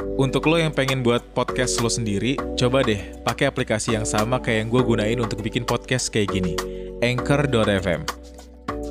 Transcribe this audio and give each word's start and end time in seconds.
Untuk 0.00 0.48
lo 0.48 0.56
yang 0.56 0.72
pengen 0.72 1.04
buat 1.04 1.20
podcast 1.36 1.84
lo 1.84 1.92
sendiri, 1.92 2.40
coba 2.56 2.80
deh 2.80 3.12
pakai 3.28 3.52
aplikasi 3.52 3.92
yang 3.92 4.08
sama 4.08 4.40
kayak 4.40 4.64
yang 4.64 4.68
gue 4.72 4.82
gunain 4.88 5.18
untuk 5.20 5.44
bikin 5.44 5.68
podcast 5.68 6.08
kayak 6.08 6.32
gini, 6.32 6.56
Anchor.fm. 7.04 8.08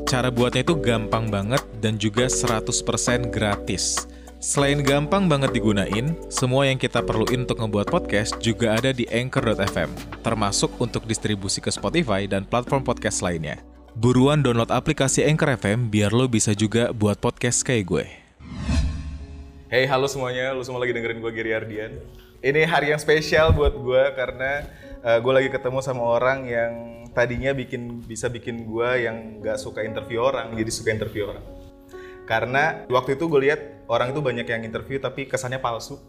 Cara 0.06 0.30
buatnya 0.30 0.62
itu 0.62 0.78
gampang 0.78 1.34
banget 1.34 1.64
dan 1.82 1.98
juga 1.98 2.30
100% 2.30 3.34
gratis. 3.34 4.06
Selain 4.38 4.78
gampang 4.82 5.26
banget 5.26 5.58
digunain, 5.58 6.14
semua 6.30 6.70
yang 6.70 6.78
kita 6.78 7.02
perluin 7.02 7.50
untuk 7.50 7.62
ngebuat 7.66 7.90
podcast 7.90 8.38
juga 8.38 8.78
ada 8.78 8.94
di 8.94 9.10
Anchor.fm, 9.10 10.22
termasuk 10.22 10.70
untuk 10.78 11.10
distribusi 11.10 11.66
ke 11.66 11.74
Spotify 11.74 12.30
dan 12.30 12.46
platform 12.46 12.86
podcast 12.86 13.26
lainnya. 13.26 13.58
Buruan 13.98 14.46
download 14.46 14.70
aplikasi 14.70 15.26
Anchor 15.26 15.58
FM 15.58 15.90
biar 15.90 16.14
lo 16.14 16.30
bisa 16.30 16.54
juga 16.54 16.94
buat 16.94 17.18
podcast 17.18 17.66
kayak 17.66 17.86
gue. 17.90 18.21
Hey, 19.72 19.88
halo 19.88 20.04
semuanya. 20.04 20.52
Lu 20.52 20.68
semua 20.68 20.84
lagi 20.84 20.92
dengerin 20.92 21.24
gue 21.24 21.32
Giri 21.32 21.56
Ardian. 21.56 21.96
Ini 22.44 22.68
hari 22.68 22.92
yang 22.92 23.00
spesial 23.00 23.56
buat 23.56 23.72
gue 23.72 24.04
karena 24.20 24.68
uh, 25.00 25.16
gue 25.24 25.32
lagi 25.32 25.48
ketemu 25.48 25.80
sama 25.80 26.04
orang 26.12 26.44
yang 26.44 26.72
tadinya 27.16 27.56
bikin 27.56 28.04
bisa 28.04 28.28
bikin 28.28 28.68
gue 28.68 28.90
yang 29.08 29.40
gak 29.40 29.56
suka 29.56 29.88
interview 29.88 30.28
orang, 30.28 30.52
jadi 30.60 30.68
suka 30.76 30.92
interview 30.92 31.32
orang. 31.32 31.46
Karena 32.28 32.84
waktu 32.92 33.16
itu 33.16 33.32
gue 33.32 33.48
lihat 33.48 33.88
orang 33.88 34.12
itu 34.12 34.20
banyak 34.20 34.44
yang 34.44 34.68
interview 34.68 35.00
tapi 35.00 35.24
kesannya 35.32 35.64
palsu. 35.64 36.04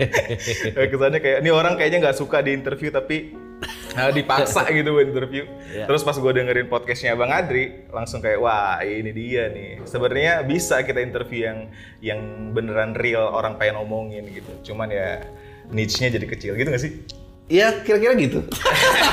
kesannya 0.88 1.20
kayak 1.20 1.44
ini 1.44 1.52
orang 1.52 1.76
kayaknya 1.76 2.08
nggak 2.08 2.16
suka 2.16 2.40
di 2.40 2.56
interview 2.56 2.88
tapi 2.88 3.36
uh, 3.96 4.10
dipaksa 4.10 4.66
gitu 4.76 4.98
interview. 5.00 5.44
Iya. 5.70 5.86
Terus 5.86 6.02
pas 6.02 6.16
gue 6.16 6.32
dengerin 6.32 6.66
podcastnya 6.66 7.14
Bang 7.14 7.30
Adri, 7.30 7.86
langsung 7.90 8.18
kayak 8.20 8.38
wah 8.42 8.80
ini 8.82 9.10
dia 9.14 9.50
nih. 9.50 9.82
Sebenarnya 9.86 10.42
bisa 10.42 10.82
kita 10.82 11.00
interview 11.00 11.46
yang 11.46 11.58
yang 12.00 12.20
beneran 12.52 12.94
real 12.98 13.30
orang 13.30 13.56
pengen 13.56 13.80
omongin 13.82 14.26
gitu. 14.30 14.72
Cuman 14.72 14.90
ya 14.90 15.22
niche-nya 15.70 16.12
jadi 16.12 16.26
kecil 16.28 16.52
gitu 16.58 16.68
gak 16.68 16.82
sih? 16.82 16.92
Iya, 17.44 17.84
kira-kira 17.84 18.16
gitu. 18.16 18.40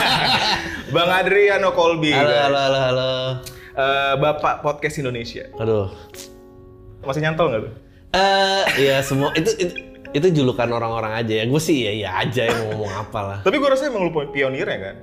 Bang 0.96 1.12
Adriano 1.12 1.76
Kolbi, 1.76 2.16
Halo, 2.16 2.32
halo, 2.32 2.60
halo, 2.60 2.80
halo. 2.80 3.10
Eh, 3.72 4.14
Bapak 4.20 4.64
Podcast 4.64 5.00
Indonesia. 5.00 5.48
Aduh. 5.60 5.92
Masih 7.04 7.24
nyantol 7.24 7.52
nggak 7.52 7.62
tuh? 7.68 7.74
Eh, 8.12 8.64
iya 8.88 8.98
semua 9.04 9.32
itu, 9.40 9.52
itu 9.56 9.74
itu 10.12 10.28
julukan 10.32 10.68
orang-orang 10.68 11.24
aja 11.24 11.34
ya. 11.42 11.46
Gue 11.48 11.62
sih 11.64 11.88
ya 11.88 11.94
ya 11.96 12.10
aja 12.20 12.48
yang 12.48 12.72
ngomong 12.72 12.92
apa 12.92 13.20
lah. 13.20 13.40
Tapi 13.44 13.56
gue 13.56 13.70
rasa 13.70 13.88
emang 13.88 14.08
lu 14.08 14.12
pionirnya 14.12 14.80
kan? 14.80 14.96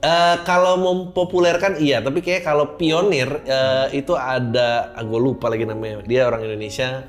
Eh, 0.00 0.36
kalau 0.48 0.80
mempopulerkan 0.80 1.76
iya, 1.76 2.00
tapi 2.00 2.24
kayak 2.24 2.40
kalau 2.40 2.80
pionir 2.80 3.28
eh, 3.44 3.92
itu 3.92 4.16
ada, 4.16 4.96
gue 4.96 5.20
lupa 5.20 5.52
lagi 5.52 5.68
namanya. 5.68 6.00
Dia 6.08 6.24
orang 6.24 6.48
Indonesia, 6.48 7.04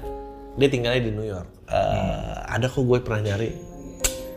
dia 0.59 0.67
tinggalnya 0.67 1.00
di 1.00 1.12
New 1.16 1.23
York. 1.23 1.72
Eh, 1.72 2.36
Ada 2.52 2.67
kok 2.67 2.84
gue 2.84 3.00
pernah 3.00 3.31
nyari, 3.31 3.56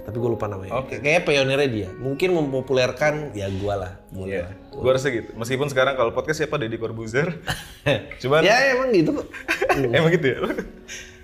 tapi 0.07 0.17
gue 0.23 0.31
lupa 0.31 0.47
namanya. 0.47 0.79
Oke. 0.79 1.03
Kayaknya 1.03 1.23
pionirnya 1.27 1.67
dia. 1.67 1.89
Mungkin 1.99 2.31
mempopulerkan 2.31 3.35
ya 3.35 3.51
gue 3.51 3.75
lah. 3.75 3.99
Boleh 4.15 4.47
lah. 4.47 4.55
Gue 4.71 4.91
rasa 4.95 5.11
gitu. 5.11 5.35
Meskipun 5.35 5.67
sekarang 5.67 5.99
kalau 5.99 6.15
podcast 6.15 6.47
siapa 6.47 6.55
Deddy 6.55 6.79
Corbuzier. 6.79 7.35
Cuman 8.23 8.47
ya 8.47 8.71
emang 8.71 8.95
gitu 8.95 9.19
kok. 9.19 9.27
emang 9.99 10.15
gitu 10.15 10.27
ya. 10.31 10.39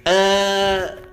Eh 0.03 1.09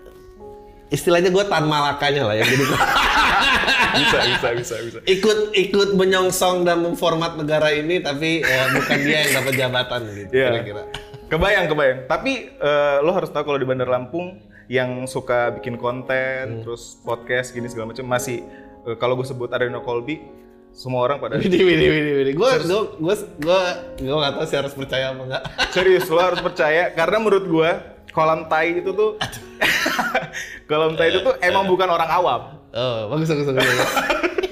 istilahnya 0.87 1.29
gue 1.29 1.43
tan 1.45 1.65
malakanya 1.65 2.23
lah 2.27 2.35
ya. 2.35 2.43
Jadi 2.43 2.63
bisa, 3.97 4.17
bisa, 4.23 4.47
bisa, 4.53 4.75
bisa. 4.83 4.99
ikut 5.03 5.51
ikut 5.53 5.89
menyongsong 5.93 6.63
dan 6.63 6.81
memformat 6.81 7.35
negara 7.35 7.71
ini, 7.71 7.99
tapi 7.99 8.39
eh, 8.39 8.67
bukan 8.71 8.97
dia 9.01 9.17
yang 9.25 9.33
dapat 9.41 9.53
jabatan 9.55 10.01
gitu 10.13 10.31
Iya. 10.33 10.47
kira-kira. 10.53 10.83
Kebayang, 11.27 11.65
kebayang. 11.67 11.99
Tapi 12.05 12.31
eh, 12.53 12.97
lo 13.01 13.11
harus 13.11 13.29
tahu 13.29 13.43
kalau 13.45 13.59
di 13.59 13.67
Bandar 13.67 13.87
Lampung 13.87 14.39
yang 14.67 15.07
suka 15.07 15.55
bikin 15.55 15.75
konten, 15.75 16.63
terus 16.63 16.99
podcast 17.01 17.51
gini 17.51 17.67
segala 17.67 17.91
macam 17.91 18.05
masih 18.05 18.43
eh, 18.83 18.95
kalau 18.95 19.15
gue 19.15 19.27
sebut 19.27 19.51
Areno 19.51 19.79
Kolbi, 19.81 20.23
semua 20.71 21.03
orang 21.03 21.17
pada 21.17 21.35
Widih, 21.41 21.63
widih, 21.63 21.89
widih, 21.89 22.13
widih. 22.21 22.33
Gue, 22.35 22.51
gue, 22.61 22.81
gue, 23.01 23.15
gue, 23.43 23.61
gue 23.97 24.15
nggak 24.15 24.33
tahu 24.35 24.45
sih 24.45 24.57
harus 24.57 24.71
percaya 24.71 25.11
apa 25.11 25.23
enggak. 25.25 25.43
serius 25.73 26.05
lo 26.07 26.21
harus 26.21 26.39
percaya 26.39 26.91
karena 26.91 27.17
menurut 27.17 27.45
gue 27.45 27.69
kolam 28.11 28.45
tai 28.47 28.77
itu 28.77 28.91
tuh 28.93 29.17
kolam 30.69 30.93
tai 30.93 31.09
itu 31.09 31.19
tuh 31.21 31.35
emang 31.39 31.65
bukan 31.65 31.87
orang 31.87 32.09
awam. 32.09 32.41
Oh, 32.71 33.09
bagus, 33.09 33.27
bagus, 33.31 33.45
bagus. 33.47 33.63
bagus. 33.63 33.91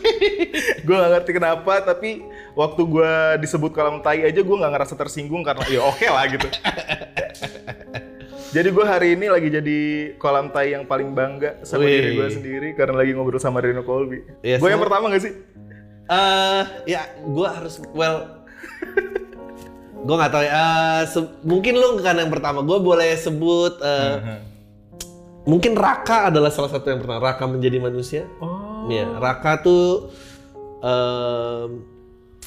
gue 0.86 0.96
gak 0.96 1.12
ngerti 1.12 1.32
kenapa 1.34 1.82
tapi 1.82 2.22
waktu 2.54 2.82
gue 2.86 3.12
disebut 3.42 3.74
kolam 3.74 4.00
tai 4.00 4.22
aja 4.24 4.40
gue 4.40 4.56
nggak 4.56 4.72
ngerasa 4.72 4.94
tersinggung 4.96 5.42
karena 5.42 5.66
ya 5.68 5.82
oke 5.82 6.06
lah 6.06 6.26
gitu. 6.30 6.48
Jadi 8.56 8.70
gue 8.72 8.86
hari 8.88 9.08
ini 9.20 9.28
lagi 9.28 9.52
jadi 9.52 9.80
kolam 10.16 10.48
tai 10.48 10.72
yang 10.72 10.88
paling 10.88 11.12
bangga 11.12 11.60
sama 11.68 11.84
Wih. 11.84 11.92
diri 11.92 12.10
gue 12.16 12.28
sendiri 12.32 12.70
karena 12.72 13.04
lagi 13.04 13.12
ngobrol 13.12 13.42
sama 13.42 13.60
Reno 13.60 13.84
Kolbi. 13.84 14.24
Iya, 14.40 14.64
gue 14.64 14.70
yang 14.72 14.80
pertama 14.80 15.12
gak 15.12 15.24
sih? 15.28 15.34
Eh, 16.06 16.62
ya, 16.88 17.02
gue 17.20 17.48
harus, 17.50 17.82
well, 17.92 18.46
gue 20.06 20.16
nggak 20.16 20.32
tahu 20.32 20.44
ya. 20.46 20.54
Eh, 20.54 21.02
se- 21.10 21.34
mungkin 21.42 21.76
lu 21.76 21.98
kan 22.00 22.16
yang 22.16 22.30
pertama. 22.30 22.62
Gue 22.62 22.78
boleh 22.78 23.12
sebut, 23.18 23.82
eh, 23.82 24.40
mungkin 25.46 25.74
Raka 25.74 26.30
adalah 26.30 26.50
salah 26.50 26.70
satu 26.70 26.90
yang 26.90 27.00
pertama. 27.00 27.22
Raka 27.22 27.46
menjadi 27.46 27.78
manusia. 27.80 28.26
Oh. 28.38 28.86
Iya, 28.86 29.18
Raka 29.18 29.62
tuh 29.62 30.10
em, 30.82 31.70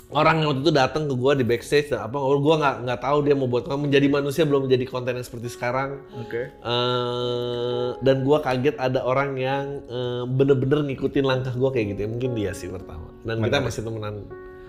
orang 0.08 0.40
yang 0.40 0.46
waktu 0.50 0.62
itu 0.62 0.72
datang 0.72 1.04
ke 1.04 1.14
gua 1.14 1.34
di 1.34 1.44
backstage 1.44 1.92
dan 1.92 2.00
apa 2.00 2.16
gua 2.16 2.54
nggak 2.56 2.76
nggak 2.86 3.00
tahu 3.02 3.18
dia 3.20 3.34
mau 3.36 3.44
buat 3.44 3.66
apa 3.66 3.76
menjadi 3.76 4.06
manusia 4.08 4.48
belum 4.48 4.64
menjadi 4.64 4.84
konten 4.86 5.12
yang 5.12 5.26
seperti 5.26 5.48
sekarang 5.50 6.00
Oke. 6.16 6.48
Eh, 6.48 7.88
dan 8.00 8.16
gua 8.22 8.40
kaget 8.40 8.78
ada 8.78 9.04
orang 9.04 9.36
yang 9.36 9.84
eh, 9.84 10.22
bener-bener 10.24 10.86
ngikutin 10.86 11.24
langkah 11.26 11.52
gua 11.52 11.68
kayak 11.68 11.92
gitu 11.92 12.00
ya 12.06 12.08
mungkin 12.08 12.30
dia 12.32 12.52
sih 12.54 12.72
pertama 12.72 13.12
dan 13.26 13.42
kita 13.42 13.58
masih 13.60 13.82
temenan 13.84 14.14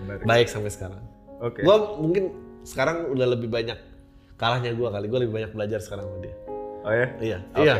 Menarik. 0.02 0.24
baik 0.26 0.46
sampai 0.50 0.68
sekarang 0.68 1.02
Oke. 1.40 1.64
gua 1.64 1.96
mungkin 1.96 2.36
sekarang 2.60 3.08
udah 3.08 3.26
lebih 3.30 3.48
banyak 3.48 3.78
kalahnya 4.36 4.76
gua 4.76 4.92
kali 4.92 5.08
gua 5.08 5.24
lebih 5.24 5.34
banyak 5.34 5.50
belajar 5.56 5.80
sekarang 5.80 6.04
sama 6.04 6.20
dia 6.20 6.36
Oh 6.80 6.92
ya. 6.92 7.06
iya 7.20 7.38
Oke. 7.52 7.64
iya 7.64 7.74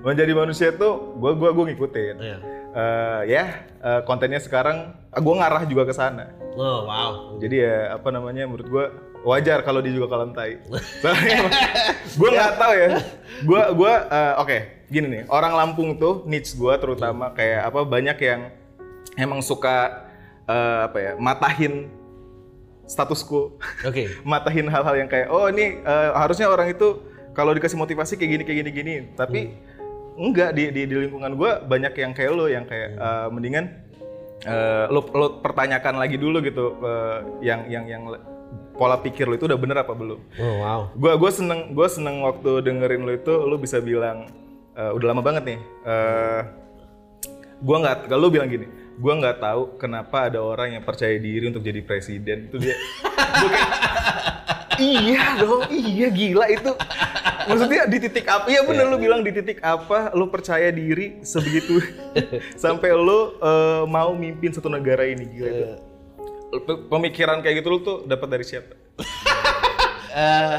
Menjadi 0.00 0.32
manusia 0.32 0.68
tuh 0.72 1.16
gue 1.20 1.32
gua 1.36 1.50
gua 1.52 1.64
ngikutin. 1.68 2.16
iya 2.20 2.38
Eh, 2.70 3.20
ya 3.34 3.66
eh, 3.82 4.00
kontennya 4.06 4.38
sekarang 4.38 4.94
gue 5.10 5.34
ngarah 5.34 5.66
juga 5.66 5.82
ke 5.82 5.90
sana. 5.90 6.30
oh 6.54 6.86
wow 6.86 7.10
Jadi 7.42 7.66
ya 7.66 7.98
apa 7.98 8.14
namanya 8.14 8.46
menurut 8.46 8.68
gue 8.70 8.84
wajar 9.26 9.66
kalau 9.66 9.82
dia 9.82 9.90
juga 9.90 10.06
kolam 10.06 10.30
tai. 10.30 10.62
Soalnya 11.02 11.50
gue 12.14 12.28
nggak 12.30 12.54
tahu 12.62 12.72
ya. 12.78 12.88
Gue 13.42 13.62
gua 13.74 13.92
eh, 14.06 14.34
oke 14.38 14.58
gini 14.86 15.06
nih 15.06 15.22
orang 15.30 15.54
Lampung 15.54 15.98
tuh 15.98 16.22
niche 16.30 16.54
gue 16.54 16.74
terutama 16.78 17.30
kayak 17.34 17.70
apa 17.70 17.80
banyak 17.86 18.18
yang 18.22 18.40
emang 19.18 19.42
suka 19.42 20.06
eh, 20.46 20.80
apa 20.86 20.98
ya 20.98 21.12
matahin 21.18 21.90
status 22.86 23.22
quo. 23.22 23.54
oke 23.86 24.02
matahin 24.30 24.66
hal-hal 24.66 24.94
yang 24.94 25.06
kayak 25.10 25.26
oh 25.30 25.46
ini 25.46 25.78
eh, 25.78 26.10
harusnya 26.14 26.46
orang 26.50 26.70
itu 26.70 26.98
kalau 27.34 27.54
dikasih 27.54 27.78
motivasi 27.78 28.18
kayak 28.18 28.30
gini 28.30 28.42
kayak 28.42 28.58
gini 28.62 28.70
gini 28.70 28.94
tapi 29.14 29.54
enggak 30.20 30.52
di, 30.52 30.68
di 30.68 30.84
di 30.84 30.94
lingkungan 31.08 31.32
gue 31.32 31.50
banyak 31.64 31.92
yang 31.96 32.12
kayak 32.12 32.32
lo 32.36 32.46
yang 32.46 32.68
kayak 32.68 32.92
eh, 32.92 33.28
mendingan 33.32 33.64
eh, 34.44 34.84
lo 34.92 35.00
lo 35.16 35.40
pertanyakan 35.40 35.96
lagi 35.96 36.20
dulu 36.20 36.44
gitu 36.44 36.76
eh, 36.84 37.18
yang 37.40 37.64
yang 37.72 37.84
yang 37.88 38.02
pola 38.76 39.00
pikir 39.00 39.24
lo 39.24 39.36
itu 39.36 39.48
udah 39.48 39.60
bener 39.60 39.80
apa 39.80 39.92
belum? 39.96 40.20
Oh 40.40 40.54
wow. 40.60 40.80
Gue 40.92 41.12
gue 41.16 41.30
seneng 41.32 41.72
gue 41.72 41.88
seneng 41.88 42.20
waktu 42.20 42.60
dengerin 42.60 43.02
lo 43.08 43.12
itu 43.16 43.32
lo 43.32 43.56
bisa 43.56 43.80
bilang 43.80 44.28
eh, 44.76 44.92
udah 44.92 45.06
lama 45.16 45.22
banget 45.24 45.56
nih 45.56 45.60
eh 45.88 46.42
gue 47.60 47.76
nggak 47.76 48.08
kalau 48.08 48.28
lo 48.28 48.32
bilang 48.32 48.48
gini 48.48 48.68
gue 49.00 49.12
nggak 49.16 49.40
tahu 49.40 49.80
kenapa 49.80 50.28
ada 50.28 50.44
orang 50.44 50.76
yang 50.76 50.84
percaya 50.84 51.16
diri 51.16 51.48
untuk 51.48 51.64
jadi 51.64 51.80
presiden. 51.80 52.52
Itu 52.52 52.60
dia. 52.60 52.76
Kayak, 53.40 53.70
iya 54.80 55.36
dong 55.36 55.68
iya 55.68 56.08
gila 56.08 56.48
itu. 56.48 56.72
Maksudnya 57.40 57.84
di 57.84 57.98
titik 58.00 58.24
apa? 58.24 58.48
Iya 58.48 58.64
bener 58.64 58.88
lo 58.88 58.96
bilang 58.96 59.20
di 59.20 59.30
titik 59.30 59.60
apa 59.60 60.10
lo 60.12 60.26
percaya 60.26 60.72
diri 60.72 61.20
sebegitu. 61.20 61.78
Sampai 62.62 62.90
lo 62.90 63.36
eh, 63.36 63.84
mau 63.84 64.10
mimpin 64.12 64.50
satu 64.50 64.66
negara 64.66 65.04
ini 65.04 65.28
gila 65.28 65.48
itu. 65.48 65.66
Pe- 66.50 66.82
pemikiran 66.88 67.38
kayak 67.40 67.60
gitu 67.60 67.68
lo 67.68 67.78
tuh 67.80 67.96
dapat 68.04 68.28
dari 68.30 68.44
siapa? 68.44 68.74
Eh 70.10 70.56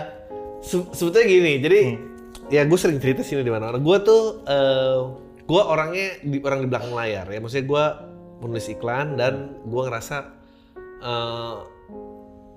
se- 0.63 0.91
sebetulnya 0.95 1.27
gini, 1.27 1.53
jadi 1.59 1.79
Hmm. 1.91 1.99
ya 2.47 2.63
gue 2.63 2.79
sering 2.79 3.03
cerita 3.03 3.19
sini 3.19 3.43
di 3.43 3.51
mana-mana. 3.51 3.83
Gue 3.83 3.99
tuh, 3.99 4.39
eh 4.47 4.99
gue 5.43 5.59
orangnya 5.61 6.23
di 6.23 6.39
orang 6.39 6.63
di 6.63 6.67
belakang 6.71 6.93
layar 6.95 7.27
ya. 7.27 7.39
Maksudnya 7.43 7.67
gue 7.67 7.83
menulis 8.39 8.71
iklan 8.71 9.19
dan 9.19 9.33
gue 9.61 9.81
ngerasa 9.83 10.17
eh 11.03 11.55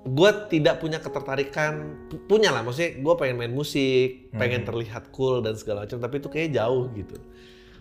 gue 0.05 0.29
tidak 0.47 0.77
punya 0.77 1.01
ketertarikan, 1.01 1.73
pu- 2.05 2.21
punya 2.23 2.53
lah. 2.53 2.61
Maksudnya 2.61 3.01
gue 3.01 3.13
pengen 3.17 3.35
main 3.35 3.49
musik, 3.49 4.29
pengen 4.31 4.61
terlihat 4.61 5.09
cool 5.09 5.41
dan 5.41 5.57
segala 5.57 5.83
macam. 5.83 5.97
Tapi 5.97 6.15
itu 6.15 6.29
kayak 6.29 6.53
jauh 6.53 6.85
gitu. 6.93 7.17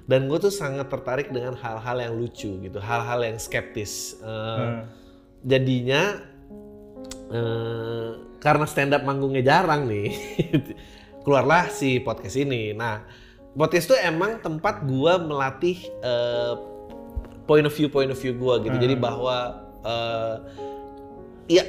Dan 0.05 0.27
gue 0.27 0.39
tuh 0.39 0.49
sangat 0.49 0.89
tertarik 0.89 1.29
dengan 1.29 1.53
hal-hal 1.55 1.97
yang 1.99 2.15
lucu 2.15 2.61
gitu, 2.61 2.77
hal-hal 2.77 3.21
yang 3.21 3.37
skeptis. 3.37 4.17
Eh, 4.19 4.29
Hmm. 4.57 4.89
jadinya 5.45 6.17
eh, 7.31 8.11
karena 8.39 8.65
stand 8.65 8.93
up 8.93 9.03
manggungnya 9.03 9.41
jarang 9.41 9.85
nih 9.85 10.13
keluarlah 11.25 11.69
si 11.69 11.97
podcast 11.99 12.37
ini 12.37 12.73
nah 12.73 13.05
podcast 13.53 13.89
itu 13.89 13.97
emang 13.99 14.41
tempat 14.41 14.85
gua 14.85 15.17
melatih 15.17 15.77
eh, 16.01 16.55
point 17.45 17.65
of 17.65 17.73
view 17.73 17.89
point 17.89 18.09
of 18.09 18.17
view 18.17 18.33
gua 18.33 18.59
gitu. 18.59 18.73
Jadi 18.75 18.95
bahwa 18.95 19.37
eh, 19.81 20.35
ya 21.51 21.65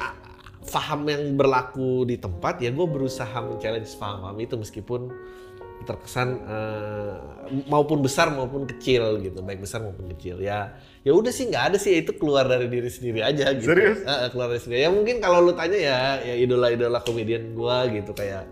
faham 0.65 1.05
yang 1.05 1.37
berlaku 1.37 2.03
di 2.09 2.17
tempat 2.17 2.59
ya 2.59 2.73
gue 2.73 2.87
berusaha 2.89 3.37
men-challenge 3.41 3.89
faham-faham 3.95 4.37
itu 4.41 4.55
meskipun 4.57 5.13
terkesan 5.85 6.41
eh, 6.49 7.15
maupun 7.69 8.01
besar 8.01 8.33
maupun 8.33 8.65
kecil 8.65 9.21
gitu 9.21 9.45
baik 9.45 9.61
besar 9.61 9.85
maupun 9.85 10.09
kecil 10.17 10.41
ya 10.41 10.73
ya 11.05 11.13
udah 11.13 11.29
sih 11.29 11.45
nggak 11.45 11.63
ada 11.71 11.77
sih 11.77 12.01
itu 12.01 12.17
keluar 12.17 12.49
dari 12.49 12.65
diri 12.65 12.89
sendiri 12.89 13.21
aja 13.21 13.53
gitu 13.53 13.69
Serius? 13.69 14.01
Eh, 14.01 14.27
keluar 14.33 14.49
dari 14.49 14.61
sendiri 14.65 14.81
ya 14.81 14.89
mungkin 14.89 15.21
kalau 15.21 15.45
lu 15.45 15.53
tanya 15.53 15.77
ya 15.77 15.97
ya 16.25 16.35
idola 16.41 16.73
idola 16.73 16.99
komedian 17.05 17.53
gua 17.53 17.85
gitu 17.85 18.17
kayak 18.17 18.49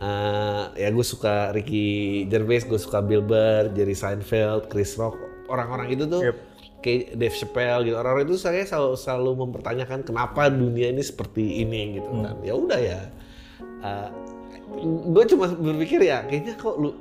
eh, 0.00 0.64
ya 0.80 0.88
gue 0.88 1.04
suka 1.04 1.52
Ricky 1.52 2.24
Gervais 2.32 2.64
gue 2.64 2.80
suka 2.80 3.04
Bill 3.04 3.20
Burr 3.20 3.68
Jerry 3.76 3.92
Seinfeld 3.92 4.72
Chris 4.72 4.96
Rock 4.96 5.20
orang-orang 5.52 5.92
itu 5.92 6.08
tuh 6.08 6.24
Yep. 6.24 6.36
Kayak 6.80 7.16
Dave 7.16 7.36
Chappelle 7.36 7.84
gitu. 7.86 7.96
Orang-orang 7.96 8.26
itu 8.28 8.36
saya 8.40 8.64
selalu, 8.64 8.96
selalu 8.96 9.30
mempertanyakan 9.48 10.00
kenapa 10.04 10.48
dunia 10.48 10.92
ini 10.92 11.04
seperti 11.04 11.64
ini 11.64 12.00
gitu 12.00 12.08
kan. 12.24 12.36
Ya 12.44 12.54
udah 12.56 12.80
ya. 12.80 13.00
Gue 14.84 15.24
cuma 15.28 15.50
berpikir 15.52 16.00
ya 16.04 16.24
kayaknya 16.24 16.56
kok 16.56 16.76
lu 16.80 16.96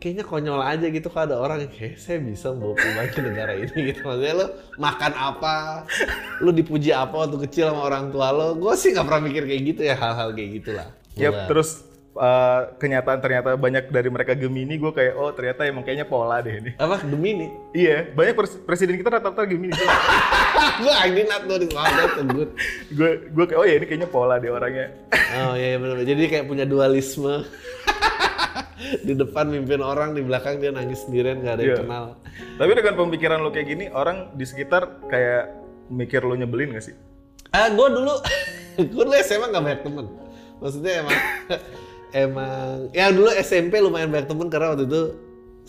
kayaknya 0.00 0.24
konyol 0.24 0.64
aja 0.64 0.88
gitu 0.88 1.12
kalau 1.12 1.28
ada 1.28 1.36
orang 1.36 1.58
yang 1.68 1.72
kayak 1.76 2.00
saya 2.00 2.24
bisa 2.24 2.56
perubahan 2.56 3.08
ke 3.12 3.20
negara 3.20 3.52
ini 3.52 3.76
gitu. 3.92 4.00
Maksudnya 4.08 4.34
lo 4.40 4.46
makan 4.80 5.12
apa 5.12 5.54
lu 6.40 6.50
dipuji 6.56 6.90
apa 6.96 7.12
waktu 7.12 7.36
kecil 7.44 7.68
sama 7.70 7.84
orang 7.84 8.08
tua 8.08 8.32
lo 8.32 8.56
gue 8.56 8.72
sih 8.80 8.96
nggak 8.96 9.04
pernah 9.04 9.22
mikir 9.28 9.44
kayak 9.44 9.62
gitu 9.76 9.82
ya 9.84 9.94
hal-hal 10.00 10.32
kayak 10.32 10.50
gitulah. 10.64 10.88
Yap, 11.20 11.52
terus 11.52 11.89
uh, 12.20 12.76
kenyataan 12.76 13.18
ternyata 13.18 13.56
banyak 13.56 13.88
dari 13.88 14.06
mereka 14.06 14.36
Gemini, 14.36 14.76
gue 14.76 14.92
kayak 14.92 15.16
oh 15.16 15.32
ternyata 15.32 15.64
emang 15.64 15.80
kayaknya 15.80 16.04
pola 16.04 16.38
deh 16.38 16.52
ini. 16.54 16.70
apa 16.76 17.00
demi 17.00 17.30
nih 17.34 17.50
Iya, 17.72 17.96
banyak 18.12 18.34
pres- 18.36 18.60
presiden 18.60 18.94
kita 18.94 19.08
rata-rata 19.10 19.48
Gemini. 19.48 19.72
gue 20.80 20.92
angin 20.94 21.26
tuh 21.44 21.58
di 21.58 21.68
sana 21.68 22.04
sebut 22.14 22.48
gue 22.90 23.10
gue 23.26 23.44
kayak 23.44 23.58
oh 23.58 23.64
ya 23.64 23.74
ini 23.74 23.84
kayaknya 23.84 24.08
pola 24.08 24.36
deh 24.36 24.48
orangnya. 24.48 24.92
Oh 25.40 25.54
iya 25.54 25.76
benar. 25.76 26.02
Jadi 26.02 26.22
kayak 26.26 26.44
punya 26.44 26.64
dualisme. 26.64 27.40
di 29.06 29.12
depan 29.12 29.46
mimpin 29.46 29.78
orang, 29.78 30.16
di 30.16 30.24
belakang 30.24 30.56
dia 30.56 30.72
nangis 30.72 31.04
sendirian 31.04 31.40
nggak 31.40 31.54
ada 31.54 31.62
yang 31.62 31.70
Iya. 31.70 31.80
kenal. 31.84 32.04
Tapi 32.56 32.70
dengan 32.74 32.94
pemikiran 32.96 33.38
lo 33.38 33.50
kayak 33.50 33.68
gini, 33.68 33.84
orang 33.88 34.32
di 34.34 34.44
sekitar 34.44 34.82
kayak 35.06 35.52
mikir 35.88 36.20
lo 36.20 36.32
nyebelin 36.32 36.72
gak 36.72 36.84
sih? 36.84 36.96
Ah, 37.50 37.68
gue 37.68 37.86
dulu, 37.86 38.14
gue 38.90 39.02
dulu 39.04 39.14
SMA 39.20 39.46
nggak 39.46 39.62
banyak 39.62 39.82
temen. 39.82 40.06
Maksudnya 40.58 40.92
emang, 41.00 41.18
emang, 42.12 42.90
ya 42.94 43.10
dulu 43.10 43.30
SMP 43.38 43.78
lumayan 43.78 44.10
banyak 44.10 44.28
temen 44.28 44.48
karena 44.50 44.74
waktu 44.74 44.86
itu 44.86 45.02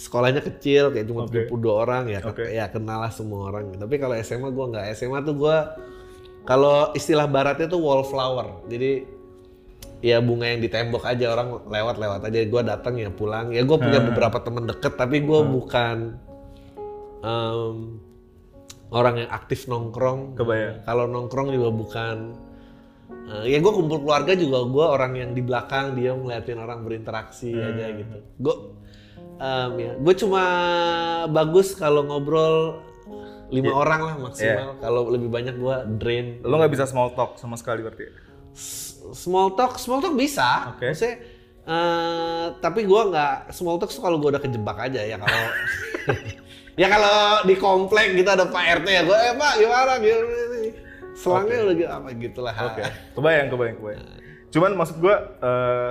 sekolahnya 0.02 0.42
kecil 0.42 0.90
kayak 0.90 1.06
cuma 1.06 1.30
Oke. 1.30 1.46
72 1.46 1.70
orang 1.70 2.04
ya, 2.10 2.20
Oke. 2.26 2.50
ya 2.50 2.66
kenal 2.74 3.06
lah 3.06 3.14
semua 3.14 3.54
orang. 3.54 3.70
Tapi 3.78 3.96
kalau 4.02 4.18
SMA 4.20 4.50
gue 4.50 4.66
nggak. 4.74 4.86
SMA 4.98 5.20
tuh 5.22 5.36
gue, 5.38 5.58
kalau 6.48 6.90
istilah 6.98 7.30
baratnya 7.30 7.70
tuh 7.70 7.82
wallflower. 7.82 8.66
Jadi 8.66 9.06
ya 10.02 10.18
bunga 10.18 10.50
yang 10.50 10.66
di 10.66 10.70
tembok 10.74 11.06
aja 11.06 11.38
orang 11.38 11.62
lewat-lewat 11.70 12.26
aja. 12.26 12.40
Gue 12.50 12.62
datang 12.66 12.98
ya 12.98 13.14
pulang. 13.14 13.54
Ya 13.54 13.62
gue 13.62 13.78
punya 13.78 14.02
beberapa 14.02 14.42
temen 14.42 14.66
deket, 14.66 14.98
tapi 14.98 15.22
gue 15.22 15.40
bukan 15.46 16.18
em, 17.22 17.76
orang 18.90 19.16
yang 19.22 19.30
aktif 19.30 19.70
nongkrong. 19.70 20.34
Kalau 20.82 21.06
nongkrong 21.06 21.54
juga 21.54 21.70
bukan 21.70 22.18
eh, 23.28 23.46
ya 23.52 23.58
gue 23.60 23.72
kumpul 23.72 24.02
keluarga 24.02 24.34
juga 24.34 24.64
gue 24.66 24.86
orang 24.86 25.12
yang 25.16 25.32
di 25.32 25.42
belakang 25.42 25.94
dia 25.96 26.12
ngeliatin 26.12 26.58
orang 26.58 26.84
berinteraksi 26.84 27.52
aja 27.54 27.86
gitu. 27.94 28.18
Gue 28.38 28.56
ya 29.78 29.98
gue 29.98 30.14
cuma 30.22 30.44
bagus 31.28 31.74
kalau 31.74 32.06
ngobrol 32.06 32.78
lima 33.52 33.74
orang 33.74 34.02
lah 34.06 34.16
maksimal. 34.18 34.80
Kalau 34.80 35.12
lebih 35.12 35.28
banyak 35.28 35.56
gue 35.60 35.76
drain. 36.00 36.26
Lo 36.42 36.56
nggak 36.56 36.72
bisa 36.72 36.86
small 36.88 37.12
talk 37.12 37.36
sama 37.36 37.60
sekali 37.60 37.84
berarti. 37.84 38.06
S- 38.56 38.92
Small 39.12 39.58
talk, 39.58 39.76
small 39.76 40.00
talk 40.00 40.16
bisa. 40.16 40.72
Oke. 40.72 40.94
Maksudnya, 40.94 41.20
eh, 41.68 42.46
tapi 42.64 42.88
gue 42.88 43.02
nggak 43.12 43.52
small 43.52 43.76
talk 43.76 43.92
kalau 43.92 44.22
gue 44.22 44.32
udah 44.32 44.40
kejebak 44.40 44.78
aja 44.78 45.04
ya 45.04 45.18
kalau 45.20 45.42
ya 46.82 46.88
kalau 46.88 47.44
di 47.44 47.56
komplek 47.60 48.16
gitu 48.16 48.30
ada 48.32 48.48
Pak 48.48 48.64
RT 48.82 48.88
ya 48.88 49.02
gue 49.04 49.18
eh 49.20 49.34
Pak 49.36 49.54
gimana 49.60 49.94
gimana 50.00 50.44
nih 50.56 50.70
selangnya 51.22 51.58
udah 51.62 51.76
gitu 51.78 51.88
apa 51.88 52.08
gitulah 52.18 52.56
Oke, 52.66 52.82
kebayang, 53.14 53.48
kebayang, 53.48 53.76
kebayang. 53.78 54.04
Cuman 54.50 54.72
maksud 54.76 54.98
gue, 54.98 55.16
eh, 55.40 55.90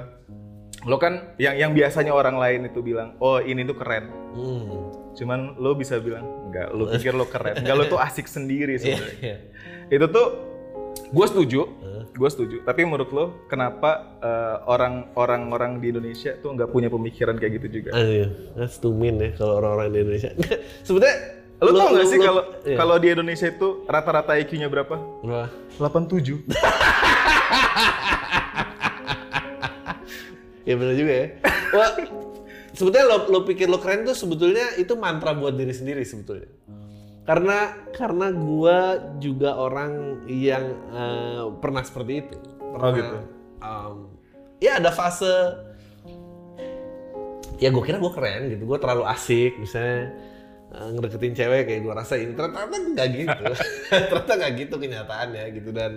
lo 0.84 0.96
kan 0.96 1.32
yang 1.36 1.54
yang 1.54 1.72
biasanya 1.72 2.10
orang 2.10 2.36
lain 2.36 2.66
itu 2.66 2.80
bilang, 2.80 3.14
oh 3.16 3.38
ini 3.38 3.62
tuh 3.62 3.76
keren. 3.78 4.10
Hmm. 4.34 4.90
Cuman 5.14 5.56
lo 5.56 5.72
bisa 5.72 5.96
bilang, 5.96 6.24
enggak, 6.48 6.68
lo 6.70 6.90
pikir 6.90 7.12
lo 7.12 7.24
keren. 7.24 7.56
Enggak, 7.56 7.76
lo 7.76 7.84
tuh 7.86 8.00
asik 8.06 8.26
sendiri 8.26 8.76
Iya, 8.76 8.98
sebenarnya. 8.98 9.16
iya. 9.22 9.36
Itu 9.88 10.06
tuh, 10.08 10.26
gue 11.08 11.26
setuju, 11.26 11.60
gue 12.10 12.28
setuju. 12.28 12.56
Tapi 12.62 12.80
menurut 12.84 13.10
lo, 13.12 13.24
kenapa 13.46 14.20
eh, 14.20 14.56
orang-orang 14.68 15.42
orang 15.50 15.72
di 15.78 15.88
Indonesia 15.88 16.36
tuh 16.38 16.52
nggak 16.52 16.68
punya 16.68 16.88
pemikiran 16.88 17.36
kayak 17.36 17.60
gitu 17.60 17.80
juga? 17.80 17.96
Aduh, 17.96 18.28
that's 18.56 18.76
too 18.76 18.92
mean 18.92 19.16
ya 19.16 19.32
kalau 19.34 19.60
orang-orang 19.60 19.88
di 19.90 19.98
Indonesia. 20.04 20.30
Sebenarnya 20.86 21.16
Lo 21.60 21.70
lu- 21.70 21.78
tau 21.78 21.92
gak 21.92 22.06
sih 22.06 22.18
kalau 22.18 22.42
iya. 22.64 22.76
kalau 22.76 22.96
di 22.96 23.08
Indonesia 23.10 23.46
itu 23.46 23.84
rata-rata 23.84 24.32
IQ-nya 24.34 24.66
berapa? 24.66 24.96
Wah. 25.22 25.48
87. 25.76 26.48
Ya 30.60 30.76
benar 30.76 30.94
juga 30.94 31.12
ya. 31.12 31.26
Wah, 31.72 31.90
sebetulnya 32.70 33.06
lo, 33.08 33.16
lo 33.28 33.40
pikir 33.42 33.66
lo 33.66 33.80
keren 33.80 34.04
tuh 34.04 34.14
sebetulnya 34.14 34.76
itu 34.76 34.92
mantra 34.94 35.32
buat 35.32 35.56
diri 35.56 35.72
sendiri 35.72 36.04
sebetulnya. 36.04 36.46
Karena 37.24 37.58
karena 37.90 38.28
gua 38.30 38.78
juga 39.18 39.56
orang 39.56 40.22
yang 40.26 40.64
eh, 40.92 41.44
pernah 41.58 41.82
seperti 41.82 42.12
itu. 42.20 42.36
Pernah, 42.60 42.86
Oh, 42.86 42.94
gitu. 42.94 43.16
em, 43.60 43.96
ya 44.62 44.78
ada 44.78 44.92
fase 44.92 45.32
ya 47.58 47.68
gue 47.68 47.82
kira 47.82 47.98
gue 47.98 48.08
keren 48.08 48.48
gitu 48.48 48.64
gue 48.64 48.78
terlalu 48.78 49.04
asik 49.04 49.58
misalnya 49.58 50.16
ngedeketin 50.70 51.34
cewek 51.34 51.62
kayak 51.64 51.80
gue 51.80 51.92
rasa 51.92 52.14
ini 52.14 52.32
ternyata 52.32 52.62
nggak 52.70 53.08
gitu 53.12 53.42
ternyata 54.10 54.32
nggak 54.32 54.52
gitu 54.56 54.74
kenyataannya 54.76 55.44
gitu 55.52 55.70
dan 55.70 55.92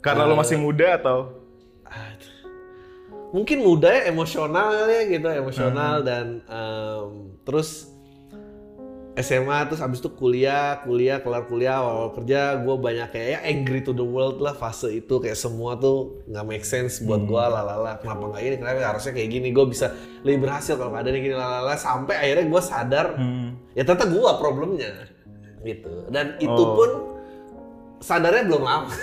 Karena 0.00 0.24
lo 0.24 0.34
masih 0.34 0.56
muda 0.56 0.96
atau? 0.96 1.18
Aduh. 1.84 2.38
mungkin 3.30 3.60
muda 3.60 3.86
ya 3.88 4.02
emosional 4.06 4.66
kali 4.72 4.92
ya 4.92 5.04
gitu 5.08 5.26
Hmm. 5.26 5.40
emosional 5.40 5.94
dan 6.00 6.26
em, 6.42 7.08
terus 7.40 7.86
SMA 9.12 9.66
terus 9.66 9.78
abis 9.78 9.98
itu 9.98 10.10
kuliah 10.10 10.80
kuliah 10.80 11.18
kelar 11.18 11.44
kuliah 11.44 11.78
awal 11.78 12.10
kerja 12.10 12.56
gue 12.56 12.74
banyak 12.74 13.08
kayak 13.08 13.28
ya 13.28 13.38
angry 13.44 13.80
to 13.80 13.92
the 13.92 14.02
world 14.02 14.38
lah 14.38 14.50
fase 14.50 14.88
itu 14.88 15.18
kayak 15.18 15.34
semua 15.34 15.74
tuh 15.76 16.24
nggak 16.24 16.44
make 16.44 16.64
sense 16.64 16.98
buat 17.00 17.20
gue 17.20 17.36
Hmm. 17.36 17.52
lalala 17.52 17.98
kenapa 17.98 18.30
nggak 18.30 18.42
ini 18.44 18.56
kenapa 18.56 18.80
harusnya 18.88 19.12
kayak 19.12 19.28
gini 19.28 19.48
gue 19.50 19.66
bisa 19.68 19.92
lebih 20.22 20.38
berhasil 20.40 20.74
kalau 20.74 20.90
yang 20.90 21.20
gini 21.20 21.36
lalala 21.36 21.74
sampai 21.76 22.16
akhirnya 22.16 22.46
gue 22.48 22.62
sadar 22.64 23.06
Hmm. 23.14 23.49
Ya 23.72 23.82
ternyata 23.82 24.06
gue 24.06 24.30
problemnya. 24.36 24.90
Gitu. 25.60 26.08
Dan 26.08 26.38
itu 26.38 26.52
Oh. 26.56 26.74
pun 26.74 26.90
sadarnya 27.98 28.44
belum 28.44 28.62
lama. 28.62 28.88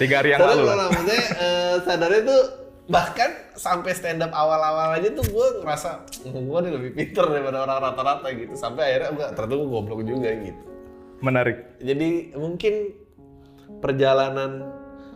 Tiga 0.00 0.22
hari 0.22 0.28
yang 0.32 0.40
Sadar 0.40 0.50
lalu 0.50 0.60
belum 0.60 0.68
lah. 0.68 0.76
lama. 0.78 0.90
Maksudnya 0.90 1.22
eh, 1.36 1.74
sadarnya 1.82 2.22
tuh 2.24 2.42
bahkan 2.84 3.30
sampai 3.54 3.90
stand 3.92 4.20
up 4.20 4.30
awal-awal 4.30 4.92
aja 4.92 5.08
tuh 5.10 5.24
gue 5.24 5.46
ngerasa 5.60 5.90
gue 6.22 6.58
nih 6.60 6.72
lebih 6.72 6.90
pinter 6.92 7.24
daripada 7.26 7.58
orang 7.64 7.78
rata-rata 7.82 8.26
gitu. 8.32 8.52
Sampai 8.54 8.82
akhirnya 8.90 9.08
enggak 9.12 9.28
ternyata 9.34 9.54
gue 9.56 9.68
goblok 9.68 10.00
juga 10.02 10.28
gitu. 10.32 10.62
Menarik. 11.20 11.58
jadi 11.80 12.36
mungkin 12.36 12.74
perjalanan 13.80 14.68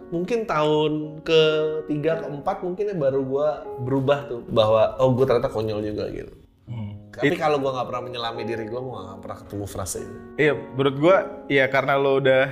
mungkin 0.09 0.45
tahun 0.45 1.21
ke 1.21 1.41
tiga 1.85 2.25
keempat 2.25 2.65
mungkin 2.65 2.85
ya 2.89 2.97
baru 2.97 3.21
gue 3.21 3.49
berubah 3.85 4.19
tuh 4.25 4.41
bahwa 4.49 4.97
oh 4.97 5.13
gue 5.13 5.25
ternyata 5.25 5.49
konyol 5.49 5.85
juga 5.85 6.09
gitu 6.09 6.33
tapi 7.19 7.35
kalau 7.35 7.59
gue 7.59 7.71
nggak 7.75 7.87
pernah 7.91 8.03
menyelami 8.07 8.43
diri 8.47 8.65
gue 8.65 8.81
gue 8.81 8.95
nggak 8.95 9.21
pernah 9.21 9.39
ketemu 9.43 9.65
frase 9.67 9.99
itu 10.07 10.17
Iya, 10.39 10.53
menurut 10.55 10.97
gua 11.03 11.17
iya 11.51 11.67
karena 11.67 11.99
lo 11.99 12.23
udah 12.23 12.45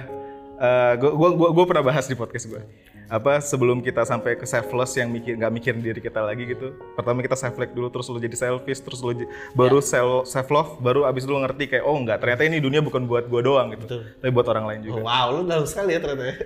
gua 0.98 1.30
gua 1.36 1.48
gua 1.54 1.64
pernah 1.70 1.84
bahas 1.86 2.10
di 2.10 2.18
podcast 2.18 2.50
gua. 2.50 2.66
Apa 3.06 3.38
sebelum 3.38 3.86
kita 3.86 4.02
sampai 4.02 4.34
ke 4.34 4.42
selfless 4.42 4.98
yang 4.98 5.14
mikir 5.14 5.38
nggak 5.38 5.52
mikirin 5.54 5.78
diri 5.78 6.02
kita 6.02 6.18
lagi 6.18 6.42
gitu. 6.50 6.74
Pertama 6.98 7.22
kita 7.22 7.38
self 7.38 7.54
like 7.54 7.70
dulu 7.70 7.86
terus 7.94 8.10
lo 8.10 8.18
jadi 8.18 8.34
selfish, 8.34 8.82
terus 8.82 8.98
lo 8.98 9.14
baru 9.54 9.78
self 9.78 10.26
self 10.26 10.50
love, 10.50 10.82
baru 10.82 11.06
abis 11.06 11.22
lo 11.30 11.38
ngerti 11.38 11.70
kayak 11.70 11.86
oh 11.86 11.94
enggak, 11.94 12.18
ternyata 12.18 12.42
ini 12.42 12.58
dunia 12.58 12.82
bukan 12.82 13.06
buat 13.06 13.30
gua 13.30 13.46
doang 13.46 13.78
gitu. 13.78 14.02
Tapi 14.18 14.30
buat 14.34 14.50
orang 14.50 14.66
lain 14.66 14.80
juga. 14.82 14.98
Oh, 14.98 15.06
wow, 15.06 15.26
lu 15.30 15.46
dalam 15.46 15.62
sekali 15.70 15.94
ya 15.94 16.02
ternyata 16.02 16.24
ya. 16.26 16.34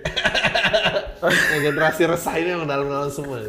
Ya, 1.21 1.61
generasi 1.61 2.09
resah 2.09 2.33
ini 2.41 2.57
emang 2.57 2.65
dalam-dalam 2.65 3.13
semua. 3.13 3.45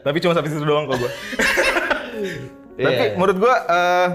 Tapi 0.00 0.16
cuma 0.16 0.32
sampai 0.32 0.48
situ 0.48 0.64
doang 0.64 0.88
kok 0.88 0.96
gua. 0.96 1.12
Tapi 2.78 2.94
Iya. 2.94 3.14
menurut 3.18 3.36
gua 3.42 3.54
eh 3.66 4.08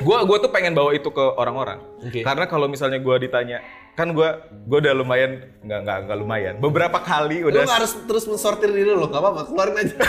gua 0.00 0.18
gua 0.24 0.36
tuh 0.40 0.48
pengen 0.48 0.72
bawa 0.72 0.96
itu 0.96 1.12
ke 1.12 1.24
orang-orang. 1.36 1.78
Oke. 2.00 2.24
Karena 2.24 2.48
kalau 2.48 2.64
misalnya 2.64 2.96
gua 2.96 3.20
ditanya, 3.20 3.60
kan 3.92 4.08
gua 4.16 4.48
gua 4.64 4.80
udah 4.80 4.94
lumayan 4.96 5.44
nggak 5.60 5.80
nggak 5.84 5.98
nggak 6.08 6.18
lumayan. 6.18 6.54
Beberapa 6.56 7.04
kali 7.04 7.44
Lu 7.44 7.52
udah 7.52 7.68
nggak 7.68 7.78
harus 7.84 7.92
terus 8.08 8.24
mensortir 8.24 8.72
diri 8.72 8.96
lo, 8.96 9.04
nggak 9.04 9.20
apa-apa, 9.20 9.40
keluarin 9.52 9.76
aja. 9.76 9.96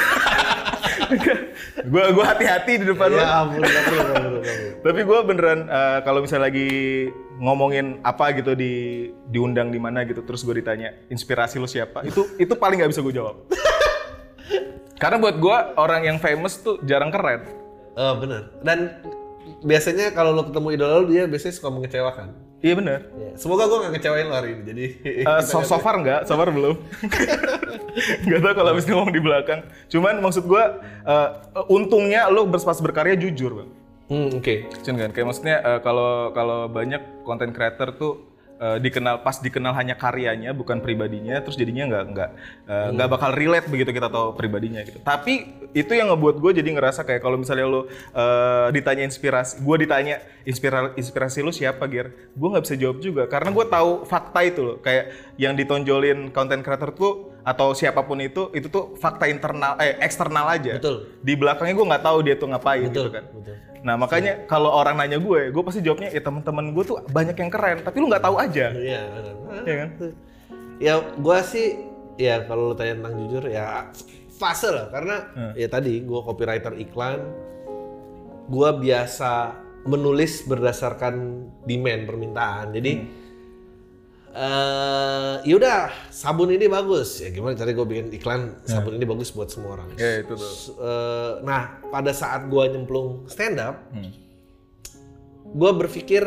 gue 1.94 2.06
gue 2.16 2.26
hati-hati 2.26 2.74
di 2.80 2.86
depan 2.88 3.12
lo. 3.12 3.20
Ya 3.20 3.44
perlu. 3.84 4.40
Tapi 4.84 5.00
gue 5.04 5.20
beneran 5.28 5.60
eh, 5.68 6.00
kalau 6.08 6.24
misalnya 6.24 6.48
lagi 6.48 6.68
ngomongin 7.40 8.00
apa 8.08 8.32
gitu 8.36 8.56
di 8.56 9.08
diundang 9.28 9.70
di 9.74 9.80
mana 9.82 10.08
gitu, 10.08 10.24
terus 10.24 10.44
gue 10.48 10.64
ditanya 10.64 10.96
inspirasi 11.12 11.60
lo 11.60 11.68
siapa, 11.68 12.08
itu 12.08 12.24
itu 12.40 12.54
paling 12.56 12.80
nggak 12.80 12.92
bisa 12.94 13.04
gue 13.04 13.14
jawab. 13.16 13.36
Karena 15.02 15.20
buat 15.20 15.36
gue 15.36 15.58
orang 15.76 16.02
yang 16.08 16.18
famous 16.24 16.62
tuh 16.64 16.80
jarang 16.88 17.12
keren. 17.12 17.63
Oh, 17.94 18.14
benar. 18.18 18.50
Dan 18.66 18.98
biasanya 19.62 20.12
kalau 20.12 20.34
lo 20.34 20.50
ketemu 20.50 20.68
idola 20.74 20.94
lo, 21.02 21.06
dia 21.06 21.30
biasanya 21.30 21.54
suka 21.56 21.70
mengecewakan. 21.70 22.28
Iya 22.64 22.80
bener. 22.80 23.00
Ya, 23.12 23.30
Semoga 23.36 23.68
gue 23.68 23.76
nggak 23.76 23.92
ngecewain 24.00 24.28
lo 24.32 24.36
hari 24.40 24.50
ini. 24.56 24.64
Jadi 24.64 24.86
Eh, 25.28 25.42
so, 25.44 25.60
so 25.68 25.76
far 25.84 26.00
nggak, 26.00 26.24
so 26.24 26.40
far 26.40 26.48
belum. 26.48 26.80
Gak 28.26 28.40
tau 28.42 28.54
kalau 28.58 28.70
habis 28.74 28.90
ngomong 28.90 29.14
di 29.14 29.22
belakang. 29.22 29.62
Cuman 29.92 30.18
maksud 30.24 30.50
gue, 30.50 30.64
eh, 31.06 31.30
untungnya 31.70 32.32
lo 32.32 32.48
pas 32.50 32.80
berkarya 32.82 33.20
jujur 33.20 33.52
bang. 33.62 33.70
Hmm, 34.10 34.30
oke. 34.40 34.56
Cun 34.82 34.96
kan, 34.98 35.12
kayak 35.12 35.28
maksudnya 35.28 35.62
eh, 35.62 35.80
kalau 35.84 36.32
kalau 36.32 36.72
banyak 36.72 37.22
content 37.28 37.52
creator 37.54 37.94
tuh 37.94 38.33
eh, 38.60 38.78
dikenal 38.82 39.22
pas 39.22 39.38
dikenal 39.40 39.74
hanya 39.78 39.96
karyanya 39.98 40.52
bukan 40.54 40.82
pribadinya, 40.82 41.40
terus 41.42 41.58
jadinya 41.58 41.90
nggak 41.90 42.04
nggak 42.14 42.30
eh, 42.70 42.88
nggak 42.94 43.10
bakal 43.10 43.30
relate 43.34 43.68
begitu 43.70 43.94
kita 43.94 44.10
tahu 44.10 44.38
pribadinya 44.38 44.82
gitu. 44.86 45.00
Tapi 45.02 45.66
itu 45.74 45.92
yang 45.94 46.14
ngebuat 46.14 46.38
gue 46.38 46.52
jadi 46.62 46.70
ngerasa 46.74 47.02
kayak 47.08 47.22
kalau 47.22 47.38
misalnya 47.40 47.66
lo 47.66 47.86
eh, 47.90 48.68
ditanya 48.74 49.04
inspirasi, 49.06 49.62
gue 49.62 49.76
ditanya 49.86 50.16
inspirasi 50.46 50.94
inspirasi 51.00 51.40
lo 51.42 51.52
siapa 51.54 51.86
Gir, 51.90 52.14
gue 52.14 52.48
nggak 52.48 52.64
bisa 52.66 52.76
jawab 52.78 52.98
juga 53.02 53.24
karena 53.26 53.50
gue 53.50 53.66
tahu 53.66 53.92
fakta 54.06 54.40
itu 54.46 54.62
loh, 54.62 54.78
kayak 54.82 55.36
yang 55.38 55.58
ditonjolin 55.58 56.30
content 56.30 56.62
creator 56.62 56.94
tuh 56.94 57.34
atau 57.44 57.76
siapa 57.76 58.08
pun 58.08 58.18
itu 58.24 58.48
itu 58.56 58.72
tuh 58.72 58.96
fakta 58.96 59.28
internal 59.28 59.76
eh 59.78 60.00
eksternal 60.00 60.48
aja. 60.48 60.80
Betul. 60.80 61.12
Di 61.20 61.34
belakangnya 61.36 61.76
gue 61.76 61.88
nggak 61.92 62.04
tahu 62.04 62.18
dia 62.24 62.36
tuh 62.40 62.48
ngapain 62.50 62.88
Betul, 62.88 63.12
gitu 63.12 63.12
kan. 63.12 63.26
betul. 63.36 63.73
Nah 63.84 63.96
makanya 63.96 64.48
kalau 64.48 64.72
orang 64.72 64.96
nanya 64.96 65.20
gue, 65.20 65.52
gue 65.52 65.64
pasti 65.64 65.84
jawabnya 65.84 66.08
ya 66.10 66.24
teman-teman 66.24 66.72
gue 66.72 66.84
tuh 66.84 66.98
banyak 67.06 67.36
yang 67.36 67.52
keren, 67.52 67.84
tapi 67.84 68.00
lu 68.00 68.08
nggak 68.08 68.24
tahu 68.24 68.36
aja, 68.40 68.72
Iya, 68.72 69.02
benar. 69.12 69.36
ya 69.68 69.76
kan? 69.76 69.90
Ya, 70.80 70.94
gue 71.04 71.38
sih 71.44 71.68
ya 72.16 72.48
kalau 72.48 72.72
lo 72.72 72.76
tanya 72.76 73.04
tentang 73.04 73.16
jujur 73.20 73.44
ya 73.46 73.92
fase 74.34 74.72
lah 74.72 74.88
karena 74.88 75.16
ya 75.54 75.68
tadi 75.68 76.00
gue 76.00 76.20
copywriter 76.20 76.74
iklan, 76.80 77.20
gue 78.48 78.70
biasa 78.80 79.32
menulis 79.84 80.48
berdasarkan 80.48 81.14
demand 81.68 82.08
permintaan. 82.08 82.72
Jadi 82.72 82.92
eh 84.34 85.36
yaudah 85.46 85.94
sabun 86.10 86.50
ini 86.50 86.66
bagus 86.66 87.22
ya 87.22 87.30
gimana 87.30 87.54
cari 87.54 87.70
gue 87.72 87.86
bikin 87.86 88.10
iklan 88.12 88.58
sabun 88.64 88.94
ini 88.94 89.06
bagus 89.06 89.30
buat 89.30 89.48
semua 89.48 89.78
orang. 89.78 89.94
Ya 89.94 90.20
itu 90.20 90.34
tuh. 90.34 90.54
Eh, 90.76 91.34
nah 91.42 91.62
pada 91.86 92.10
saat 92.12 92.46
gue 92.46 92.64
nyemplung 92.68 93.28
stand 93.28 93.58
up, 93.58 93.78
Hmm. 93.90 94.10
gue 95.46 95.72
berpikir 95.76 96.26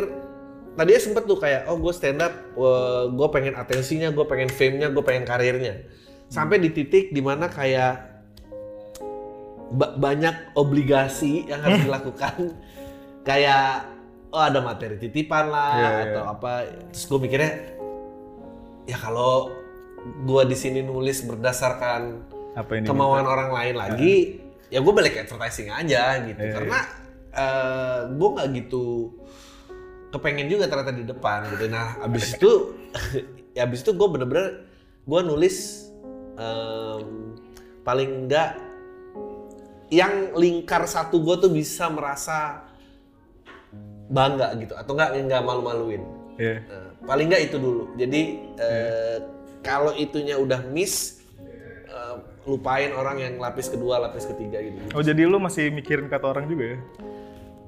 tadinya 0.73 1.01
sempet 1.01 1.25
tuh 1.25 1.35
kayak 1.37 1.67
oh 1.67 1.77
gue 1.77 1.91
stand 1.91 2.21
up, 2.21 2.31
gue 3.09 3.29
pengen 3.29 3.55
atensinya, 3.55 4.09
gue 4.09 4.23
pengen 4.25 4.49
fame-nya, 4.49 4.87
gue 4.89 5.03
pengen 5.03 5.25
karirnya. 5.25 5.83
Sampai 6.27 6.59
di 6.59 6.71
titik 6.71 7.11
di 7.11 7.19
mana 7.19 7.47
kayak 7.47 8.23
ba- 9.73 9.95
banyak 9.95 10.55
obligasi 10.55 11.43
yang 11.45 11.59
harus 11.61 11.83
dilakukan, 11.87 12.55
kayak 13.23 13.83
oh 14.29 14.43
ada 14.43 14.61
materi 14.61 14.95
titipan 14.97 15.49
lah 15.49 15.71
Iya, 15.73 15.83
iya. 15.83 16.03
atau 16.07 16.23
apa. 16.29 16.53
Terus 16.93 17.05
gue 17.05 17.19
mikirnya 17.21 17.53
ya 18.87 18.97
kalau 18.97 19.51
gue 20.27 20.43
di 20.47 20.57
sini 20.57 20.81
nulis 20.87 21.27
berdasarkan 21.27 22.23
Apa 22.55 22.79
ini? 22.79 22.87
kemauan 22.87 23.27
orang 23.27 23.51
lain 23.51 23.75
lagi, 23.75 24.15
ya 24.71 24.79
gue 24.81 24.93
balik 24.95 25.19
ke 25.19 25.21
advertising 25.27 25.69
aja 25.69 26.23
gitu. 26.25 26.41
Iya, 26.41 26.53
Karena 26.55 26.79
eh, 27.35 27.99
gue 28.15 28.29
nggak 28.33 28.49
gitu 28.65 29.13
kepengen 30.15 30.49
juga 30.49 30.71
ternyata 30.71 30.95
di 30.95 31.05
depan 31.05 31.51
gitu. 31.53 31.67
Nah, 31.69 32.01
abis 32.07 32.39
itu, 32.39 32.51
ya 33.53 33.65
abis 33.69 33.83
itu 33.83 33.93
gue 33.93 34.09
bener-bener 34.09 34.65
gue 35.07 35.21
nulis 35.23 35.87
em, 36.39 37.35
paling 37.83 38.27
enggak 38.27 38.59
yang 39.91 40.35
lingkar 40.35 40.83
satu 40.87 41.23
gue 41.23 41.37
tuh 41.39 41.51
bisa 41.53 41.87
merasa 41.87 42.67
bangga 44.07 44.55
gitu 44.59 44.75
atau 44.75 44.95
enggak 44.95 45.11
nggak 45.19 45.43
malu-maluin. 45.43 46.03
Iya. 46.39 46.63
Nah, 46.67 46.86
paling 47.05 47.27
nggak 47.29 47.43
itu 47.45 47.57
dulu. 47.59 47.93
Jadi 47.95 48.21
eh, 48.57 49.17
kalau 49.61 49.93
itunya 49.93 50.39
udah 50.39 50.65
miss, 50.65 51.21
eh, 51.85 52.17
lupain 52.45 52.95
orang 52.95 53.19
yang 53.19 53.35
lapis 53.37 53.67
kedua, 53.67 54.01
lapis 54.01 54.25
ketiga 54.25 54.63
gitu. 54.63 54.79
Oh 54.95 55.03
jadi 55.03 55.27
lu 55.27 55.37
masih 55.37 55.69
mikirin 55.69 56.07
kata 56.07 56.25
orang 56.25 56.47
juga 56.47 56.73
ya? 56.73 56.79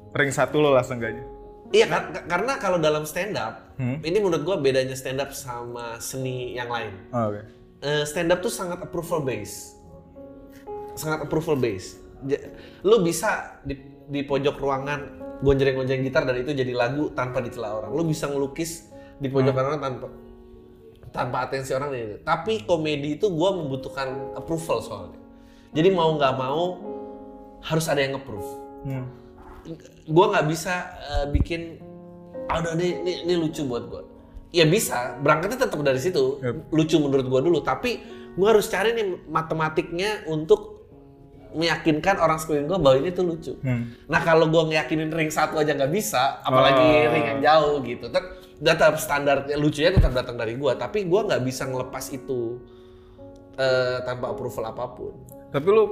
Ring 0.09 0.33
satu 0.33 0.59
lo 0.59 0.73
langsung 0.73 0.97
gaknya? 0.97 1.21
Iya 1.69 1.85
kar- 1.85 2.09
kar- 2.11 2.27
karena 2.27 2.53
kalau 2.57 2.79
dalam 2.79 3.05
stand 3.05 3.37
up, 3.37 3.77
Hmm. 3.77 4.01
ini 4.01 4.17
menurut 4.17 4.41
gua 4.41 4.57
bedanya 4.57 4.97
stand 4.97 5.21
up 5.21 5.31
sama 5.31 6.01
seni 6.01 6.57
yang 6.57 6.67
lain. 6.67 6.97
Oh, 7.13 7.29
Oke. 7.29 7.45
Eh, 7.79 8.03
stand 8.03 8.33
up 8.33 8.41
tuh 8.41 8.49
sangat 8.49 8.81
approval 8.81 9.21
base, 9.21 9.77
sangat 10.95 11.23
approval 11.23 11.55
base. 11.55 12.01
Lu 12.83 12.99
bisa 13.01 13.61
di, 13.63 13.77
di 14.09 14.25
pojok 14.25 14.57
ruangan 14.57 15.01
gonjreng-gonjreng 15.39 16.03
gitar 16.03 16.27
dan 16.27 16.35
itu 16.37 16.51
jadi 16.51 16.73
lagu 16.73 17.13
tanpa 17.13 17.39
dicela 17.39 17.77
orang. 17.77 17.93
Lu 17.93 18.03
bisa 18.03 18.27
ngelukis 18.27 18.91
di 19.19 19.29
pojok 19.29 19.55
ruangan 19.55 19.81
tanpa 19.83 20.07
tanpa 21.09 21.37
atensi 21.49 21.73
orang 21.75 21.91
gitu. 21.95 22.17
Tapi 22.23 22.63
komedi 22.63 23.17
itu 23.19 23.27
gua 23.33 23.57
membutuhkan 23.57 24.37
approval 24.37 24.79
soalnya. 24.85 25.21
Jadi 25.75 25.89
mau 25.91 26.15
nggak 26.15 26.35
mau 26.37 26.63
harus 27.65 27.87
ada 27.91 28.01
yang 28.01 28.17
approve. 28.21 28.49
Hmm. 28.87 29.07
Gua 30.09 30.33
nggak 30.33 30.47
bisa 30.49 30.75
eh, 31.03 31.27
bikin 31.33 31.81
ada 32.49 32.73
nih 32.77 33.03
ini, 33.05 33.13
ini 33.29 33.35
lucu 33.37 33.65
buat 33.67 33.85
gua. 33.89 34.03
Ya 34.49 34.65
bisa, 34.65 35.21
berangkatnya 35.21 35.69
tetap 35.69 35.81
dari 35.85 36.01
situ. 36.01 36.41
Yep. 36.41 36.73
Lucu 36.73 36.97
menurut 36.97 37.27
gua 37.29 37.41
dulu, 37.45 37.61
tapi 37.61 38.01
gua 38.39 38.57
harus 38.57 38.69
cari 38.71 38.97
nih 38.97 39.29
matematiknya 39.29 40.25
untuk 40.29 40.79
meyakinkan 41.57 42.21
orang 42.21 42.37
sekeliling 42.37 42.69
gua 42.69 42.81
bahwa 42.81 42.97
ini 43.01 43.11
tuh 43.13 43.25
lucu. 43.25 43.53
Hmm. 43.65 43.93
Nah 44.09 44.21
kalau 44.25 44.49
gua 44.53 44.69
ngeyakinin 44.69 45.09
ring 45.09 45.33
satu 45.33 45.57
aja 45.57 45.73
nggak 45.73 45.93
bisa, 45.93 46.41
apalagi 46.45 46.85
Oh. 46.85 47.13
ring 47.13 47.25
yang 47.25 47.41
jauh 47.41 47.77
gitu. 47.85 48.07
Tet- 48.13 48.48
Tetap 48.59 48.99
standar 48.99 49.47
lucunya 49.55 49.95
tetap 49.95 50.13
datang 50.13 50.35
dari 50.35 50.59
gua, 50.59 50.75
tapi 50.75 51.07
gua 51.07 51.27
nggak 51.27 51.43
bisa 51.47 51.67
ngelepas 51.67 52.05
itu 52.11 52.59
eh, 53.55 54.03
tanpa 54.03 54.35
approval 54.35 54.65
apa 54.71 54.85
pun. 54.99 55.15
Tapi 55.55 55.67
lu 55.71 55.85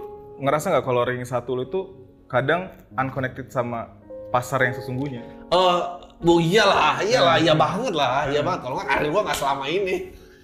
ngerasa 0.42 0.74
nggak 0.74 0.84
kalau 0.84 1.02
ring 1.06 1.22
satu 1.22 1.54
lu 1.54 1.64
itu 1.66 1.80
kadang 2.26 2.74
unconnected 2.98 3.48
sama 3.54 3.94
pasar 4.34 4.66
yang 4.66 4.74
sesungguhnya? 4.74 5.22
Oh, 5.54 6.02
bu 6.18 6.42
iyalah, 6.42 7.00
iyalah, 7.06 7.38
iya 7.38 7.54
banget 7.54 7.94
lah, 7.94 8.26
iya 8.26 8.42
banget. 8.42 8.66
Kalau 8.66 8.74
nggak 8.82 8.88
karir 8.90 9.08
gua 9.14 9.22
nggak 9.30 9.38
selama 9.38 9.64
ini. 9.70 9.96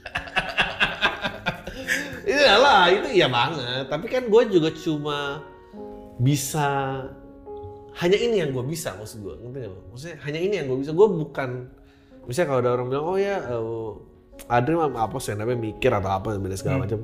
Iyalah, 2.23 2.87
itu 2.89 3.09
iya 3.19 3.29
banget. 3.29 3.91
Tapi 3.91 4.07
kan 4.07 4.31
gue 4.31 4.43
juga 4.51 4.71
cuma 4.73 5.43
bisa 6.23 6.67
hanya 7.99 8.19
ini 8.19 8.41
yang 8.41 8.55
gue 8.55 8.65
bisa 8.65 8.95
maksud 8.97 9.21
gue, 9.21 9.35
ngerti? 9.43 9.69
Maksudnya 9.91 10.17
hanya 10.25 10.41
ini 10.41 10.55
yang 10.63 10.67
gue 10.71 10.79
bisa. 10.81 10.91
Gue 10.95 11.09
bukan, 11.11 11.69
misalnya 12.27 12.49
kalau 12.49 12.61
ada 12.63 12.71
orang 12.75 12.87
bilang, 12.89 13.07
oh 13.07 13.19
ya, 13.19 13.37
eh, 13.39 13.93
Adri 14.49 14.75
mah 14.75 14.89
apa 14.97 15.17
sih, 15.21 15.37
namanya 15.37 15.61
mikir 15.61 15.91
atau 15.93 16.11
apa 16.11 16.35
segala 16.57 16.83
macam. 16.83 17.01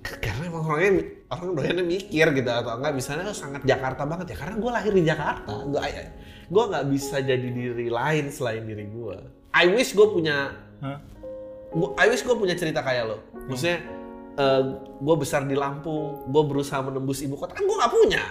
Karena 0.00 0.42
emang 0.48 0.64
orangnya 0.64 0.92
orang 1.28 1.48
doyannya 1.52 1.84
mikir 1.84 2.26
gitu 2.32 2.48
atau 2.50 2.80
enggak 2.80 2.96
misalnya 2.96 3.30
sangat 3.36 3.62
Jakarta 3.68 4.08
banget 4.08 4.32
ya. 4.32 4.36
Karena 4.40 4.56
gue 4.56 4.70
lahir 4.72 4.92
di 4.96 5.04
Jakarta 5.04 5.52
gue 5.68 5.80
gue 6.50 6.64
nggak 6.66 6.86
bisa 6.88 7.16
jadi 7.20 7.48
diri 7.52 7.86
lain 7.92 8.32
selain 8.32 8.64
diri 8.64 8.88
gue 8.88 9.16
I 9.52 9.68
wish 9.70 9.92
gue 9.92 10.08
punya 10.08 10.56
gua- 11.70 11.94
I 12.00 12.08
wish 12.08 12.24
gue 12.24 12.32
punya 12.32 12.56
cerita 12.56 12.80
kayak 12.80 13.04
lo. 13.06 13.18
Maksudnya 13.46 13.84
gue 14.98 15.16
besar 15.20 15.44
di 15.44 15.52
Lampung 15.54 16.24
gue 16.32 16.42
berusaha 16.48 16.80
menembus 16.80 17.20
ibu 17.20 17.36
kota 17.36 17.52
kan 17.52 17.62
gue 17.62 17.76
nggak 17.76 17.92
punya 17.92 18.24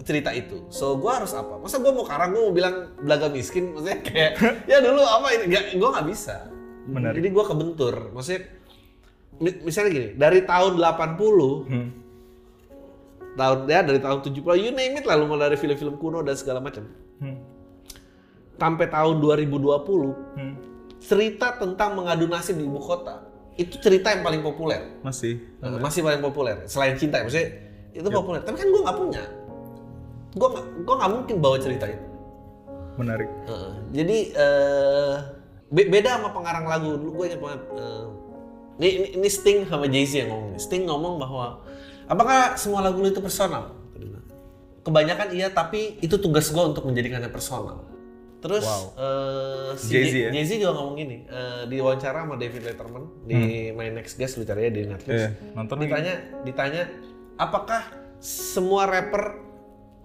cerita 0.00 0.30
itu. 0.30 0.64
So 0.68 0.96
gue 0.96 1.08
harus 1.08 1.30
apa? 1.30 1.56
Masa 1.56 1.76
gue 1.76 1.88
mau 1.88 2.02
karang 2.02 2.30
gue 2.30 2.40
mau 2.40 2.50
bilang 2.50 2.74
belaga 2.98 3.28
miskin? 3.28 3.70
Maksudnya 3.70 3.98
kayak 4.00 4.30
ya 4.64 4.78
dulu 4.78 5.00
apa 5.00 5.26
ini? 5.34 5.44
Gue 5.72 5.88
nggak 5.88 6.06
bisa. 6.06 6.48
Menarik. 6.82 7.20
jadi 7.20 7.28
gue 7.30 7.44
kebentur. 7.44 7.94
Maksudnya 8.10 8.40
mi- 9.36 9.60
misalnya 9.62 9.90
gini 9.90 10.08
dari 10.14 10.40
tahun 10.42 10.72
80 10.74 11.64
Hmm. 11.64 11.88
tahun 13.32 13.58
ya 13.64 13.80
dari 13.80 13.98
tahun 13.98 14.18
70 14.22 14.34
you 14.58 14.70
name 14.70 14.94
it 14.94 15.04
lah 15.04 15.14
lu 15.14 15.24
mau 15.24 15.36
dari 15.36 15.54
film-film 15.54 15.96
kuno 15.96 16.20
dan 16.20 16.34
segala 16.34 16.58
macam. 16.58 16.84
Hmm. 17.18 17.36
sampai 18.56 18.88
tahun 18.88 19.16
2020 19.18 20.12
Hmm. 20.34 20.54
cerita 20.98 21.56
tentang 21.56 21.94
mengadu 21.94 22.24
nasib 22.24 22.56
di 22.56 22.64
ibu 22.64 22.76
kota 22.76 23.24
itu 23.54 23.76
cerita 23.78 24.08
yang 24.10 24.20
paling 24.20 24.40
populer. 24.40 25.00
Masih. 25.00 25.40
Uh, 25.58 25.76
masih 25.76 26.00
paling 26.00 26.20
populer 26.20 26.64
selain 26.64 26.92
cinta 26.94 27.16
ya 27.16 27.24
maksudnya 27.24 27.48
itu 27.90 28.08
populer. 28.10 28.40
Tapi 28.40 28.56
kan 28.56 28.68
gue 28.68 28.80
nggak 28.80 28.98
punya 28.98 29.22
gue 30.30 30.48
gue 30.86 30.94
nggak 30.94 31.10
mungkin 31.10 31.36
bawa 31.42 31.56
cerita 31.58 31.90
itu 31.90 32.06
Menarik. 32.98 33.30
Uh, 33.48 33.80
jadi 33.96 34.18
eh, 34.36 35.14
be- 35.72 35.88
beda 35.88 36.20
sama 36.20 36.36
pengarang 36.36 36.68
lagu 36.68 37.00
dulu 37.00 37.22
gue 37.22 37.26
ingat 37.32 37.40
banget 37.40 37.62
eh, 37.80 38.04
ini, 38.80 38.88
ini, 38.88 39.06
ini 39.16 39.28
Sting 39.30 39.58
sama 39.64 39.88
Jay 39.88 40.04
Z 40.04 40.12
yang 40.26 40.30
ngomong 40.36 40.52
Sting 40.60 40.84
ngomong 40.84 41.14
bahwa 41.16 41.64
apakah 42.10 42.60
semua 42.60 42.84
lagu 42.84 43.00
lu 43.00 43.08
itu 43.08 43.22
personal? 43.22 43.76
Kebanyakan 44.80 45.36
iya, 45.36 45.52
tapi 45.52 46.00
itu 46.00 46.16
tugas 46.16 46.48
gue 46.48 46.64
untuk 46.64 46.88
menjadikannya 46.88 47.28
personal. 47.28 47.84
Terus 48.40 48.64
eh, 48.96 49.76
si 49.76 49.92
Jay-Z 49.92 50.14
ya? 50.16 50.30
Jay-Z 50.32 50.50
juga 50.56 50.72
ngomong 50.80 50.96
gini, 50.96 51.28
eh, 51.28 51.68
di 51.68 51.76
wawancara 51.84 52.24
sama 52.24 52.40
David 52.40 52.64
Letterman 52.64 53.04
di 53.28 53.68
My 53.76 53.92
Next 53.92 54.16
Guest 54.16 54.40
lu 54.40 54.48
cari 54.48 54.68
ya 54.68 54.70
di 54.72 54.88
Netflix. 54.88 55.16
Iya, 55.20 55.28
nonton 55.52 55.76
lagi. 55.76 55.84
ditanya, 55.84 56.14
ditanya, 56.48 56.82
apakah 57.36 57.84
semua 58.24 58.88
rapper 58.88 59.49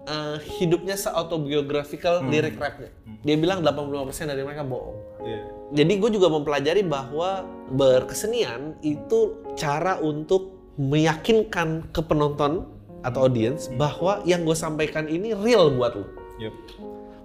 eh, 0.06 0.38
hidupnya 0.62 0.94
seautobiografikal 0.94 2.22
Hmm. 2.22 2.30
lirik 2.30 2.56
rapnya? 2.56 2.90
Dia 3.26 3.36
bilang 3.36 3.60
85% 3.60 4.30
dari 4.30 4.46
mereka 4.46 4.62
bohong. 4.62 4.98
Iya. 5.26 5.40
Jadi 5.82 5.92
gue 5.98 6.10
juga 6.14 6.30
mempelajari 6.30 6.86
bahwa 6.86 7.42
berkesenian 7.74 8.78
itu 8.80 9.34
cara 9.58 9.98
untuk 9.98 10.54
meyakinkan 10.78 11.90
ke 11.90 12.00
penonton 12.04 12.70
atau 13.02 13.26
audiens 13.26 13.66
bahwa 13.74 14.22
yang 14.22 14.46
gue 14.46 14.54
sampaikan 14.54 15.10
ini 15.10 15.34
real 15.34 15.74
buat 15.74 15.98
lo. 15.98 16.06
Yep. 16.38 16.54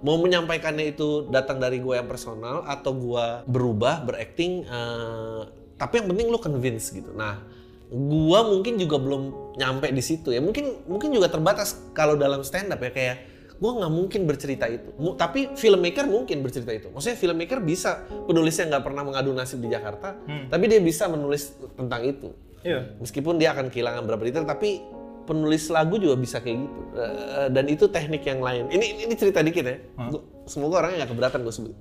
Mau 0.02 0.18
menyampaikannya 0.18 0.98
itu 0.98 1.30
datang 1.30 1.62
dari 1.62 1.78
gue 1.78 1.94
yang 1.94 2.10
personal 2.10 2.66
atau 2.66 2.90
gue 2.90 3.26
berubah, 3.46 4.02
berakting, 4.02 4.66
eh, 4.66 5.40
tapi 5.78 6.02
yang 6.02 6.10
penting 6.10 6.26
lo 6.26 6.42
convince 6.42 6.90
gitu. 6.90 7.14
Nah, 7.14 7.46
gue 7.92 8.40
mungkin 8.48 8.80
juga 8.80 8.96
belum 8.96 9.22
nyampe 9.54 9.92
di 9.92 10.00
situ 10.00 10.32
ya. 10.32 10.40
Mungkin 10.40 10.88
mungkin 10.88 11.12
juga 11.12 11.28
terbatas 11.28 11.76
kalau 11.92 12.16
dalam 12.16 12.40
stand 12.40 12.72
up 12.72 12.80
ya 12.80 12.88
kayak 12.88 13.16
gue 13.54 13.70
nggak 13.70 13.92
mungkin 13.92 14.20
bercerita 14.24 14.66
itu. 14.66 14.90
Mu- 14.96 15.14
Tapi 15.14 15.52
filmmaker 15.54 16.08
mungkin 16.08 16.40
bercerita 16.40 16.72
itu. 16.72 16.88
Maksudnya 16.88 17.14
filmmaker 17.14 17.60
bisa 17.60 18.00
penulisnya 18.24 18.66
nggak 18.66 18.82
pernah 18.82 19.02
mengadu 19.02 19.30
nasib 19.30 19.60
di 19.60 19.68
Jakarta, 19.68 20.16
tapi 20.48 20.64
dia 20.66 20.80
bisa 20.80 21.06
menulis 21.06 21.52
tentang 21.74 22.02
itu. 22.02 22.32
Iya. 22.62 22.96
Meskipun 22.98 23.36
dia 23.36 23.52
akan 23.52 23.68
kehilangan 23.68 24.02
beberapa 24.02 24.24
detail, 24.24 24.46
tapi 24.46 24.82
penulis 25.22 25.68
lagu 25.68 25.94
juga 25.96 26.16
bisa 26.16 26.40
kayak 26.40 26.58
gitu. 26.58 26.80
Eh, 26.96 27.48
dan 27.50 27.64
itu 27.66 27.86
teknik 27.86 28.22
yang 28.22 28.40
lain. 28.40 28.66
Ini 28.66 29.06
ini 29.06 29.14
cerita 29.14 29.38
dikit 29.38 29.62
ya. 29.62 29.76
Gua- 30.10 30.24
semoga 30.48 30.80
orangnya 30.80 31.04
nggak 31.04 31.12
keberatan 31.12 31.40
gue 31.42 31.54
sebut. 31.54 31.74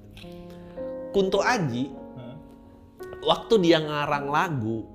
Kunto 1.10 1.39
Aji, 1.39 1.89
waktu 3.22 3.53
dia 3.60 3.77
ngarang 3.80 4.25
lagu, 4.27 4.86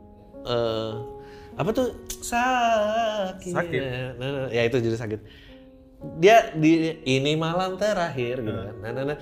eh, 0.46 0.92
apa 1.56 1.70
tuh 1.72 1.88
sakit. 2.06 3.54
Sakit. 3.54 3.80
Nah, 4.16 4.28
nah, 4.30 4.46
ya 4.52 4.62
itu 4.64 4.76
jadi 4.78 4.96
sakit. 4.96 5.20
Dia 6.20 6.52
di 6.54 7.02
ini 7.04 7.34
malam 7.34 7.80
terakhir 7.80 8.44
gitu 8.44 8.60
kan. 8.70 8.76
Nah, 8.80 8.90
nah, 8.92 9.04
nah. 9.14 9.18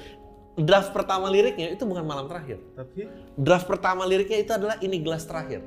Draft 0.55 0.95
pertama 0.95 1.27
liriknya 1.35 1.75
itu 1.75 1.83
bukan 1.83 2.07
malam 2.07 2.31
terakhir 2.31 2.63
Tapi 2.79 3.11
draft 3.35 3.67
pertama 3.67 4.07
liriknya 4.07 4.39
itu 4.39 4.55
adalah 4.55 4.79
ini 4.79 5.03
gelas 5.03 5.27
terakhir. 5.27 5.67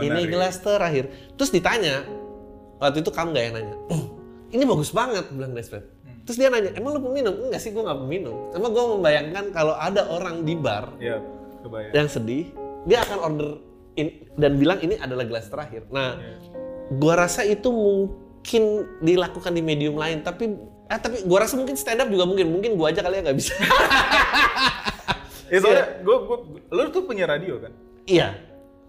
Ini 0.00 0.08
Menarik. 0.08 0.32
gelas 0.32 0.56
terakhir. 0.56 1.04
Terus 1.36 1.52
ditanya, 1.52 2.08
waktu 2.80 3.04
itu 3.04 3.12
kamu 3.12 3.36
nggak 3.36 3.44
yang 3.44 3.54
nanya, 3.60 3.76
"Oh, 3.92 4.16
ini 4.52 4.64
bagus 4.64 4.88
banget, 4.88 5.28
bilang 5.32 5.52
Desperate. 5.52 5.96
Terus 6.26 6.36
dia 6.42 6.48
nanya, 6.50 6.74
emang 6.74 6.98
lu 6.98 7.00
peminum? 7.06 7.38
Enggak 7.38 7.62
sih, 7.62 7.70
gue 7.70 7.82
nggak 7.86 8.02
peminum. 8.02 8.50
Emang 8.50 8.70
gue 8.74 8.84
membayangkan 8.98 9.44
kalau 9.54 9.78
ada 9.78 10.10
orang 10.10 10.42
di 10.42 10.58
bar 10.58 10.90
ya 10.98 11.22
kebayang. 11.62 11.92
yang 11.94 12.08
sedih, 12.10 12.50
dia 12.82 12.98
akan 13.06 13.18
order 13.20 13.50
in- 13.96 14.28
dan 14.36 14.60
bilang 14.60 14.78
ini 14.84 15.00
adalah 15.00 15.24
gelas 15.24 15.48
terakhir. 15.48 15.88
Nah, 15.90 16.20
gua 16.96 17.26
rasa 17.26 17.42
itu 17.42 17.68
mungkin 17.72 18.62
dilakukan 19.02 19.52
di 19.52 19.62
medium 19.64 19.96
lain, 19.98 20.22
tapi 20.22 20.54
ah 20.86 21.00
tapi 21.00 21.26
gua 21.26 21.42
rasa 21.42 21.58
mungkin 21.58 21.74
stand 21.74 21.98
up 22.04 22.08
juga 22.12 22.28
mungkin, 22.28 22.46
mungkin 22.52 22.78
gua 22.78 22.94
aja 22.94 23.02
kali 23.02 23.18
ya 23.18 23.22
nggak 23.26 23.38
bisa. 23.38 23.52
Ya 25.46 25.62
soalnya 25.62 26.02
gue, 26.02 26.16
gue, 26.26 26.38
lu 26.74 26.82
tuh 26.90 27.06
punya 27.06 27.22
radio 27.22 27.62
kan? 27.62 27.70
iya, 28.02 28.34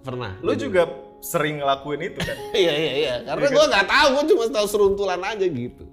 pernah. 0.02 0.42
Lu 0.42 0.58
juga 0.58 0.90
sering 1.22 1.62
ngelakuin 1.62 2.02
itu 2.14 2.18
kan? 2.18 2.38
Iya 2.66 2.74
iya 2.74 2.94
iya. 2.98 3.14
Karena 3.30 3.46
gue 3.46 3.66
nggak 3.70 3.86
tahu, 3.86 4.08
gue 4.10 4.26
cuma 4.34 4.46
tahu 4.50 4.66
seruntulan 4.66 5.22
aja 5.22 5.46
gitu. 5.46 5.86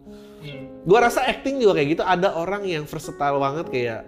Gue 0.84 0.98
rasa 1.00 1.24
acting 1.24 1.60
juga 1.60 1.80
kayak 1.80 1.88
gitu. 1.96 2.02
Ada 2.04 2.32
orang 2.36 2.64
yang 2.64 2.84
versatile 2.88 3.36
banget 3.40 3.66
kayak 3.68 4.00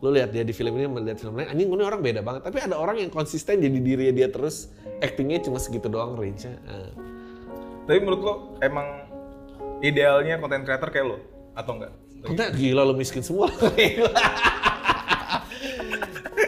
lu 0.00 0.08
lihat 0.16 0.32
dia 0.32 0.40
di 0.40 0.56
film 0.56 0.76
ini 0.80 0.88
melihat 0.88 1.20
film 1.20 1.36
lain, 1.36 1.52
anjing 1.52 1.68
ini 1.68 1.84
orang 1.84 2.00
beda 2.00 2.20
banget. 2.24 2.42
Tapi 2.48 2.58
ada 2.64 2.76
orang 2.80 2.96
yang 3.00 3.12
konsisten 3.12 3.60
jadi 3.60 3.78
dirinya 3.80 4.14
dia 4.16 4.28
terus, 4.32 4.72
actingnya 5.04 5.44
cuma 5.44 5.60
segitu 5.60 5.92
doang 5.92 6.16
range-nya. 6.16 6.56
Ah. 6.64 6.92
Tapi 7.84 7.98
menurut 8.00 8.20
lo 8.24 8.34
emang 8.64 9.04
idealnya 9.84 10.40
konten 10.40 10.64
creator 10.64 10.88
kayak 10.88 11.06
lo 11.14 11.18
atau 11.52 11.76
enggak? 11.76 11.92
Enggak 12.24 12.48
gila 12.56 12.82
lu 12.88 12.96
miskin 12.96 13.20
semua. 13.20 13.52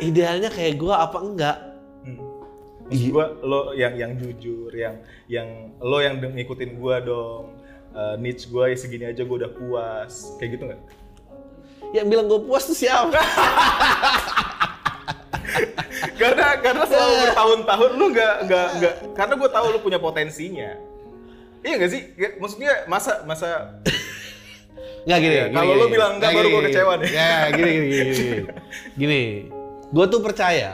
Idealnya 0.03 0.51
kayak 0.51 0.81
gue 0.81 0.95
apa 0.95 1.19
enggak? 1.21 1.59
Maksud 2.93 3.09
gua 3.09 3.27
lo 3.41 3.61
yang 3.73 3.97
yang 3.97 4.13
jujur, 4.21 4.69
yang 4.77 5.01
yang 5.25 5.49
lo 5.81 6.05
yang 6.05 6.21
ngikutin 6.21 6.77
gua 6.77 7.01
dong. 7.01 7.57
Eh, 7.93 8.15
niche 8.21 8.49
gua 8.53 8.69
ya 8.69 8.77
segini 8.77 9.09
aja 9.09 9.25
gua 9.25 9.49
udah 9.49 9.53
puas. 9.57 10.37
Kayak 10.37 10.51
gitu 10.57 10.63
nggak? 10.69 10.83
Yang 11.93 12.07
bilang 12.09 12.27
gue 12.29 12.41
puas 12.45 12.65
tuh 12.65 12.77
siapa? 12.77 13.17
karena 16.21 16.47
karena 16.65 16.85
selama 16.89 17.15
bertahun-tahun 17.29 17.91
lu 18.01 18.07
nggak 18.15 18.35
nggak 18.49 18.67
nggak 18.81 18.95
karena 19.13 19.35
gue 19.37 19.51
tahu 19.53 19.67
lu 19.77 19.79
punya 19.85 19.99
potensinya. 20.01 20.71
Iya 21.63 21.75
nggak 21.79 21.91
sih? 21.93 22.03
Maksudnya 22.41 22.89
masa 22.89 23.23
masa 23.29 23.49
Nggak 25.07 25.19
gini. 25.19 25.35
Ya, 25.35 25.45
gini, 25.51 25.57
kalau 25.59 25.73
lu 25.75 25.87
bilang 25.91 26.13
enggak, 26.19 26.31
Nggak, 26.31 26.43
baru 26.43 26.49
gini. 26.49 26.67
kecewa 26.71 26.93
nih. 26.95 27.09
Ya, 27.11 27.33
gini 27.51 27.71
gini 27.71 27.87
gini. 27.91 28.13
Gini, 28.15 28.39
gini. 29.01 29.23
gue 29.93 30.05
tuh 30.09 30.21
percaya, 30.25 30.71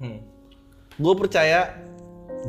hmm. 0.00 0.18
gue 0.96 1.14
percaya 1.18 1.60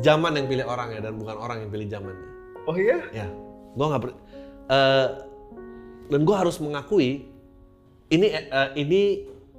zaman 0.00 0.32
yang 0.40 0.46
pilih 0.48 0.64
orangnya 0.64 1.10
dan 1.10 1.18
bukan 1.20 1.36
orang 1.36 1.66
yang 1.66 1.70
pilih 1.74 1.86
zamannya. 1.90 2.28
Oh 2.64 2.76
iya? 2.78 2.98
Ya, 3.12 3.26
gue 3.74 3.84
nggak 3.84 4.00
per. 4.00 4.10
eh, 4.72 5.08
dan 6.08 6.20
gue 6.24 6.36
harus 6.38 6.56
mengakui 6.62 7.28
ini 8.14 8.26
eh, 8.30 8.68
ini 8.78 9.02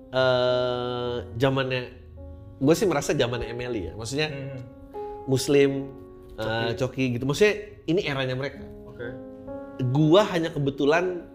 eh, 0.09 1.15
zamannya. 1.35 1.81
Gue 2.55 2.73
sih 2.73 2.87
merasa 2.87 3.11
zamannya 3.11 3.51
Emily 3.51 3.91
ya. 3.91 3.93
Maksudnya 3.99 4.31
Hmm. 4.31 4.59
Muslim, 5.27 5.91
eh, 6.39 6.71
Coki 6.79 7.19
gitu. 7.19 7.27
Maksudnya 7.27 7.55
ini 7.85 8.01
eranya 8.07 8.35
mereka. 8.37 8.63
Oke. 8.87 9.07
gua 9.91 10.23
hanya 10.31 10.55
kebetulan 10.55 11.27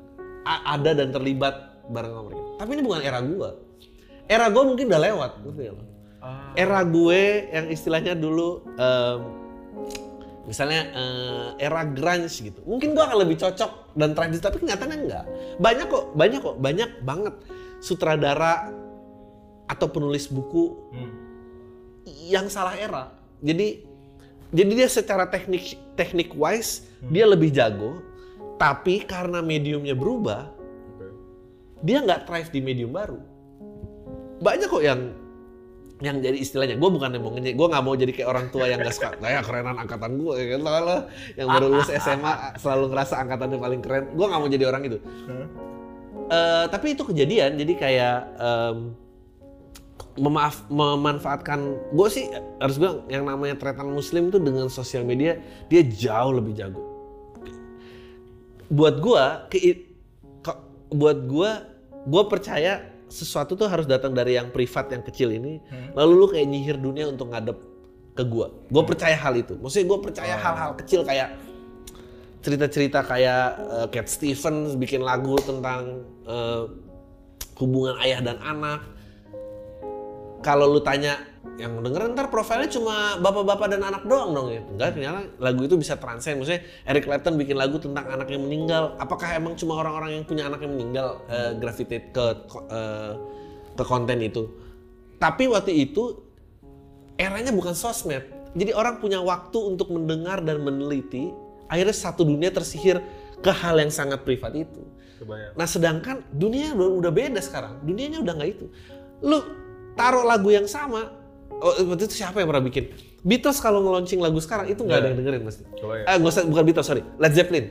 ada 0.49 0.97
dan 0.97 1.13
terlibat 1.13 1.85
bareng 1.93 2.09
sama 2.09 2.23
mereka. 2.33 2.49
Tapi 2.57 2.71
ini 2.73 2.83
bukan 2.89 3.01
era 3.05 3.21
gua. 3.21 3.51
Era 4.25 4.49
gua 4.49 4.63
mungkin 4.65 4.89
udah 4.89 5.03
lewat, 5.05 5.31
nggak 5.45 5.77
lo? 5.77 5.85
Ah. 6.21 6.53
Era 6.53 6.85
gue 6.85 7.49
yang 7.49 7.67
istilahnya 7.73 8.13
dulu 8.13 8.61
em, 8.77 9.21
misalnya 10.49 10.81
eh, 10.93 11.49
era 11.67 11.85
grunge 11.85 12.33
gitu. 12.41 12.61
Mungkin 12.65 12.97
gua 12.97 13.11
akan 13.11 13.19
lebih 13.27 13.37
cocok 13.41 13.97
dan 13.97 14.17
tradisi 14.17 14.41
tapi 14.41 14.61
kenyataannya 14.63 14.99
enggak. 15.05 15.25
Banyak 15.61 15.87
kok, 15.89 16.05
banyak 16.17 16.41
kok, 16.41 16.57
banyak 16.59 16.91
banget 17.05 17.35
sutradara 17.81 18.73
atau 19.71 19.87
penulis 19.87 20.27
buku 20.27 20.75
Hmm. 20.91 21.13
yang 22.27 22.47
salah 22.51 22.75
era. 22.75 23.15
Jadi 23.41 23.87
jadi 24.51 24.71
dia 24.83 24.89
secara 24.91 25.31
teknik 25.31 25.79
teknik 25.95 26.35
wise 26.35 26.91
dia 27.07 27.25
lebih 27.25 27.55
jago, 27.55 28.03
tapi 28.59 29.07
karena 29.07 29.39
mediumnya 29.41 29.95
berubah, 29.95 30.51
Oke. 30.97 31.07
dia 31.87 32.03
nggak 32.03 32.27
thrive 32.27 32.51
di 32.51 32.61
medium 32.61 32.91
baru. 32.93 33.21
Banyak 34.43 34.69
kok 34.69 34.83
yang 34.83 35.13
yang 36.01 36.17
jadi 36.25 36.37
istilahnya, 36.41 36.81
gue 36.81 36.91
bukan 36.91 37.13
yang 37.13 37.23
mau 37.23 37.33
ngejek, 37.37 37.55
gue 37.61 37.67
nggak 37.69 37.85
mau 37.85 37.95
jadi 37.95 38.13
kayak 38.17 38.29
orang 38.29 38.47
tua 38.49 38.65
yang 38.73 38.81
nggak 38.81 38.97
suka, 38.97 39.21
kayak 39.21 39.45
kerenan 39.45 39.77
angkatan 39.77 40.17
gue, 40.17 40.35
ya 40.41 40.47
kan 40.57 40.61
Tau 40.65 40.81
lo, 40.81 40.99
yang 41.37 41.49
baru 41.53 41.67
lulus 41.69 41.91
SMA 41.93 42.33
selalu 42.57 42.85
ngerasa 42.89 43.15
angkatannya 43.21 43.59
paling 43.61 43.81
keren. 43.85 44.05
Gue 44.17 44.27
nggak 44.27 44.41
mau 44.41 44.49
jadi 44.49 44.65
orang 44.65 44.83
itu. 44.89 44.99
Eh, 46.31 46.65
tapi 46.71 46.95
itu 46.95 47.03
kejadian, 47.03 47.59
jadi 47.59 47.73
kayak 47.75 48.19
em, 48.39 48.77
memaaf, 50.15 50.63
memanfaatkan 50.71 51.75
gue 51.91 52.09
sih 52.09 52.31
harus 52.63 52.79
bilang 52.79 53.03
yang 53.11 53.27
namanya 53.27 53.59
tretan 53.59 53.91
muslim 53.91 54.31
tuh 54.31 54.39
dengan 54.39 54.71
sosial 54.71 55.03
media 55.03 55.43
dia 55.67 55.83
jauh 55.83 56.31
lebih 56.31 56.55
jago. 56.55 56.81
Buat 58.71 59.03
gue, 59.03 59.25
ke, 60.47 60.53
buat 60.95 61.19
gue, 61.27 61.51
gue 62.07 62.23
percaya 62.31 62.87
sesuatu 63.11 63.59
tuh 63.59 63.67
harus 63.67 63.91
datang 63.91 64.15
dari 64.15 64.39
yang 64.39 64.55
privat 64.55 64.89
yang 64.95 65.03
kecil 65.03 65.35
ini, 65.35 65.59
lalu 65.99 66.13
lu 66.15 66.27
kayak 66.31 66.47
nyihir 66.47 66.77
dunia 66.79 67.11
untuk 67.11 67.35
ngadep 67.35 67.59
ke 68.15 68.23
gue. 68.23 68.47
Gue 68.71 68.85
percaya 68.87 69.17
hal 69.19 69.35
itu. 69.39 69.59
Maksudnya 69.59 69.87
gue 69.91 69.99
percaya 70.01 70.35
hal-hal 70.39 70.71
kecil 70.79 71.03
kayak 71.03 71.35
cerita-cerita 72.41 73.05
kayak 73.05 73.45
eh, 73.59 73.87
Cat 73.93 74.07
Stevens 74.09 74.79
bikin 74.79 75.05
lagu 75.05 75.37
tentang 75.43 76.07
eh, 76.25 76.65
hubungan 77.61 77.99
ayah 78.01 78.21
dan 78.25 78.39
anak. 78.41 78.81
Kalau 80.41 80.73
lu 80.73 80.81
tanya 80.81 81.21
yang 81.61 81.85
denger 81.85 82.17
ntar 82.17 82.33
profilnya 82.33 82.73
cuma 82.73 83.21
bapak-bapak 83.21 83.77
dan 83.77 83.85
anak 83.85 84.03
doang 84.09 84.33
dong 84.33 84.49
ya. 84.49 84.65
Enggak, 84.65 84.97
ternyata 84.97 85.21
lagu 85.37 85.61
itu 85.69 85.77
bisa 85.77 86.01
transcend. 86.01 86.41
Maksudnya 86.41 86.65
Eric 86.89 87.05
Clapton 87.05 87.37
bikin 87.37 87.57
lagu 87.61 87.77
tentang 87.77 88.09
anak 88.09 88.33
yang 88.33 88.45
meninggal. 88.45 88.97
Apakah 88.97 89.37
emang 89.37 89.57
cuma 89.61 89.77
orang-orang 89.77 90.21
yang 90.21 90.25
punya 90.25 90.49
anak 90.49 90.65
yang 90.65 90.73
meninggal 90.73 91.21
eh, 91.29 91.53
gravitate 91.61 92.13
ke 92.13 92.25
eh, 92.73 93.13
ke 93.77 93.85
konten 93.85 94.19
itu? 94.25 94.49
Tapi 95.21 95.45
waktu 95.53 95.77
itu 95.77 96.25
eranya 97.21 97.53
bukan 97.53 97.77
sosmed. 97.77 98.25
Jadi 98.57 98.73
orang 98.73 98.99
punya 98.99 99.21
waktu 99.21 99.59
untuk 99.61 99.93
mendengar 99.93 100.41
dan 100.41 100.65
meneliti 100.65 101.31
akhirnya 101.71 101.95
satu 101.95 102.27
dunia 102.27 102.51
tersihir 102.51 102.99
ke 103.45 103.53
hal 103.53 103.77
yang 103.79 103.93
sangat 103.93 104.25
privat 104.25 104.57
itu. 104.57 104.83
Kebayang. 105.21 105.53
Nah 105.55 105.69
sedangkan 105.69 106.17
dunia 106.33 106.73
udah, 106.73 106.89
udah 107.05 107.13
beda 107.13 107.41
sekarang, 107.45 107.85
dunianya 107.85 108.25
udah 108.25 108.33
nggak 108.41 108.51
itu. 108.57 108.67
Lu 109.21 109.60
taruh 109.95 110.23
lagu 110.23 110.49
yang 110.49 110.67
sama, 110.67 111.11
oh, 111.53 111.75
waktu 111.87 112.05
itu 112.07 112.15
siapa 112.17 112.41
yang 112.41 112.49
pernah 112.51 112.65
bikin? 112.65 112.91
Beatles 113.21 113.61
kalau 113.61 113.85
nge-launching 113.85 114.17
lagu 114.17 114.41
sekarang 114.41 114.67
itu 114.67 114.81
nggak 114.81 114.97
ada 114.97 115.07
yang 115.13 115.19
dengerin 115.21 115.43
pasti. 115.45 115.63
Kebayang. 115.77 116.07
Eh, 116.09 116.15
nggak 116.17 116.33
usah, 116.33 116.43
bukan 116.49 116.65
Beatles, 116.65 116.87
sorry. 116.89 117.03
Led 117.21 117.33
Zeppelin. 117.33 117.67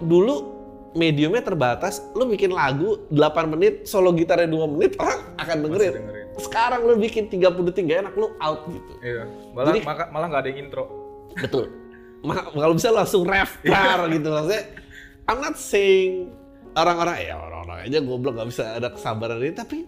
Dulu 0.00 0.34
mediumnya 0.96 1.44
terbatas, 1.44 2.00
lu 2.16 2.24
bikin 2.24 2.50
lagu 2.50 3.04
8 3.12 3.52
menit, 3.52 3.84
solo 3.84 4.16
gitarnya 4.16 4.48
2 4.48 4.64
menit, 4.66 4.96
orang 4.96 5.20
akan 5.36 5.56
dengerin. 5.60 5.92
dengerin. 5.92 6.26
Sekarang 6.36 6.84
lu 6.84 6.96
bikin 6.96 7.28
30 7.28 7.68
detik 7.68 7.84
gak 7.84 8.08
enak, 8.08 8.14
lu 8.16 8.32
out 8.40 8.64
gitu. 8.68 8.92
Iya. 9.04 9.24
Malah 9.52 9.72
Jadi- 9.72 9.84
maka- 9.84 10.08
malah 10.08 10.26
nggak 10.28 10.40
ada 10.40 10.48
yang 10.48 10.60
intro. 10.64 10.84
Betul. 11.36 11.64
Ma- 12.24 12.48
kalau 12.48 12.72
bisa 12.72 12.88
langsung 12.88 13.28
ref, 13.28 13.60
klar 13.60 14.08
gitu 14.08 14.28
maksudnya. 14.32 14.62
I'm 15.28 15.38
not 15.38 15.60
saying 15.60 16.32
orang-orang 16.72 17.16
ya 17.20 17.34
orang-orang 17.36 17.78
aja 17.84 17.98
goblok 18.00 18.40
nggak 18.40 18.48
bisa 18.48 18.64
ada 18.72 18.88
kesabaran 18.88 19.36
ini, 19.36 19.52
tapi 19.52 19.84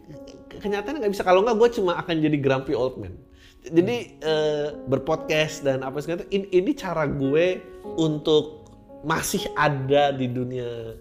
kenyataannya 0.58 1.00
nggak 1.02 1.14
bisa. 1.14 1.24
Kalau 1.26 1.40
nggak 1.46 1.56
gue 1.56 1.68
cuma 1.80 1.98
akan 1.98 2.14
jadi 2.18 2.38
grumpy 2.38 2.74
old 2.74 2.98
man. 2.98 3.14
Jadi 3.62 3.96
eh, 4.22 4.68
berpodcast 4.86 5.66
dan 5.66 5.82
apa 5.82 5.98
segala 6.02 6.24
ini, 6.30 6.46
ini 6.54 6.70
cara 6.74 7.04
gue 7.06 7.62
untuk 7.98 8.70
masih 9.02 9.46
ada 9.54 10.10
di 10.10 10.26
dunia 10.26 10.98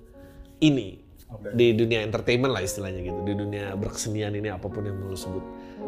ini 0.62 1.02
Oke. 1.34 1.54
di 1.54 1.74
dunia 1.74 2.06
entertainment 2.06 2.54
lah 2.54 2.62
istilahnya 2.62 3.02
gitu 3.02 3.20
di 3.26 3.34
dunia 3.34 3.74
berkesenian 3.74 4.38
ini 4.38 4.54
apa 4.54 4.70
pun 4.70 4.86
yang 4.86 5.02
mau 5.02 5.10
lu 5.10 5.18
sebut 5.18 5.42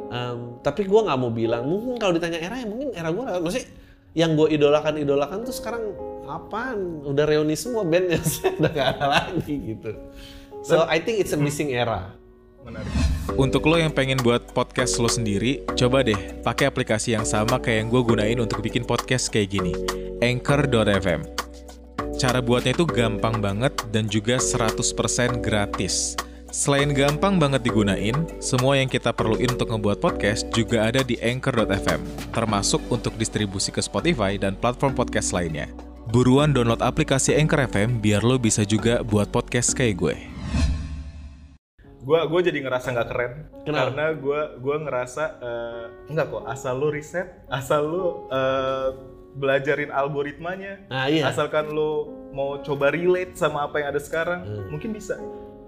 Em, 0.10 0.58
tapi 0.66 0.90
gue 0.90 1.02
nggak 1.06 1.20
mau 1.22 1.30
bilang 1.30 1.70
mungkin 1.70 2.02
kalau 2.02 2.18
ditanya 2.18 2.42
era 2.42 2.58
ya 2.58 2.66
mungkin 2.66 2.98
era 2.98 3.14
gue 3.14 3.22
maksudnya 3.46 3.70
yang 4.18 4.34
gue 4.34 4.50
idolakan 4.58 4.98
idolakan 4.98 5.46
tuh 5.46 5.54
sekarang 5.54 5.94
apaan 6.26 7.06
udah 7.06 7.26
reuni 7.30 7.54
semua 7.54 7.86
bandnya 7.86 8.18
udah 8.58 8.72
gak 8.74 8.88
ada 8.98 9.06
lagi 9.06 9.78
gitu 9.78 9.94
so 10.66 10.82
I 10.90 10.98
think 10.98 11.22
it's 11.22 11.34
a 11.34 11.38
missing 11.38 11.70
era 11.78 12.18
Menarik. 12.66 12.90
Untuk 13.36 13.68
lo 13.70 13.78
yang 13.78 13.94
pengen 13.94 14.18
buat 14.24 14.56
podcast 14.56 14.98
lo 14.98 15.12
sendiri, 15.12 15.62
coba 15.78 16.02
deh 16.02 16.18
pakai 16.42 16.72
aplikasi 16.72 17.14
yang 17.14 17.28
sama 17.28 17.62
kayak 17.62 17.86
yang 17.86 17.90
gue 17.92 18.02
gunain 18.02 18.40
untuk 18.42 18.64
bikin 18.66 18.88
podcast 18.88 19.30
kayak 19.30 19.54
gini. 19.54 19.74
Anchor.fm 20.24 21.22
Cara 22.20 22.44
buatnya 22.44 22.76
itu 22.76 22.84
gampang 22.84 23.40
banget 23.40 23.72
dan 23.94 24.10
juga 24.12 24.42
100% 24.42 25.40
gratis. 25.40 26.20
Selain 26.50 26.90
gampang 26.90 27.38
banget 27.38 27.62
digunain, 27.62 28.18
semua 28.42 28.76
yang 28.76 28.90
kita 28.90 29.14
perluin 29.14 29.54
untuk 29.54 29.70
ngebuat 29.70 30.02
podcast 30.02 30.50
juga 30.50 30.90
ada 30.90 31.06
di 31.06 31.14
Anchor.fm, 31.22 32.34
termasuk 32.34 32.82
untuk 32.90 33.14
distribusi 33.22 33.70
ke 33.70 33.80
Spotify 33.86 34.36
dan 34.36 34.58
platform 34.58 34.98
podcast 34.98 35.30
lainnya. 35.30 35.70
Buruan 36.10 36.50
download 36.58 36.82
aplikasi 36.82 37.38
Anchor 37.38 37.70
FM 37.70 38.02
biar 38.02 38.26
lo 38.26 38.42
bisa 38.42 38.66
juga 38.66 39.06
buat 39.06 39.30
podcast 39.30 39.78
kayak 39.78 39.96
gue. 40.02 40.39
Gua 42.00 42.24
gue 42.24 42.40
jadi 42.42 42.60
ngerasa 42.60 42.88
nggak 42.90 43.08
keren 43.08 43.34
Kenapa? 43.62 43.80
karena 43.86 44.06
gue 44.14 44.42
gua 44.58 44.76
ngerasa 44.80 45.24
eh, 45.38 45.86
enggak 46.08 46.28
kok 46.30 46.44
asal 46.46 46.74
lu 46.76 46.88
riset, 46.90 47.28
asal 47.46 47.82
lu 47.84 48.04
eh, 48.30 48.90
belajarin 49.32 49.90
algoritmanya, 49.90 50.88
nah 50.88 51.06
iya 51.06 51.28
asalkan 51.28 51.70
lu 51.70 51.92
mau 52.30 52.60
coba 52.60 52.90
relate 52.90 53.34
sama 53.34 53.64
apa 53.64 53.78
yang 53.78 53.88
ada 53.90 54.00
sekarang, 54.00 54.42
mungkin 54.68 54.90
bisa. 54.90 55.20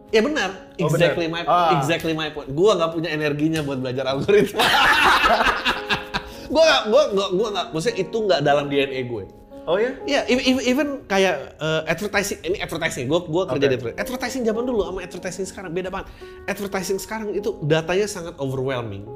ya 0.09 0.19
benar 0.19 0.51
Oh, 0.75 0.87
exactly 0.87 1.25
benar. 1.25 1.43
my 1.43 1.47
Ah. 1.47 1.71
exactly 1.73 2.11
my 2.11 2.27
point 2.29 2.49
gue 2.49 2.71
nggak 2.73 2.91
punya 2.91 3.09
energinya 3.09 3.61
buat 3.61 3.79
belajar 3.79 4.03
algoritma 4.09 4.59
gue 6.51 6.59
nggak 6.61 6.83
gue 6.85 7.03
nggak 7.11 7.29
gue 7.31 7.47
nggak 7.49 7.65
maksudnya 7.71 7.97
itu 7.97 8.17
nggak 8.19 8.39
dalam 8.41 8.65
DNA 8.67 9.01
gue 9.05 9.23
Oh 9.71 9.79
ya? 9.79 9.95
Iya, 10.03 10.27
even, 10.27 10.59
even- 10.59 10.99
kayak 11.07 11.55
uh, 11.63 11.87
advertising, 11.87 12.43
ini 12.43 12.59
advertising, 12.59 13.07
gue 13.07 13.19
gua 13.31 13.47
kerja 13.47 13.63
Oke. 13.63 13.71
di 13.71 13.75
advertising. 13.79 14.03
Advertising 14.03 14.41
zaman 14.43 14.63
dulu 14.67 14.79
sama 14.83 14.99
advertising 14.99 15.45
sekarang 15.47 15.71
beda 15.71 15.87
banget. 15.87 16.11
Advertising 16.51 16.99
sekarang 16.99 17.31
itu 17.31 17.55
datanya 17.63 18.03
sangat 18.11 18.35
overwhelming. 18.35 19.07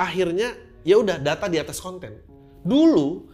Akhirnya 0.00 0.56
ya 0.80 0.96
udah 0.96 1.20
data 1.20 1.44
di 1.52 1.60
atas 1.60 1.76
konten. 1.76 2.24
Dulu 2.64 3.28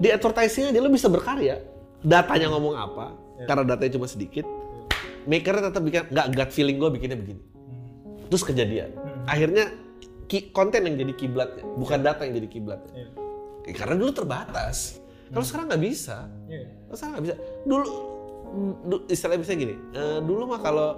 di 0.00 0.08
advertisingnya 0.08 0.72
dia 0.72 0.80
lo 0.80 0.88
bisa 0.88 1.12
berkarya, 1.12 1.60
datanya 2.00 2.48
ngomong 2.48 2.74
apa, 2.74 3.12
karena 3.44 3.76
datanya 3.76 4.00
cuma 4.00 4.08
sedikit. 4.08 4.48
Makernya 5.28 5.68
tetap 5.68 5.84
bikin 5.84 6.08
nggak 6.08 6.26
gut 6.32 6.50
feeling 6.56 6.80
gue 6.80 6.88
bikinnya 6.88 7.20
begini. 7.20 7.42
Terus 8.32 8.42
kejadian. 8.48 8.96
Akhirnya 9.28 9.68
ki- 10.24 10.56
konten 10.56 10.88
yang 10.88 10.96
jadi 10.96 11.12
kiblatnya, 11.12 11.64
bukan 11.76 12.00
data 12.00 12.24
yang 12.24 12.40
jadi 12.40 12.48
kiblatnya. 12.48 12.92
Iya. 12.96 13.08
Ya, 13.64 13.72
karena 13.76 13.94
dulu 14.00 14.12
terbatas. 14.12 15.03
Kalau 15.26 15.42
sekarang 15.42 15.66
nggak 15.66 15.82
bisa. 15.82 16.28
Iya. 16.44 16.66
Kalau 16.84 16.96
sekarang 16.96 17.12
nggak 17.14 17.24
bisa. 17.24 17.36
Dulu, 17.62 17.84
du- 18.84 19.04
istilahnya 19.06 19.40
bisa 19.40 19.52
gini. 19.54 19.74
eh, 19.92 20.18
dulu 20.20 20.42
mah 20.46 20.60
kalau 20.60 20.88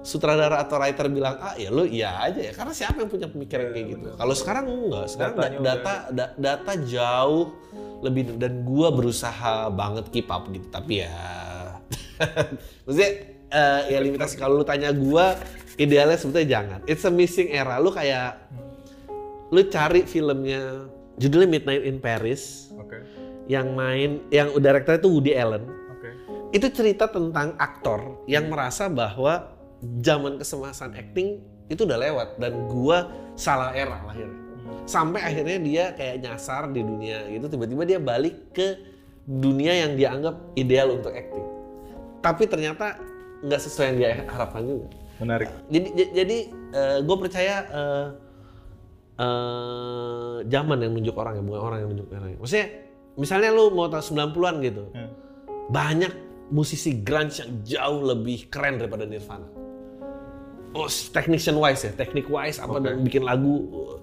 sutradara 0.00 0.56
atau 0.58 0.78
writer 0.78 1.06
bilang 1.06 1.36
ah 1.38 1.52
ya 1.54 1.68
lu 1.68 1.84
iya 1.84 2.22
aja 2.22 2.40
ya. 2.40 2.52
Karena 2.52 2.72
siapa 2.72 2.96
yang 2.96 3.08
punya 3.08 3.26
pemikiran 3.26 3.68
kayak 3.70 3.86
gitu? 3.90 4.08
Kalau 4.14 4.34
sekarang 4.34 4.64
enggak 4.64 5.06
sekarang 5.08 5.34
da- 5.34 5.44
udah- 5.50 5.60
data 5.60 5.94
da- 6.10 6.34
data 6.34 6.72
jauh 6.80 7.52
lebih 8.00 8.32
dan 8.34 8.62
gua 8.62 8.88
berusaha 8.88 9.68
banget 9.68 10.08
keep 10.08 10.26
up 10.26 10.48
gitu. 10.48 10.64
Tapi 10.66 11.04
ya 11.04 11.12
maksudnya 12.84 13.10
eh, 13.50 13.80
ya 13.88 13.98
limitasi. 13.98 14.34
Kalau 14.34 14.56
lu 14.56 14.64
tanya 14.64 14.88
gua 14.90 15.36
idealnya 15.76 16.16
sebetulnya 16.16 16.48
jangan. 16.50 16.80
It's 16.84 17.02
a 17.02 17.12
missing 17.12 17.48
era. 17.48 17.76
Lu 17.76 17.90
kayak 17.90 18.40
lu 19.50 19.60
cari 19.66 20.04
filmnya 20.04 20.86
judulnya 21.16 21.48
Midnight 21.50 21.84
in 21.84 21.98
Paris. 21.98 22.72
Oke. 22.72 23.02
Yang 23.50 23.74
main 23.74 24.22
yang 24.30 24.54
direktur 24.62 24.94
itu 24.94 25.08
Woody 25.10 25.34
Allen. 25.34 25.66
Oke. 25.66 26.10
itu 26.54 26.66
cerita 26.70 27.10
tentang 27.10 27.58
aktor 27.58 28.22
yang 28.30 28.46
merasa 28.46 28.86
bahwa 28.86 29.58
zaman 29.82 30.38
kesemasan 30.38 30.94
acting 30.94 31.42
itu 31.66 31.82
udah 31.82 31.98
lewat 31.98 32.38
dan 32.38 32.70
gua 32.70 33.10
salah 33.34 33.74
era 33.74 33.98
lahirnya. 34.06 34.38
Sampai 34.86 35.22
akhirnya 35.22 35.58
dia 35.58 35.84
kayak 35.98 36.22
nyasar 36.22 36.70
di 36.70 36.82
dunia 36.82 37.26
gitu 37.26 37.50
tiba-tiba 37.50 37.82
dia 37.82 37.98
balik 37.98 38.54
ke 38.54 38.78
dunia 39.26 39.86
yang 39.86 39.98
dia 39.98 40.14
anggap 40.14 40.38
ideal 40.54 40.94
untuk 40.94 41.10
acting. 41.10 41.46
Tapi 42.22 42.46
ternyata 42.46 42.98
nggak 43.42 43.60
sesuai 43.66 43.86
yang 43.94 43.98
dia 43.98 44.10
harapkan 44.30 44.62
juga. 44.62 44.88
Menarik. 45.20 45.52
jadi 45.68 45.88
jadi 46.16 46.38
gue 47.04 47.16
percaya 47.20 47.56
eh, 47.68 48.06
eh, 49.20 50.36
zaman 50.48 50.78
yang 50.80 50.96
nunjuk 50.96 51.12
orang 51.12 51.36
ya 51.36 51.42
bukan 51.44 51.60
orang 51.60 51.78
yang 51.84 51.88
nunjuk 51.92 52.08
orang 52.08 52.40
maksudnya 52.40 52.89
misalnya 53.20 53.52
lu 53.52 53.68
mau 53.68 53.86
tahun 53.86 54.00
90-an 54.32 54.54
gitu 54.60 54.84
Hmm. 54.90 55.10
banyak 55.68 56.12
musisi 56.50 56.98
grunge 56.98 57.38
yang 57.38 57.50
jauh 57.62 58.00
lebih 58.02 58.48
keren 58.48 58.74
daripada 58.76 59.04
Nirvana 59.04 59.46
oh 60.72 60.88
technician 61.12 61.54
wise 61.54 61.84
ya 61.84 61.92
teknik 61.92 62.26
wise 62.26 62.56
apa 62.56 62.72
Oke. 62.72 62.82
dan 62.82 62.94
bikin 63.00 63.22
lagu 63.22 63.54
uh, 63.70 63.96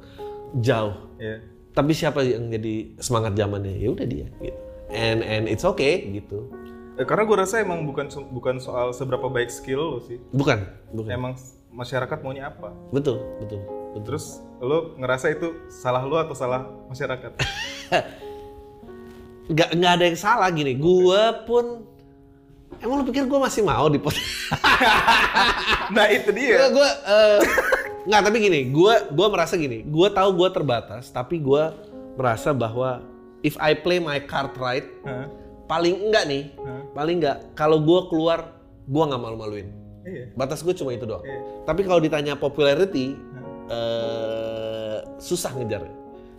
jauh 0.58 0.96
Iya. 1.18 1.42
tapi 1.74 1.92
siapa 1.92 2.22
yang 2.22 2.48
jadi 2.48 2.94
semangat 2.98 3.34
zamannya 3.34 3.74
ya 3.74 3.90
udah 3.90 4.06
dia 4.06 4.28
gitu 4.38 4.60
and 4.90 5.20
and 5.20 5.44
it's 5.46 5.66
okay 5.66 6.06
gitu 6.14 6.48
Eh, 6.96 7.06
karena 7.06 7.30
gue 7.30 7.38
rasa 7.38 7.62
emang 7.62 7.86
bukan 7.86 8.10
bukan 8.32 8.58
soal 8.58 8.90
seberapa 8.90 9.30
baik 9.30 9.54
skill 9.54 9.78
lo 9.78 10.00
sih. 10.02 10.18
bukan 10.34 10.66
bukan 10.90 11.10
Emang 11.12 11.34
masyarakat 11.70 12.26
maunya 12.26 12.50
apa. 12.50 12.74
betul 12.90 13.22
betul 13.38 13.62
betul 13.94 14.02
Terus 14.04 14.26
lo 14.58 14.98
ngerasa 14.98 15.30
itu 15.30 15.54
salah 15.68 16.02
lo 16.02 16.18
atau 16.18 16.34
salah 16.34 16.66
masyarakat? 16.90 17.38
nggak 19.48 19.70
nggak 19.80 19.92
ada 19.96 20.04
yang 20.12 20.20
salah 20.20 20.50
gini 20.52 20.76
gue 20.76 21.22
pun 21.48 21.88
emang 22.84 23.02
lu 23.02 23.06
pikir 23.08 23.24
gue 23.26 23.40
masih 23.40 23.64
mau 23.64 23.88
di 23.88 23.96
podcast 23.98 24.52
nah 25.96 26.06
itu 26.12 26.30
dia. 26.36 26.68
gue 26.68 26.90
nggak 28.08 28.22
tapi 28.24 28.38
gini 28.40 28.60
gue 28.72 28.94
gua 29.12 29.28
merasa 29.28 29.56
gini 29.56 29.84
gue 29.84 30.08
tahu 30.12 30.30
gue 30.36 30.50
terbatas 30.52 31.12
tapi 31.12 31.40
gue 31.40 31.64
merasa 32.16 32.52
bahwa 32.52 33.04
if 33.40 33.56
I 33.60 33.76
play 33.76 34.00
my 34.00 34.20
card 34.20 34.56
right 34.60 34.88
Hah? 35.04 35.28
paling 35.68 36.08
enggak 36.08 36.24
nih 36.28 36.44
Hah? 36.60 36.82
paling 36.96 37.16
enggak 37.20 37.38
kalau 37.56 37.80
gue 37.80 38.00
keluar 38.08 38.52
gue 38.88 39.04
nggak 39.04 39.22
malu-maluin 39.22 39.68
Iya. 40.08 40.32
batas 40.40 40.64
gue 40.64 40.72
cuma 40.72 40.96
itu 40.96 41.04
doang 41.04 41.20
Iya. 41.20 41.68
tapi 41.68 41.84
kalau 41.84 42.00
ditanya 42.00 42.40
popularity 42.40 43.12
eh, 43.68 44.98
susah 45.20 45.52
ngejar 45.52 45.84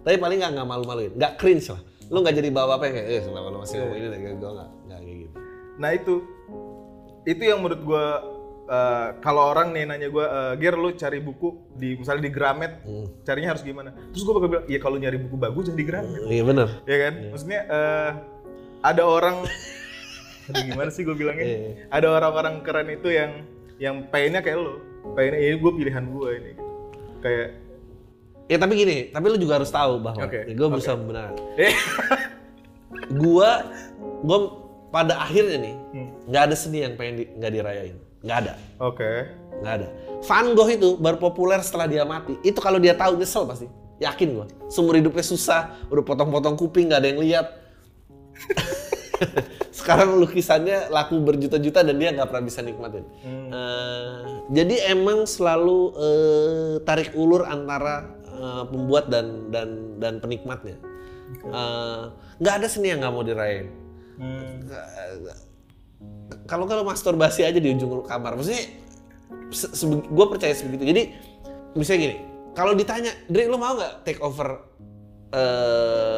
tapi 0.01 0.17
paling 0.17 0.41
nggak 0.41 0.53
nggak 0.57 0.69
malu-maluin 0.69 1.13
nggak 1.13 1.37
cringe 1.37 1.69
lah 1.69 1.81
lu 2.09 2.19
nggak 2.21 2.37
jadi 2.37 2.49
bawa 2.49 2.77
apa 2.77 2.85
yang 2.89 2.95
kayak 2.97 3.09
eh 3.09 3.21
kenapa 3.23 3.47
lu 3.49 3.59
masih 3.61 3.77
ngomong 3.79 3.97
ini 3.97 4.07
gue 4.09 4.21
nggak 4.41 4.69
nggak 4.87 5.01
kayak 5.01 5.19
gitu 5.23 5.37
Nah 5.79 5.91
itu 5.95 6.15
itu 7.23 7.43
yang 7.45 7.61
menurut 7.61 7.83
gue 7.85 8.05
eh, 8.69 9.07
kalau 9.21 9.53
orang 9.53 9.73
nih 9.73 9.85
nanya 9.85 10.09
gue, 10.09 10.25
eh, 10.25 10.53
Ger 10.61 10.75
lu 10.75 10.93
cari 10.93 11.21
buku 11.21 11.49
di 11.73 11.97
misalnya 11.97 12.29
di 12.29 12.33
Gramet, 12.33 12.73
Hmm. 12.85 13.07
carinya 13.23 13.57
harus 13.57 13.65
gimana? 13.65 13.93
Terus 14.13 14.23
gue 14.25 14.35
bakal 14.35 14.49
bilang, 14.49 14.67
ya 14.69 14.79
kalau 14.79 14.97
nyari 14.97 15.17
buku 15.17 15.37
bagus 15.37 15.69
jangan 15.69 15.81
di 15.81 15.87
Gramet, 15.89 16.21
iya 16.27 16.43
bener 16.45 16.69
ya 16.85 16.97
kan? 17.01 17.15
Maksudnya 17.33 17.61
eh, 17.65 18.11
ada 18.83 19.03
orang, 19.05 19.37
aduh 20.49 20.63
gimana 20.65 20.89
sih 20.93 21.05
gue 21.05 21.17
bilangnya? 21.17 21.45
Iya. 21.45 21.59
Ada 21.93 22.07
orang-orang 22.13 22.55
keren 22.61 22.89
itu 22.89 23.09
yang 23.09 23.33
yang 23.79 23.97
pengennya 24.09 24.41
kayak 24.43 24.59
lo, 24.59 24.81
pengennya 25.15 25.41
ini 25.41 25.57
gue 25.57 25.73
pilihan 25.73 26.05
gue 26.05 26.29
ini, 26.35 26.53
kayak 27.21 27.49
ya 28.49 28.57
tapi 28.57 28.73
gini 28.75 28.97
tapi 29.09 29.25
lu 29.29 29.37
juga 29.37 29.61
harus 29.61 29.69
tahu 29.69 30.01
bahwa 30.01 30.25
Oke, 30.25 30.49
gue 30.49 30.57
oke. 30.59 30.73
berusaha 30.75 30.97
benar 30.97 31.31
eh 31.55 31.77
gua 33.23 33.63
gue 34.19 34.39
pada 34.89 35.21
akhirnya 35.21 35.59
nih 35.61 35.75
Hmm. 35.89 36.09
nggak 36.27 36.43
ada 36.43 36.57
seni 36.57 36.79
yang 36.81 36.97
pengen 36.97 37.15
di- 37.17 37.31
nggak 37.31 37.49
dirayain, 37.51 37.97
nggak 38.21 38.39
ada, 38.41 38.53
Oke. 38.77 39.09
nggak 39.59 39.75
ada. 39.75 39.89
Van 40.21 40.47
Gogh 40.53 40.69
itu 40.69 40.89
baru 40.97 41.17
populer 41.17 41.61
setelah 41.61 41.85
dia 41.85 42.05
mati. 42.05 42.37
Itu 42.41 42.59
kalau 42.59 42.77
dia 42.77 42.93
tahu 42.93 43.17
nyesel 43.17 43.45
pasti, 43.45 43.69
yakin 43.99 44.29
gue. 44.33 44.47
Seumur 44.67 44.93
hidupnya 44.93 45.23
susah, 45.23 45.61
udah 45.89 46.01
potong-potong 46.03 46.57
kuping 46.57 46.89
nggak 46.89 47.01
ada 47.01 47.09
yang 47.09 47.21
lihat. 47.21 47.47
Sekarang 49.71 50.19
lukisannya 50.19 50.91
laku 50.91 51.21
berjuta-juta 51.21 51.81
dan 51.81 51.97
dia 51.97 52.13
nggak 52.13 52.29
pernah 52.29 52.45
bisa 52.45 52.61
nikmatin. 52.61 53.05
Eh, 53.25 54.17
jadi 54.53 54.93
emang 54.93 55.25
selalu 55.25 55.79
eh, 55.97 56.73
tarik 56.83 57.15
ulur 57.15 57.45
antara 57.45 58.18
eh, 58.39 58.65
pembuat 58.71 59.11
dan 59.11 59.51
dan 59.51 59.99
dan 59.99 60.23
penikmatnya. 60.23 60.79
Eh, 61.45 62.03
Nggak 62.39 62.55
ada 62.63 62.67
seni 62.71 62.95
yang 62.95 63.03
nggak 63.03 63.13
mau 63.13 63.27
dirayain. 63.27 63.67
Hmm. 64.19 64.63
Kalau 66.47 66.65
kalau 66.71 66.87
masturbasi 66.87 67.43
aja 67.43 67.59
di 67.59 67.75
ujung 67.75 68.07
kamar, 68.07 68.39
maksudnya 68.39 68.63
gue 70.07 70.27
percaya 70.31 70.55
sebegitu. 70.55 70.87
Jadi 70.87 71.03
misalnya 71.75 72.01
gini, 72.07 72.17
kalau 72.55 72.73
ditanya, 72.79 73.11
Dri 73.27 73.51
lu 73.51 73.59
mau 73.59 73.75
nggak 73.75 74.07
take 74.07 74.23
over 74.23 74.63
eh 75.29 76.09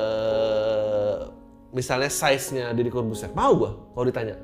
misalnya 1.75 2.11
size-nya 2.11 2.75
Deddy 2.75 2.91
Corbuzier? 2.93 3.31
Mau 3.33 3.57
gue 3.57 3.71
kalau 3.97 4.07
ditanya. 4.07 4.37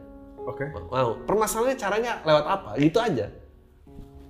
Oke. 0.47 0.71
Mau. 0.71 1.19
Permasalahannya 1.27 1.79
caranya 1.79 2.13
lewat 2.23 2.45
apa? 2.47 2.69
Gitu 2.79 2.99
aja. 3.03 3.27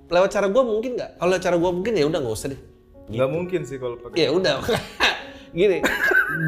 Lewat 0.08 0.30
cara 0.32 0.46
gue 0.48 0.62
mungkin 0.64 0.96
nggak? 0.96 1.20
Kalau 1.20 1.28
lewat 1.30 1.42
cara 1.44 1.56
gue 1.60 1.70
mungkin 1.70 1.92
ya 1.92 2.04
udah 2.08 2.18
nggak 2.24 2.36
usah 2.36 2.48
deh. 2.56 2.60
Nggak 3.06 3.30
mungkin 3.30 3.60
sih 3.62 3.78
kalau 3.78 3.96
pakai. 3.98 4.26
Ya 4.26 4.30
udah. 4.34 4.62
Gini, 5.56 5.80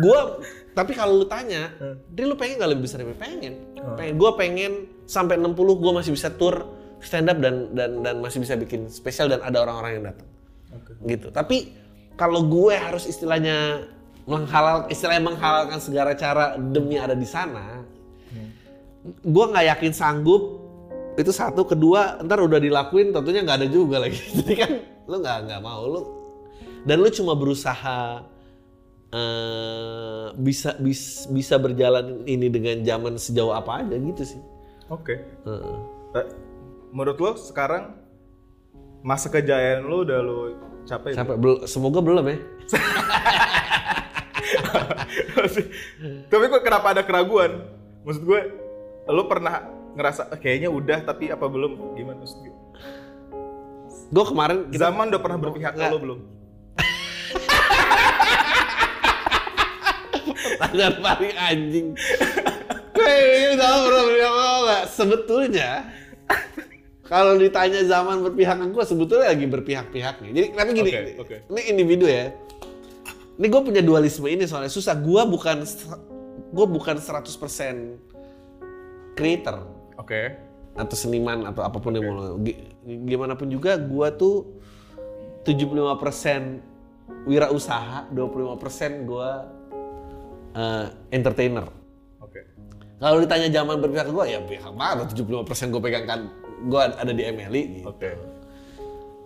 gua 0.04 0.42
tapi 0.76 0.94
kalau 0.94 1.18
lu 1.22 1.26
tanya, 1.26 1.74
Dri 2.12 2.22
lu 2.28 2.38
pengen 2.38 2.62
nggak 2.62 2.70
lebih 2.70 2.84
besar 2.86 3.02
dari 3.02 3.16
pengen? 3.18 3.54
Pengen. 3.98 4.14
Gua 4.14 4.34
pengen 4.38 4.86
sampai 5.08 5.40
60 5.40 5.54
gua 5.56 5.92
masih 6.02 6.14
bisa 6.14 6.30
tour 6.30 6.66
stand 6.98 7.30
up 7.30 7.38
dan 7.38 7.74
dan 7.74 8.02
dan 8.02 8.18
masih 8.18 8.42
bisa 8.42 8.58
bikin 8.58 8.90
spesial 8.90 9.30
dan 9.30 9.42
ada 9.42 9.62
orang-orang 9.62 9.90
yang 9.98 10.04
datang. 10.12 10.28
Oke. 10.74 10.92
Gitu. 11.06 11.26
Tapi 11.30 11.56
kalau 12.18 12.42
gue 12.50 12.74
harus 12.74 13.06
istilahnya 13.06 13.86
menghalal 14.26 14.90
istilahnya 14.90 15.22
menghalalkan 15.22 15.78
segala 15.78 16.18
cara 16.18 16.58
demi 16.58 16.98
ada 16.98 17.14
di 17.14 17.24
sana, 17.24 17.86
gua 19.22 19.54
nggak 19.54 19.66
yakin 19.78 19.92
sanggup 19.94 20.68
itu 21.18 21.34
satu 21.34 21.66
kedua 21.66 22.22
ntar 22.22 22.38
udah 22.38 22.62
dilakuin 22.62 23.10
tentunya 23.10 23.42
nggak 23.42 23.58
ada 23.66 23.68
juga 23.68 23.98
lagi 23.98 24.22
jadi 24.38 24.54
kan 24.54 24.70
lu 25.10 25.18
nggak 25.18 25.38
nggak 25.50 25.60
mau 25.66 25.82
lu 25.82 26.00
dan 26.82 26.96
lu 26.98 27.08
cuma 27.08 27.32
berusaha 27.32 28.22
eh, 29.08 30.26
bisa 30.36 30.76
bis, 30.76 31.24
bisa 31.26 31.56
berjalan 31.56 32.22
ini 32.24 32.46
dengan 32.46 32.82
zaman 32.82 33.14
sejauh 33.16 33.50
apa 33.50 33.82
aja 33.82 33.96
gitu 33.96 34.22
sih 34.26 34.40
Oke. 34.88 35.20
Heeh. 35.44 35.76
Eh, 36.14 36.26
Menurut 36.88 37.20
lo 37.20 37.30
sekarang 37.36 37.92
masa 39.00 39.28
kejayaan 39.28 39.84
lo 39.84 40.00
udah 40.00 40.18
lo 40.18 40.36
capai? 40.82 41.12
sampai 41.12 41.36
bel- 41.36 41.68
semoga 41.68 42.00
belum 42.00 42.24
ya 42.24 42.36
tapi 46.28 46.44
kok 46.48 46.62
kenapa 46.62 46.86
ada 46.90 47.02
keraguan? 47.04 47.64
Maksud 48.02 48.24
gue, 48.24 48.40
lo 49.06 49.28
pernah 49.28 49.64
ngerasa 49.92 50.32
"Eh, 50.32 50.38
kayaknya 50.38 50.68
udah 50.68 51.04
tapi 51.04 51.28
apa 51.28 51.44
belum? 51.44 51.94
Gimana 51.94 52.18
maksud 52.20 52.38
gue? 52.40 52.54
gue 54.08 54.24
kemarin 54.24 54.72
kita 54.72 54.88
Zaman 54.88 55.12
udah 55.12 55.20
pernah 55.20 55.38
berpihak 55.38 55.72
ke 55.74 55.84
lo 55.84 55.98
belum? 56.00 56.18
Tangan 60.58 60.94
paling 61.00 61.34
anjing. 61.38 61.86
Gue 62.94 63.14
udah 63.54 63.70
pernah 63.86 64.02
berpihak 64.04 64.32
nggak? 64.34 64.84
Sebetulnya 64.90 65.70
kalau 67.06 67.40
ditanya 67.40 67.80
zaman 67.88 68.20
berpihak 68.20 68.56
ke 68.58 68.66
gue 68.68 68.84
sebetulnya 68.84 69.32
lagi 69.32 69.46
berpihak-pihaknya. 69.48 70.30
Jadi 70.34 70.46
tapi 70.52 70.70
gini, 70.76 70.90
Oke, 70.92 71.00
oke. 71.22 71.36
ini 71.54 71.60
individu 71.72 72.04
ya. 72.04 72.34
Ini 73.38 73.46
gue 73.46 73.60
punya 73.62 73.80
dualisme 73.80 74.26
ini 74.26 74.44
soalnya 74.50 74.68
susah. 74.68 74.98
Gue 74.98 75.22
bukan 75.24 75.62
gue 76.52 76.66
bukan 76.66 76.96
100% 76.98 78.08
creator 79.18 79.66
Oke. 79.98 80.38
atau 80.78 80.94
seniman 80.94 81.42
atau 81.50 81.66
apa 81.66 81.82
pun 81.82 81.90
yang 81.90 82.06
mau 82.06 82.38
gimana 82.86 83.34
pun 83.34 83.50
juga 83.50 83.74
gua 83.74 84.14
tuh 84.14 84.46
75% 85.42 87.26
wirausaha 87.26 88.06
25% 88.14 89.10
gua 89.10 89.50
eh, 90.58 90.84
entertainer 91.14 91.70
Oke. 92.18 92.42
kalau 92.98 93.22
ditanya 93.22 93.46
zaman 93.48 93.78
berpihak 93.78 94.10
ke 94.10 94.12
gua 94.12 94.26
ya 94.26 94.42
pihak 94.42 94.74
banget 94.74 95.14
75% 95.14 95.70
gua 95.70 95.80
pegang 95.80 96.04
kan 96.04 96.20
gua 96.66 96.90
ada 96.90 97.14
di 97.14 97.22
MLI 97.22 97.62
gitu. 97.78 97.86
Oke. 97.86 98.10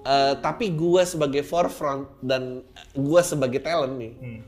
Eh, 0.03 0.35
tapi 0.38 0.75
gua 0.75 1.03
sebagai 1.03 1.40
forefront 1.40 2.05
dan 2.21 2.61
gua 2.92 3.25
sebagai 3.25 3.64
talent 3.64 3.97
nih 3.97 4.12
Hmm. 4.12 4.40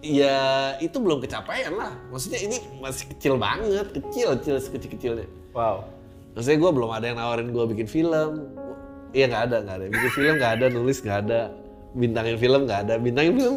ya 0.00 0.36
itu 0.80 0.96
belum 0.96 1.20
kecapaian 1.20 1.76
lah 1.76 1.92
maksudnya 2.08 2.40
ini 2.40 2.56
masih 2.80 3.04
kecil 3.12 3.36
banget 3.36 3.92
kecil 3.92 4.32
kecil 4.36 4.56
sekecil 4.56 4.90
kecilnya 4.92 5.28
Wow. 5.50 5.82
Maksudnya 6.30 6.62
gue 6.62 6.70
belum 6.70 6.90
ada 6.94 7.04
yang 7.10 7.18
nawarin 7.18 7.50
gue 7.50 7.64
bikin 7.74 7.90
film. 7.90 8.54
Iya 9.10 9.26
nggak 9.26 9.42
ada, 9.50 9.56
nggak 9.66 9.76
ada. 9.76 9.84
Bikin 9.90 10.10
film 10.14 10.34
nggak 10.38 10.52
ada, 10.56 10.66
nulis 10.70 10.98
nggak 11.02 11.18
ada, 11.26 11.40
bintangin 11.90 12.36
film 12.38 12.60
nggak 12.70 12.80
ada, 12.86 12.94
bintangin 13.02 13.32
film. 13.34 13.56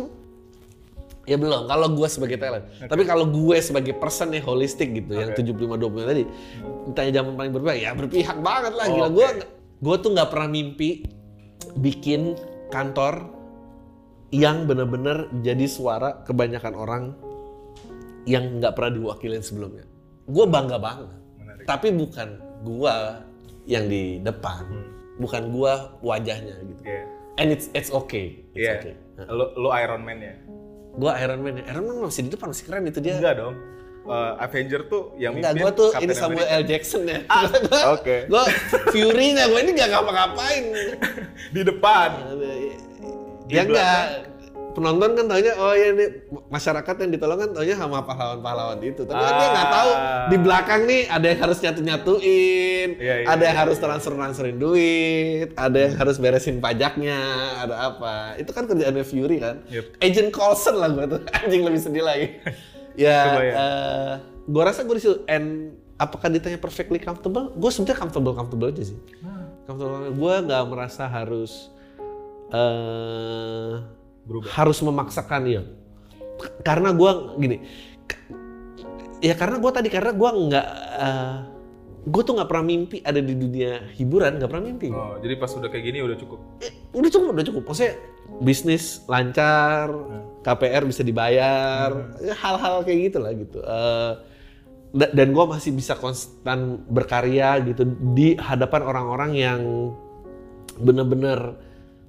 Ya 1.23 1.39
belum. 1.39 1.71
Kalau 1.71 1.88
gue 1.95 2.07
sebagai 2.12 2.36
talent. 2.36 2.67
Tapi 2.83 3.07
kalau 3.07 3.23
gue 3.31 3.55
sebagai 3.63 3.95
person 3.95 4.36
nih 4.36 4.43
holistik 4.43 4.91
gitu, 4.91 5.15
yang 5.15 5.31
75-20 5.31 6.03
tadi, 6.03 6.23
ditanya 6.91 7.12
zaman 7.23 7.33
paling 7.39 7.51
berpihak, 7.55 7.77
ya 7.79 7.91
berpihak 7.95 8.38
banget 8.43 8.73
lah. 8.75 8.86
Gila, 8.91 9.07
Oke. 9.07 9.15
gue 9.15 9.27
gue 9.83 9.95
tuh 10.03 10.09
nggak 10.12 10.29
pernah 10.31 10.49
mimpi 10.51 10.89
bikin 11.79 12.36
kantor 12.71 13.31
yang 14.36 14.67
bener-bener 14.67 15.31
jadi 15.39 15.63
suara 15.63 16.25
kebanyakan 16.27 16.73
orang 16.75 17.03
yang 18.27 18.59
nggak 18.59 18.75
pernah 18.75 18.91
diwakilin 18.91 19.43
sebelumnya. 19.43 19.88
Gue 20.27 20.43
bangga 20.47 20.75
banget. 20.79 21.07
Menarik. 21.39 21.65
Tapi 21.67 21.88
bukan 21.91 22.29
gua 22.63 23.19
yang 23.67 23.88
di 23.88 24.19
depan, 24.23 24.63
bukan 25.19 25.51
gua 25.51 25.95
wajahnya 25.99 26.55
gitu. 26.63 26.81
Iya. 26.83 27.03
And 27.39 27.47
it's 27.51 27.67
it's 27.75 27.91
okay. 27.91 28.43
It's 28.55 28.63
Iya. 28.63 28.73
okay. 28.79 28.93
Lo, 29.29 29.51
lo 29.55 29.69
Iron 29.75 30.01
Man 30.01 30.19
ya? 30.19 30.36
Gua 30.93 31.12
Iron 31.21 31.39
Man. 31.41 31.62
Iron 31.65 31.84
Man 31.89 31.95
masih 32.06 32.21
di 32.25 32.32
depan 32.34 32.53
masih 32.53 32.63
keren 32.69 32.86
itu 32.86 32.99
dia. 33.01 33.17
Enggak 33.17 33.36
dong. 33.41 33.56
Eh, 34.03 34.32
Avenger 34.43 34.82
tuh 34.91 35.15
yang 35.15 35.39
Enggak, 35.39 35.53
gua 35.63 35.71
tuh 35.71 35.89
Captain 35.95 36.12
ini 36.12 36.13
Samuel 36.13 36.43
America. 36.43 36.60
L. 36.60 36.63
Jackson 36.67 37.01
ya. 37.08 37.19
oke. 37.95 38.15
Gua 38.27 38.43
Fury-nya 38.91 39.43
gua 39.47 39.60
ini 39.63 39.71
gak 39.79 39.89
ngapa-ngapain. 39.95 40.63
Di 41.56 41.62
depan. 41.63 42.10
ya 43.47 43.62
enggak. 43.63 44.32
Penonton 44.73 45.13
kan 45.13 45.25
taunya 45.25 45.53
oh 45.53 45.69
ya 45.71 45.93
ini 45.93 46.05
masyarakat 46.49 46.95
yang 46.97 47.12
ditolong 47.12 47.38
kan 47.38 47.49
taunya 47.53 47.73
sama 47.73 48.01
pahlawan-pahlawan 48.01 48.81
itu. 48.81 49.01
Tapi 49.01 49.15
kan 49.15 49.33
dia 49.33 49.49
nggak 49.49 49.69
tahu 49.69 49.89
Ah. 49.93 50.25
di 50.25 50.38
belakang 50.38 50.81
nih 50.83 51.01
ada 51.07 51.25
yang 51.25 51.39
harus 51.39 51.57
nyatu-nyatuin, 51.59 52.89
Iya, 52.97 53.13
iya, 53.21 53.25
ada 53.25 53.43
yang 53.43 53.53
iya, 53.53 53.62
harus 53.62 53.77
transfer-transferin 53.77 54.57
duit, 54.57 55.47
ada 55.53 55.77
yang 55.77 55.93
harus 55.93 56.17
beresin 56.17 56.57
pajaknya, 56.57 57.19
ada 57.59 57.75
apa. 57.88 58.13
Itu 58.36 58.49
kan 58.49 58.65
kerjaannya 58.65 59.03
Fury 59.03 59.38
kan. 59.38 59.62
Yep. 59.67 59.86
Agent 59.99 60.29
Coulson 60.29 60.75
lah 60.75 60.89
gua 60.89 61.05
tuh. 61.07 61.21
Anjing 61.38 61.62
lebih 61.62 61.77
sedih 61.77 62.01
lagi. 62.01 62.27
ya, 62.97 63.19
Kebayang. 63.29 63.55
eh, 63.55 64.13
gua 64.45 64.63
rasa 64.65 64.83
gua 64.83 64.97
di 64.97 65.03
situ. 65.03 65.21
And 65.25 65.73
apakah 65.95 66.27
ditanya 66.27 66.57
perfectly 66.57 66.97
comfortable? 66.97 67.53
Gue 67.53 67.69
sebenarnya 67.69 67.95
comfortable 67.95 68.33
comfortable 68.33 68.67
aja 68.67 68.83
sih. 68.83 68.97
Comfortable. 69.63 70.12
Gue 70.12 70.33
nggak 70.41 70.63
merasa 70.67 71.05
harus 71.05 71.69
eh 72.51 73.73
Berubah. 74.23 74.47
harus 74.55 74.79
memaksakan 74.79 75.41
ya. 75.47 75.62
Karena 76.63 76.95
gua 76.95 77.36
gini. 77.36 77.59
Ya 79.23 79.36
karena 79.36 79.59
gua 79.59 79.71
tadi 79.71 79.88
karena 79.88 80.12
gua 80.15 80.31
nggak 80.36 80.67
eh 80.99 81.36
gue 82.03 82.19
tuh 82.19 82.36
nggak 82.36 82.49
pernah 82.51 82.65
mimpi 82.67 82.99
ada 82.99 83.23
di 83.23 83.31
dunia 83.31 83.79
hiburan 83.95 84.36
nggak 84.36 84.49
pernah 84.51 84.65
mimpi. 84.67 84.91
Oh, 84.91 85.15
jadi 85.23 85.39
pas 85.39 85.47
udah 85.55 85.71
kayak 85.71 85.86
gini 85.88 86.03
udah 86.03 86.17
cukup. 86.19 86.39
Eh, 86.59 86.71
udah 86.91 87.09
cukup 87.09 87.27
udah 87.31 87.45
cukup. 87.47 87.63
Maksudnya 87.63 87.93
bisnis 88.43 89.07
lancar, 89.07 89.88
KPR 90.43 90.83
bisa 90.83 90.99
dibayar, 90.99 91.95
ya, 92.19 92.36
hal-hal 92.36 92.83
kayak 92.83 92.99
gitu 93.07 93.17
lah 93.23 93.31
gitu. 93.31 93.59
Da- 94.93 95.13
dan 95.15 95.27
gue 95.31 95.45
masih 95.47 95.71
bisa 95.73 95.95
konstan 95.95 96.83
berkarya 96.91 97.63
gitu 97.63 97.88
di 98.13 98.36
hadapan 98.36 98.81
orang-orang 98.83 99.31
yang 99.33 99.62
bener-bener 100.77 101.55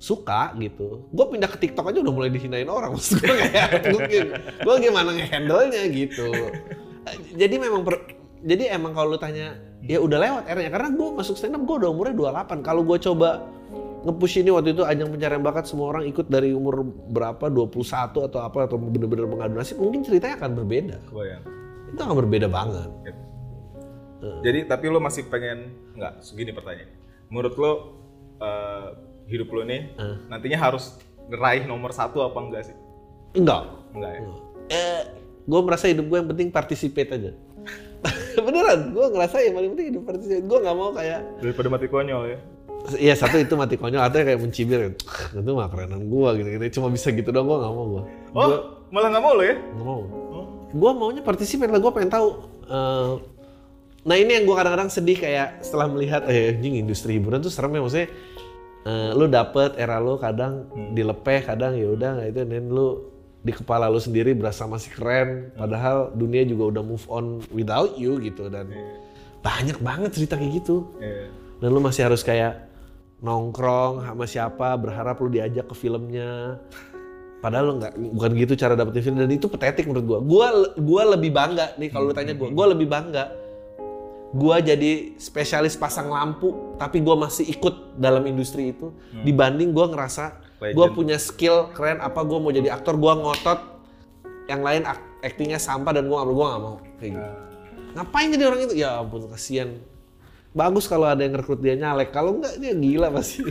suka 0.05 0.53
gitu. 0.61 1.09
Gue 1.09 1.25
pindah 1.33 1.49
ke 1.49 1.57
TikTok 1.57 1.89
aja 1.89 2.05
udah 2.05 2.13
mulai 2.13 2.29
dihinain 2.29 2.69
orang. 2.69 2.93
Maksud 2.97 3.25
gue 3.25 3.37
kayak 4.05 4.29
gue 4.61 4.75
gimana 4.77 5.17
nge-handle-nya 5.17 5.83
gitu. 5.89 6.29
Eh, 7.09 7.17
Jadi 7.41 7.57
memang 7.57 7.81
per- 7.81 8.21
jadi 8.45 8.77
emang 8.77 8.93
kalau 8.93 9.17
lu 9.17 9.19
tanya 9.19 9.57
ya 9.81 9.97
udah 9.97 10.21
lewat 10.21 10.43
eranya 10.53 10.69
karena 10.69 10.89
gue 10.93 11.09
masuk 11.17 11.33
stand 11.33 11.57
up 11.57 11.65
gue 11.65 11.77
udah 11.81 11.89
umurnya 11.89 12.13
28. 12.13 12.61
Kalau 12.61 12.85
gue 12.85 13.01
coba 13.01 13.29
nge-push 14.05 14.45
ini 14.45 14.53
waktu 14.53 14.77
itu 14.77 14.85
ajang 14.85 15.09
pencarian 15.09 15.41
bakat 15.41 15.65
semua 15.65 15.97
orang 15.97 16.05
ikut 16.05 16.29
dari 16.29 16.53
umur 16.53 16.85
berapa 17.09 17.49
21 17.49 17.73
atau 18.29 18.41
apa 18.45 18.69
atau 18.69 18.77
bener-bener 18.77 19.25
mengadu 19.25 19.57
nasib 19.57 19.81
mungkin 19.81 20.05
ceritanya 20.05 20.37
akan 20.37 20.61
berbeda. 20.61 20.97
Kebayang. 21.09 21.43
itu 21.89 22.01
akan 22.05 22.17
berbeda 22.21 22.47
banget. 22.53 22.91
Jadi 24.45 24.61
tapi 24.69 24.85
lo 24.93 25.01
masih 25.01 25.25
pengen 25.29 25.73
nggak? 25.97 26.21
Segini 26.21 26.53
pertanyaannya. 26.53 26.97
Menurut 27.33 27.55
lo 27.57 27.73
eh, 28.41 28.89
hidup 29.25 29.49
lo 29.53 29.63
nih 29.65 29.97
nantinya 30.29 30.59
harus 30.61 31.01
ngeraih 31.29 31.65
nomor 31.65 31.91
satu 31.97 32.21
apa 32.21 32.39
enggak 32.41 32.63
sih? 32.69 32.77
Enggak. 33.35 33.73
Enggak 33.97 34.11
ya. 34.13 34.21
Eh, 34.71 35.03
gue 35.45 35.61
merasa 35.65 35.89
hidup 35.89 36.07
gue 36.09 36.19
yang 36.21 36.29
penting 36.29 36.49
participate 36.53 37.11
aja. 37.13 37.33
Beneran, 38.45 38.93
gue 38.93 39.07
ngerasa 39.09 39.41
yang 39.41 39.57
paling 39.57 39.71
penting 39.77 39.87
hidup 39.97 40.03
participate. 40.05 40.45
Gue 40.45 40.59
nggak 40.61 40.77
mau 40.77 40.91
kayak 40.93 41.21
Daripada 41.41 41.69
mati 41.73 41.87
konyol 41.89 42.23
ya. 42.37 42.39
Iya 43.01 43.17
satu 43.17 43.41
itu 43.41 43.57
mati 43.57 43.81
konyol, 43.81 44.05
atau 44.05 44.21
kayak 44.21 44.37
mencibir 44.45 44.93
itu 44.93 45.51
mah 45.57 45.73
kerenan 45.73 46.05
gua 46.13 46.37
gitu, 46.37 46.53
gitu. 46.53 46.65
Cuma 46.81 46.93
bisa 46.93 47.09
gitu 47.17 47.33
dong, 47.33 47.49
gua 47.49 47.65
nggak 47.65 47.73
mau 47.73 47.87
gua. 47.89 48.03
Oh, 48.37 48.49
malah 48.93 49.09
nggak 49.09 49.25
mau 49.25 49.33
lo 49.33 49.41
ya? 49.41 49.57
Nggak 49.57 49.87
mau. 49.89 50.01
Oh. 50.05 50.47
Gua 50.69 50.91
maunya 50.93 51.25
partisipasi 51.25 51.73
lah, 51.73 51.81
gua 51.81 51.97
pengen 51.97 52.13
tahu. 52.13 52.29
eh, 52.69 53.13
nah 54.05 54.17
ini 54.21 54.37
yang 54.37 54.45
gua 54.45 54.61
kadang-kadang 54.61 54.93
sedih 54.93 55.17
kayak 55.17 55.65
setelah 55.65 55.89
melihat, 55.89 56.29
eh 56.29 56.53
anjing 56.53 56.77
industri 56.77 57.17
hiburan 57.17 57.41
tuh 57.41 57.49
serem 57.49 57.73
ya 57.73 57.81
maksudnya. 57.81 58.09
Eh, 58.85 59.11
lu 59.17 59.27
dapet 59.27 59.77
era 59.81 59.99
lu 59.99 60.21
kadang 60.21 60.69
dilepeh, 60.93 61.45
kadang 61.45 61.75
ya 61.75 61.89
udah 61.93 62.11
nggak 62.21 62.29
itu, 62.37 62.41
dan 62.45 62.65
lu 62.69 62.89
di 63.45 63.53
kepala 63.53 63.93
lu 63.93 64.01
sendiri 64.01 64.33
berasa 64.33 64.65
masih 64.65 64.93
keren, 64.97 65.53
padahal 65.57 66.13
dunia 66.17 66.45
juga 66.49 66.77
udah 66.79 66.83
move 66.85 67.05
on 67.13 67.45
without 67.53 67.93
you 68.01 68.17
gitu 68.21 68.49
dan 68.49 68.73
banyak 69.45 69.77
banget 69.85 70.17
cerita 70.17 70.41
kayak 70.41 70.65
gitu. 70.65 70.89
Iya. 71.01 71.29
dan 71.63 71.69
lu 71.71 71.81
masih 71.81 72.09
harus 72.09 72.21
kayak 72.21 72.67
nongkrong 73.25 74.05
sama 74.05 74.25
siapa 74.29 74.77
berharap 74.77 75.17
lu 75.25 75.33
diajak 75.33 75.65
ke 75.65 75.75
filmnya. 75.77 76.61
Padahal 77.41 77.65
lu 77.73 77.75
nggak 77.81 77.93
bukan 78.17 78.31
gitu 78.41 78.53
cara 78.57 78.73
dapetin 78.73 79.05
film 79.05 79.17
dan 79.21 79.33
itu 79.33 79.49
patetik 79.49 79.85
menurut 79.85 80.05
gua. 80.05 80.19
Gua 80.21 80.47
gua 80.81 81.03
lebih 81.17 81.33
bangga 81.33 81.77
nih 81.77 81.89
kalau 81.93 82.13
lu 82.13 82.15
tanya 82.17 82.33
gua. 82.37 82.49
Gua 82.53 82.73
lebih 82.73 82.89
bangga 82.89 83.33
gua 84.35 84.59
jadi 84.59 85.15
spesialis 85.15 85.79
pasang 85.79 86.11
lampu 86.11 86.75
tapi 86.75 86.99
gua 86.99 87.15
masih 87.15 87.47
ikut 87.47 87.95
dalam 87.95 88.27
industri 88.27 88.75
itu. 88.75 88.91
Dibanding 89.23 89.71
gua 89.71 89.87
ngerasa 89.87 90.43
gua 90.75 90.91
Legend. 90.91 90.97
punya 90.99 91.17
skill 91.23 91.71
keren 91.71 92.03
apa 92.03 92.19
gua 92.27 92.43
mau 92.43 92.51
jadi 92.51 92.75
aktor 92.75 92.99
gua 92.99 93.15
ngotot 93.15 93.61
yang 94.51 94.61
lain 94.61 94.83
ak- 94.85 95.23
aktingnya 95.23 95.63
sampah 95.63 95.95
dan 95.95 96.11
gua 96.11 96.27
nggak 96.27 96.35
gua 96.35 96.47
nggak 96.51 96.63
mau. 96.63 96.77
Kayak 96.99 97.11
gitu. 97.15 97.31
Ngapain 97.95 98.29
jadi 98.35 98.45
orang 98.51 98.61
itu? 98.67 98.75
Ya 98.75 98.91
ampun 98.99 99.31
kasihan. 99.31 99.71
Bagus 100.51 100.91
kalau 100.91 101.07
ada 101.07 101.23
yang 101.23 101.35
rekrut 101.35 101.63
dia 101.63 101.79
nyalek 101.79 102.11
kalau 102.11 102.43
enggak 102.43 102.59
dia 102.59 102.75
gila 102.75 103.11
pasti. 103.15 103.47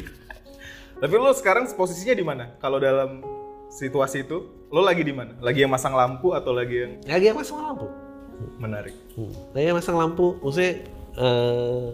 Tapi 1.03 1.13
lo 1.19 1.31
sekarang 1.31 1.67
posisinya 1.75 2.15
di 2.15 2.23
mana? 2.23 2.45
Kalau 2.59 2.79
dalam 2.79 3.19
situasi 3.67 4.23
itu, 4.23 4.67
lo 4.71 4.79
lagi 4.79 5.03
di 5.03 5.11
mana? 5.11 5.35
Lagi 5.43 5.63
yang 5.63 5.71
masang 5.71 5.95
lampu 5.95 6.31
atau 6.31 6.55
lagi 6.55 6.75
yang 6.79 6.91
ya 7.03 7.15
dia 7.19 7.31
masang 7.35 7.59
lampu 7.59 7.87
menarik? 8.59 8.95
hmm. 9.17 9.75
masang 9.75 9.97
lampu 9.97 10.37
maksudnya 10.41 10.81
eh 11.13 11.87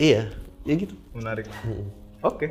iya 0.00 0.22
ya 0.64 0.74
gitu 0.74 0.96
Menarik. 1.14 1.46
Oke. 2.26 2.50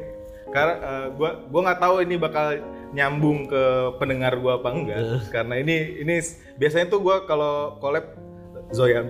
Karena 0.55 0.73
eh, 0.79 1.07
gua 1.19 1.43
gua 1.51 1.61
nggak 1.69 1.81
tahu 1.83 1.95
ini 2.07 2.15
bakal 2.15 2.61
nyambung 2.95 3.49
ke 3.51 3.63
pendengar 3.99 4.39
gua 4.39 4.63
apa 4.63 4.69
enggak. 4.71 4.99
Karena 5.33 5.59
ini 5.59 5.99
ini 5.99 6.15
biasanya 6.55 6.87
tuh 6.87 7.03
gua 7.03 7.27
kalau 7.27 7.75
collab 7.83 8.15
Zoya 8.71 9.03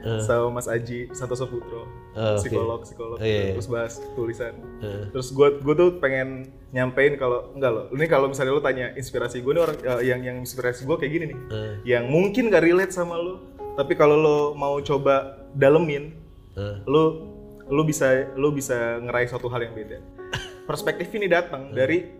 Amirin 0.00 0.20
sama 0.20 0.48
Mas 0.50 0.64
Aji 0.64 1.12
Santoso 1.12 1.44
Putro, 1.44 1.84
oke. 2.10 2.40
psikolog 2.40 2.80
psikolog, 2.82 3.16
Oh, 3.16 3.22
iya, 3.22 3.52
iya. 3.52 3.52
terus 3.52 3.66
bahas 3.66 4.00
tulisan. 4.12 4.56
Eh. 4.80 5.12
Terus 5.12 5.28
gua 5.30 5.52
gua 5.56 5.74
tuh 5.74 5.90
pengen 5.96 6.48
nyampein 6.70 7.14
kalau 7.14 7.52
enggak 7.52 7.68
loh. 7.68 7.84
Ini 7.90 8.06
kalau 8.06 8.26
misalnya 8.26 8.52
lo 8.52 8.60
tanya 8.60 8.92
inspirasi 8.92 9.40
gue 9.40 9.52
nih 9.52 9.60
orang 9.60 9.76
eh, 9.76 10.00
yang 10.06 10.20
yang 10.22 10.36
inspirasi 10.38 10.84
gua 10.84 10.96
kayak 10.96 11.12
gini 11.12 11.24
nih. 11.30 11.38
Eh. 11.48 11.72
Yang 11.86 12.04
mungkin 12.08 12.48
gak 12.48 12.62
relate 12.62 12.90
sama 12.90 13.14
lo, 13.14 13.44
tapi 13.74 13.92
kalau 13.92 14.16
lo 14.16 14.38
mau 14.54 14.80
coba 14.80 15.36
dalemin, 15.52 16.16
Eh. 16.56 16.76
lu 16.84 17.28
lu 17.68 17.82
bisa 17.82 18.26
lu 18.34 18.50
bisa 18.50 18.98
ngeraih 18.98 19.26
suatu 19.26 19.46
hal 19.46 19.62
yang 19.62 19.74
beda. 19.74 19.98
Perspektif 20.68 21.06
ini 21.12 21.26
datang 21.26 21.70
dari 21.70 22.19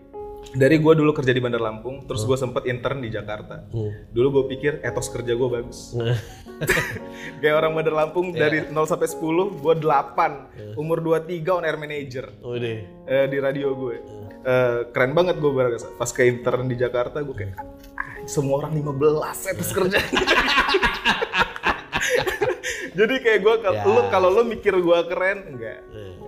dari 0.51 0.77
gue 0.77 0.93
dulu 0.93 1.11
kerja 1.11 1.29
di 1.29 1.39
Bandar 1.39 1.59
Lampung, 1.59 2.03
terus 2.03 2.21
gue 2.21 2.35
sempet 2.35 2.65
intern 2.65 2.99
di 2.99 3.07
Jakarta. 3.07 3.63
Dulu 4.09 4.27
gue 4.31 4.43
pikir 4.49 4.81
etos 4.81 5.07
kerja 5.07 5.31
gue 5.31 5.47
bagus. 5.47 5.93
Kayak 7.41 7.55
orang 7.57 7.71
Bandar 7.73 7.95
Lampung 7.95 8.29
dari 8.31 8.61
0 8.63 8.73
sampai 8.83 9.07
10, 9.07 9.21
gue 9.57 9.73
8. 9.77 10.75
Umur 10.75 10.99
23 10.99 11.41
on 11.47 11.63
air 11.63 11.75
manager 11.75 12.29
oh 12.41 12.53
deh 12.53 12.81
eh, 13.03 13.25
di 13.25 13.37
radio 13.37 13.71
gue. 13.71 13.95
Eh, 14.41 14.79
keren 14.89 15.13
banget 15.13 15.37
gue 15.37 15.49
berasa. 15.49 15.87
Pas 15.91 16.09
ke 16.09 16.23
intern 16.23 16.65
di 16.65 16.75
Jakarta 16.75 17.21
gue 17.21 17.33
kayak 17.33 17.55
"Ah, 17.93 18.17
semua 18.25 18.59
orang 18.59 18.75
15 18.75 18.97
etos 19.47 19.69
kerja. 19.71 19.99
Jadi 22.91 23.15
kayak 23.19 23.39
gue 23.39 23.53
Ya. 23.63 23.87
lu 23.87 24.01
kalau 24.09 24.29
lu 24.29 24.43
mikir 24.43 24.75
gue 24.75 24.99
keren 25.07 25.37
enggak. 25.47 25.79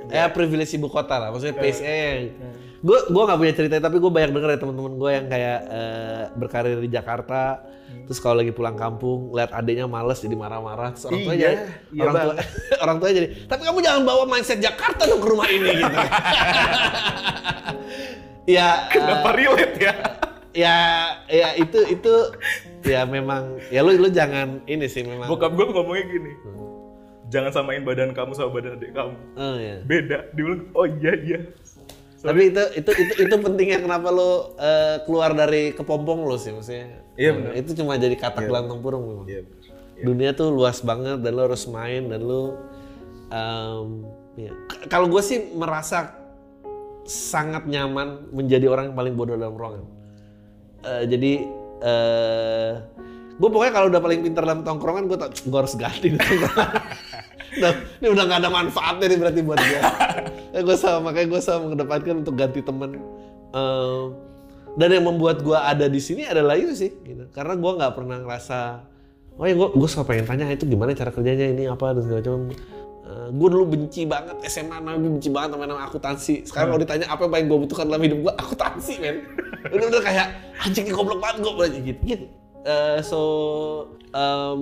ya 0.05 0.27
privilege 0.27 0.71
ibu 0.71 0.87
kota 0.87 1.17
lah 1.17 1.29
maksudnya 1.29 1.55
PSE 1.55 1.83
yang 1.87 2.23
gue 2.83 2.99
gue 3.07 3.23
nggak 3.23 3.39
punya 3.39 3.53
cerita 3.55 3.75
tapi 3.79 3.95
gue 3.95 4.11
banyak 4.11 4.35
denger 4.35 4.49
ya 4.53 4.59
teman-teman 4.59 4.93
gue 4.99 5.09
yang 5.15 5.25
kayak 5.31 5.59
eh, 5.71 6.23
berkarir 6.35 6.77
di 6.83 6.89
Jakarta 6.91 7.63
terus 8.03 8.19
kalau 8.19 8.43
lagi 8.43 8.51
pulang 8.51 8.75
kampung 8.75 9.31
lihat 9.31 9.55
adiknya 9.55 9.87
males 9.87 10.19
jadi 10.19 10.35
marah-marah 10.35 10.91
terus 10.91 11.07
orang 11.07 11.23
tua 11.23 11.33
Iya, 11.33 11.39
jadi 11.39 11.55
iya 11.95 12.03
orang 12.03 12.15
tua 12.19 12.35
orang 12.83 12.97
tua 12.99 13.09
jadi 13.15 13.27
tapi 13.47 13.61
kamu 13.63 13.79
jangan 13.79 14.01
bawa 14.03 14.23
mindset 14.27 14.59
Jakarta 14.59 15.07
dong 15.07 15.23
ke 15.23 15.27
rumah 15.31 15.47
ini 15.47 15.69
gitu 15.79 15.95
ya 18.59 18.67
eh, 18.91 18.91
Kenapa 18.91 19.29
relate 19.31 19.75
ya? 19.79 19.93
ya 20.53 20.77
ya 21.31 21.47
itu 21.57 21.79
itu 21.87 22.13
ya 22.83 23.07
memang 23.07 23.57
ya 23.71 23.79
lu 23.81 23.95
lu 23.95 24.11
jangan 24.11 24.59
ini 24.67 24.85
sih 24.85 25.01
memang 25.01 25.31
Bokap 25.31 25.55
gue 25.55 25.65
ngomongnya 25.65 26.05
gini. 26.05 26.31
Jangan 27.31 27.49
samain 27.49 27.81
badan 27.81 28.13
kamu 28.13 28.37
sama 28.37 28.53
badan 28.53 28.77
adik 28.77 28.93
kamu. 28.93 29.15
Oh, 29.33 29.57
ya. 29.57 29.81
Beda. 29.89 30.29
Dia 30.37 30.43
bilang, 30.45 30.69
oh 30.77 30.85
iya 30.85 31.13
iya. 31.17 31.39
Tapi 32.23 32.55
itu 32.55 32.63
itu 32.79 32.91
itu 32.95 33.13
itu 33.27 33.35
pentingnya 33.35 33.83
kenapa 33.83 34.07
lo 34.07 34.55
eh, 34.55 35.03
keluar 35.03 35.35
dari 35.35 35.75
kepompong 35.75 36.23
lo 36.23 36.39
sih 36.39 36.55
maksudnya. 36.55 37.03
Iya, 37.19 37.31
benar. 37.35 37.51
Itu 37.59 37.75
cuma 37.75 37.99
jadi 37.99 38.15
kata 38.15 38.47
gelantong 38.47 38.79
burung 38.79 39.03
memang. 39.03 39.27
Iya 39.27 39.43
bener. 39.43 39.59
Dunia 39.99 40.29
tuh 40.31 40.49
luas 40.55 40.79
banget 40.79 41.19
dan 41.19 41.31
lo 41.35 41.51
harus 41.51 41.67
main 41.67 42.07
dan 42.07 42.23
lo 42.23 42.55
em, 43.27 44.07
ya. 44.39 44.51
Kalau 44.87 45.11
gue 45.11 45.19
sih 45.19 45.51
merasa 45.51 46.15
sangat 47.03 47.67
nyaman 47.67 48.31
menjadi 48.31 48.71
orang 48.71 48.91
yang 48.91 48.95
paling 48.95 49.13
bodoh 49.19 49.35
dalam 49.35 49.59
ruangan. 49.59 49.83
Eh, 50.87 51.03
jadi 51.11 51.33
eh 51.83 52.71
gue 53.33 53.49
pokoknya 53.51 53.73
kalau 53.75 53.87
udah 53.91 53.99
paling 53.99 54.23
pintar 54.23 54.47
dalam 54.47 54.63
tongkrongan 54.63 55.11
gue 55.11 55.17
tak 55.19 55.35
gue 55.43 55.59
harus 55.59 55.75
ganti 55.75 56.07
tongkrongan. 56.15 56.71
Nah, 57.59 57.71
ini 58.01 58.07
udah 58.09 58.23
gak 58.25 58.39
ada 58.41 58.49
manfaatnya 58.49 59.05
nih 59.13 59.19
berarti 59.19 59.41
buat 59.45 59.59
gue. 59.61 59.81
ya, 60.55 60.59
gue 60.63 60.77
sama 60.77 61.11
makanya 61.11 61.27
gue 61.37 61.41
sama 61.41 61.59
mengedepankan 61.69 62.15
untuk 62.25 62.35
ganti 62.37 62.59
temen. 62.65 62.97
Em, 63.53 64.05
dan 64.73 64.89
yang 64.89 65.05
membuat 65.05 65.45
gue 65.45 65.53
ada 65.53 65.85
di 65.85 66.01
sini 66.01 66.25
adalah 66.25 66.57
itu 66.57 66.73
sih, 66.73 66.89
gitu. 67.05 67.29
Karena 67.29 67.53
gue 67.53 67.71
nggak 67.77 67.93
pernah 67.93 68.17
ngerasa, 68.25 68.59
oh 69.37 69.45
ya 69.45 69.53
gue 69.53 69.67
gue 69.77 69.87
selalu 69.89 70.07
pengen 70.09 70.25
tanya 70.25 70.45
itu 70.49 70.65
gimana 70.65 70.97
cara 70.97 71.13
kerjanya 71.13 71.45
ini 71.53 71.63
apa 71.69 71.93
dan 71.93 72.01
segala 72.01 72.21
macam. 72.21 72.49
gue 73.13 73.49
dulu 73.51 73.77
benci 73.77 74.09
banget 74.09 74.41
SMA 74.49 74.81
nabi 74.81 75.05
benci 75.05 75.29
banget 75.29 75.53
sama 75.53 75.69
nama 75.69 75.85
akuntansi. 75.85 76.49
Sekarang 76.49 76.73
kalau 76.73 76.81
ditanya 76.81 77.05
apa 77.13 77.21
yang 77.27 77.31
paling 77.37 77.47
gue 77.51 77.59
butuhkan 77.67 77.85
dalam 77.85 78.01
hidup 78.01 78.19
gue, 78.25 78.33
akuntansi 78.33 78.93
men. 78.97 79.17
Bener-bener 79.69 80.01
kayak 80.01 80.27
anjing 80.65 80.89
goblok 80.89 81.21
banget 81.21 81.45
gue 81.45 81.67
gitu. 81.77 82.01
gitu. 82.01 82.25
Eh, 82.63 82.99
so 83.03 83.21
em, 84.15 84.61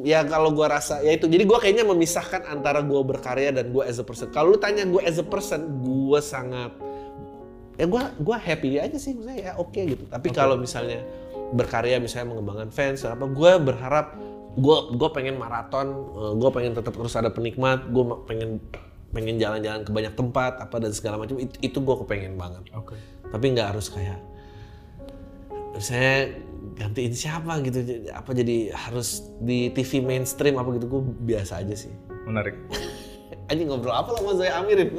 ya 0.00 0.24
kalau 0.24 0.48
gue 0.56 0.64
rasa 0.64 1.04
ya 1.04 1.12
itu. 1.12 1.28
Jadi 1.28 1.44
gue 1.44 1.58
kayaknya 1.60 1.84
memisahkan 1.84 2.48
antara 2.48 2.80
gue 2.80 3.00
berkarya 3.04 3.52
dan 3.52 3.68
gue 3.68 3.84
as 3.84 4.00
a 4.00 4.04
person. 4.04 4.32
Kalau 4.32 4.56
lu 4.56 4.58
tanya 4.58 4.88
gue 4.88 5.02
as 5.04 5.20
a 5.20 5.26
person 5.26 5.84
gue 5.84 6.20
sangat 6.24 6.72
ya 7.74 7.90
gue 7.90 8.02
gua 8.22 8.38
happy 8.40 8.80
aja 8.80 8.96
sih. 8.96 9.12
Maksudnya 9.12 9.36
ya 9.36 9.52
oke 9.60 9.76
gitu. 9.76 10.08
Tapi 10.08 10.32
kalau 10.32 10.56
misalnya 10.56 11.04
berkarya 11.52 12.00
misalnya 12.00 12.32
mengembangkan 12.32 12.72
fans 12.72 13.04
apa 13.04 13.28
gue 13.28 13.52
berharap 13.60 14.16
gue 14.54 14.76
gue 14.96 15.08
pengen 15.12 15.36
maraton 15.36 16.08
gue 16.40 16.50
pengen 16.50 16.72
tetap 16.72 16.94
terus 16.94 17.14
ada 17.14 17.30
penikmat 17.30 17.90
gue 17.90 18.04
pengen 18.26 18.62
pengen 19.14 19.38
jalan-jalan 19.38 19.86
ke 19.86 19.90
banyak 19.94 20.14
tempat 20.18 20.58
apa 20.58 20.76
dan 20.82 20.90
segala 20.90 21.22
macam 21.22 21.38
itu, 21.38 21.54
itu 21.62 21.78
gue 21.78 21.96
kepengen 22.02 22.34
banget. 22.34 22.64
Oke. 22.74 22.98
tapi 23.30 23.50
nggak 23.54 23.74
harus 23.74 23.90
kayak 23.90 24.18
saya 25.78 26.30
gantiin 26.74 27.14
siapa 27.14 27.62
gitu. 27.62 27.78
Apa 28.10 28.34
jadi 28.34 28.74
harus 28.74 29.22
di 29.40 29.70
TV 29.70 30.02
mainstream 30.02 30.58
apa 30.58 30.74
gitu? 30.74 30.86
Gue 30.90 31.02
biasa 31.02 31.62
aja 31.62 31.74
sih. 31.74 31.92
Menarik. 32.26 32.54
anjing 33.50 33.68
ngobrol 33.68 33.92
apa 33.92 34.08
lo 34.14 34.18
sama 34.20 34.32
Zoya 34.40 34.52
Amirin? 34.60 34.90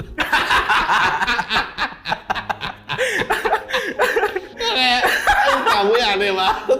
Kayak 4.56 5.02
"Oh, 5.50 5.60
kamu 5.66 5.94
ya 5.98 6.08
aneh 6.16 6.32
banget. 6.34 6.80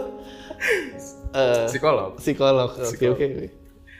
Eh, 1.36 1.66
Psikolog. 1.68 2.10
psikolog. 2.16 2.70
Oke 2.80 3.06
oke 3.12 3.26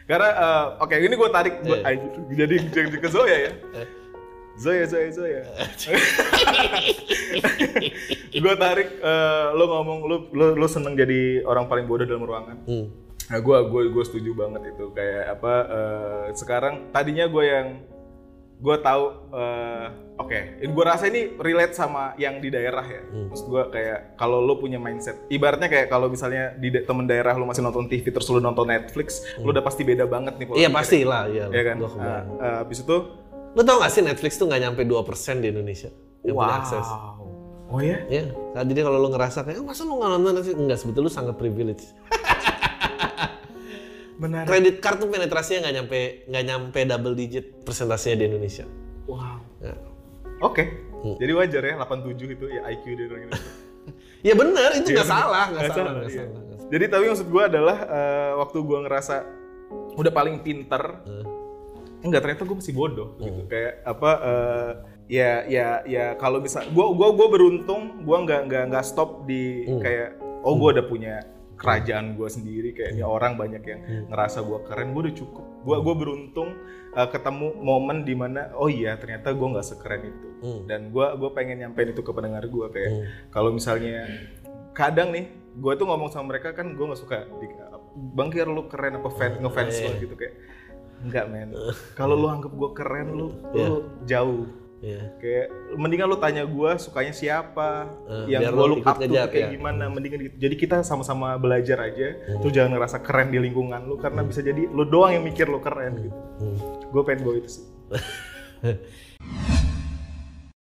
Karena 0.06 0.28
eh, 0.32 0.64
oke 0.80 0.94
ini 0.96 1.14
gue 1.18 1.30
tarik 1.34 1.54
gua, 1.66 1.82
anjir, 1.82 2.10
jadi 2.32 2.56
jadi 2.70 2.96
ke 2.96 3.08
Zoya 3.10 3.36
ya. 3.50 3.52
Zoya 4.56 4.84
Zoya 4.88 5.08
Zoya. 5.12 5.42
gue 8.44 8.54
tarik 8.56 8.88
eh, 8.96 9.46
lo 9.52 9.64
ngomong 9.66 9.98
lo 10.04 10.16
lo 10.30 10.46
lo 10.54 10.66
seneng 10.66 10.94
jadi 10.94 11.42
orang 11.42 11.66
paling 11.66 11.84
bodoh 11.84 12.04
dalam 12.04 12.22
ruangan? 12.22 12.56
Hmm. 12.64 12.86
Nah, 13.26 13.38
gue 13.38 13.58
gue 13.66 13.82
gue 13.90 14.04
setuju 14.04 14.30
banget 14.32 14.70
itu. 14.70 14.90
Kayak 14.90 15.36
apa 15.36 15.54
eh, 15.66 16.24
sekarang 16.32 16.90
tadinya 16.90 17.26
gue 17.26 17.44
yang 17.44 17.68
gue 18.56 18.76
tahu 18.80 19.04
eh, 19.30 19.86
oke 20.16 20.38
ini 20.64 20.70
gue 20.72 20.84
rasa 20.86 21.04
ini 21.06 21.36
relate 21.36 21.74
sama 21.74 22.16
yang 22.16 22.40
di 22.40 22.48
daerah 22.48 22.80
ya. 22.82 23.02
Maksud 23.28 23.46
gue 23.46 23.62
kayak 23.68 24.14
kalau 24.14 24.40
lo 24.40 24.56
punya 24.56 24.78
mindset 24.78 25.26
ibaratnya 25.26 25.66
kayak 25.66 25.86
kalau 25.86 26.06
misalnya 26.06 26.54
di 26.54 26.70
da- 26.70 26.80
temen 26.80 27.04
daerah 27.04 27.34
lo 27.34 27.44
masih 27.44 27.60
nonton 27.60 27.84
TV 27.84 28.08
terus 28.08 28.24
lo 28.26 28.38
nonton 28.38 28.64
Netflix 28.64 29.20
lo 29.36 29.50
udah 29.50 29.60
pasti 29.60 29.82
beda 29.82 30.06
banget 30.06 30.38
nih 30.38 30.46
Iya 30.56 30.68
pasti 30.70 31.02
lah, 31.02 31.28
iya. 31.28 31.52
ya 31.52 31.62
kan. 31.62 31.76
Nah, 31.76 32.20
eh, 32.40 32.56
habis 32.62 32.80
itu? 32.80 32.96
Lu 33.52 33.60
tau 33.60 33.76
gak 33.76 33.88
sih 33.88 34.00
Netflix 34.00 34.36
tuh 34.36 34.46
nggak 34.46 34.62
nyampe 34.62 34.82
2% 34.84 35.40
di 35.40 35.48
Indonesia 35.48 35.88
yang 36.22 36.36
punya 36.36 36.56
akses. 36.60 36.88
Oh 37.66 37.80
ya 37.80 37.98
Iya, 38.06 38.22
nah, 38.52 38.62
jadi 38.62 38.80
kalau 38.80 38.98
lu 38.98 39.08
ngerasa 39.10 39.42
kayak, 39.42 39.58
"Oh, 39.58 39.66
masa 39.66 39.82
lu 39.82 39.96
nggak 39.96 40.10
nonton 40.12 40.32
Netflix? 40.34 40.54
Enggak, 40.54 40.78
sebetulnya 40.78 41.06
lu 41.06 41.12
sangat 41.12 41.34
privilege. 41.34 41.84
benar 44.16 44.48
Kredit 44.48 44.80
card 44.80 44.96
tuh 44.96 45.08
penetrasinya 45.12 45.68
nggak 45.68 45.74
nyampe 45.76 45.98
nggak 46.24 46.44
nyampe 46.46 46.78
double 46.88 47.12
digit 47.12 47.44
persentasenya 47.60 48.16
di 48.16 48.24
Indonesia. 48.26 48.64
wow 49.04 49.36
Ya. 49.58 49.74
oke 50.40 50.64
Hmm. 50.96 51.16
jadi 51.20 51.32
wajar 51.34 51.62
ya 51.62 51.74
87 51.76 52.16
itu 52.32 52.46
ya 52.48 52.64
IQ 52.66 52.84
orang 53.06 53.28
Indonesia 53.28 53.52
Ya 54.24 54.34
benar, 54.34 54.74
itu 54.74 54.90
nggak 54.90 55.06
Iya, 55.06 55.12
salah, 55.12 55.44
nggak 55.46 55.62
salah, 55.70 55.92
salah, 55.94 56.08
iya. 56.08 56.24
salah. 56.26 56.66
Jadi 56.66 56.84
tapi 56.88 57.04
maksud 57.06 57.28
gue 57.28 57.42
adalah 57.44 57.78
eh, 57.86 58.32
waktu 58.34 58.58
gue 58.58 58.78
ngerasa 58.82 59.14
udah 59.94 60.10
paling 60.10 60.42
pinter, 60.42 60.82
enggak 62.02 62.20
ternyata 62.24 62.42
gue 62.42 62.56
masih 62.58 62.74
bodoh 62.74 63.14
gitu. 63.20 63.46
Kayak 63.46 63.86
apa? 63.86 64.10
eh, 64.18 64.72
ya 65.06 65.46
ya 65.46 65.80
ya 65.82 66.14
kalau 66.14 66.38
bisa, 66.38 66.62
gue 66.62 66.86
gua 66.92 67.08
gua 67.10 67.28
beruntung, 67.28 68.02
gue 68.02 68.16
nggak 68.16 68.40
nggak 68.46 68.62
nggak 68.70 68.84
stop 68.84 69.24
di 69.24 69.62
kayak 69.78 70.18
oh 70.42 70.54
gue 70.54 70.78
udah 70.78 70.86
punya 70.86 71.14
kerajaan 71.56 72.14
gue 72.14 72.28
sendiri 72.28 72.70
kayak 72.70 72.92
ini 72.92 73.02
orang 73.02 73.34
banyak 73.34 73.64
yang 73.64 73.80
ngerasa 74.06 74.44
gue 74.44 74.58
keren 74.64 74.92
gue 74.92 75.02
udah 75.08 75.16
cukup. 75.16 75.44
Gue 75.62 75.76
gue 75.80 75.94
beruntung 75.96 76.48
eh, 76.92 77.08
ketemu 77.08 77.48
momen 77.56 78.02
di 78.02 78.12
mana 78.12 78.52
oh 78.52 78.68
iya 78.68 78.94
ternyata 78.94 79.32
gue 79.32 79.46
nggak 79.46 79.66
sekeren 79.66 80.02
itu. 80.04 80.26
Hmm. 80.36 80.68
dan 80.68 80.92
gue 80.92 81.06
gue 81.16 81.30
pengen 81.32 81.64
nyampein 81.64 81.96
itu 81.96 82.04
ke 82.04 82.12
pendengar 82.12 82.44
gue 82.44 82.66
kayak 82.68 82.90
Hmm. 82.92 83.04
kalau 83.32 83.56
misalnya 83.56 84.04
kadang 84.76 85.08
nih 85.08 85.32
gue 85.56 85.72
tuh 85.72 85.88
ngomong 85.88 86.12
sama 86.12 86.36
mereka 86.36 86.52
kan 86.52 86.76
gue 86.76 86.84
nggak 86.84 87.00
suka 87.00 87.24
di, 87.40 87.48
bang 88.12 88.28
Kier 88.28 88.44
lu 88.44 88.68
keren 88.68 89.00
apa 89.00 89.08
fan 89.08 89.40
ngefans 89.40 89.72
Iya. 89.72 89.88
lo 89.88 89.92
gitu 89.96 90.14
kayak 90.14 90.34
enggak 91.08 91.24
men. 91.32 91.56
Kalau 91.96 92.14
lu 92.14 92.28
anggap 92.28 92.52
gue 92.52 92.70
keren 92.76 93.08
lu 93.16 93.26
Iya. 93.56 93.64
lu 93.64 93.76
jauh 94.04 94.44
Iya. 94.76 95.00
kayak 95.16 95.46
mendingan 95.74 96.04
lu 96.06 96.16
tanya 96.16 96.44
gue 96.44 96.70
sukanya 96.76 97.10
siapa 97.10 97.88
Eh, 98.06 98.36
yang 98.36 98.44
gue 98.46 98.60
lu 98.60 98.76
look 98.76 98.84
up 98.84 98.96
tuh 98.96 99.08
kayak 99.08 99.32
ya. 99.32 99.48
gimana 99.50 99.88
mendingan 99.88 100.20
gitu. 100.22 100.36
Jadi 100.38 100.54
kita 100.54 100.76
sama-sama 100.80 101.32
belajar 101.36 101.80
aja. 101.82 102.12
Tuh 102.38 102.52
jangan 102.52 102.76
ngerasa 102.76 103.00
keren 103.00 103.28
di 103.28 103.40
lingkungan 103.40 103.82
lu 103.82 103.96
karena 103.96 104.20
bisa 104.20 104.40
jadi 104.40 104.68
lu 104.68 104.84
doang 104.84 105.12
yang 105.12 105.24
mikir 105.24 105.46
lu 105.46 105.58
keren 105.58 105.96
gitu. 105.98 106.16
Hmm. 106.36 106.56
gue 106.86 107.02
pengen 107.02 107.24
bawa 107.24 107.34
itu 107.36 107.50
sih 107.50 107.64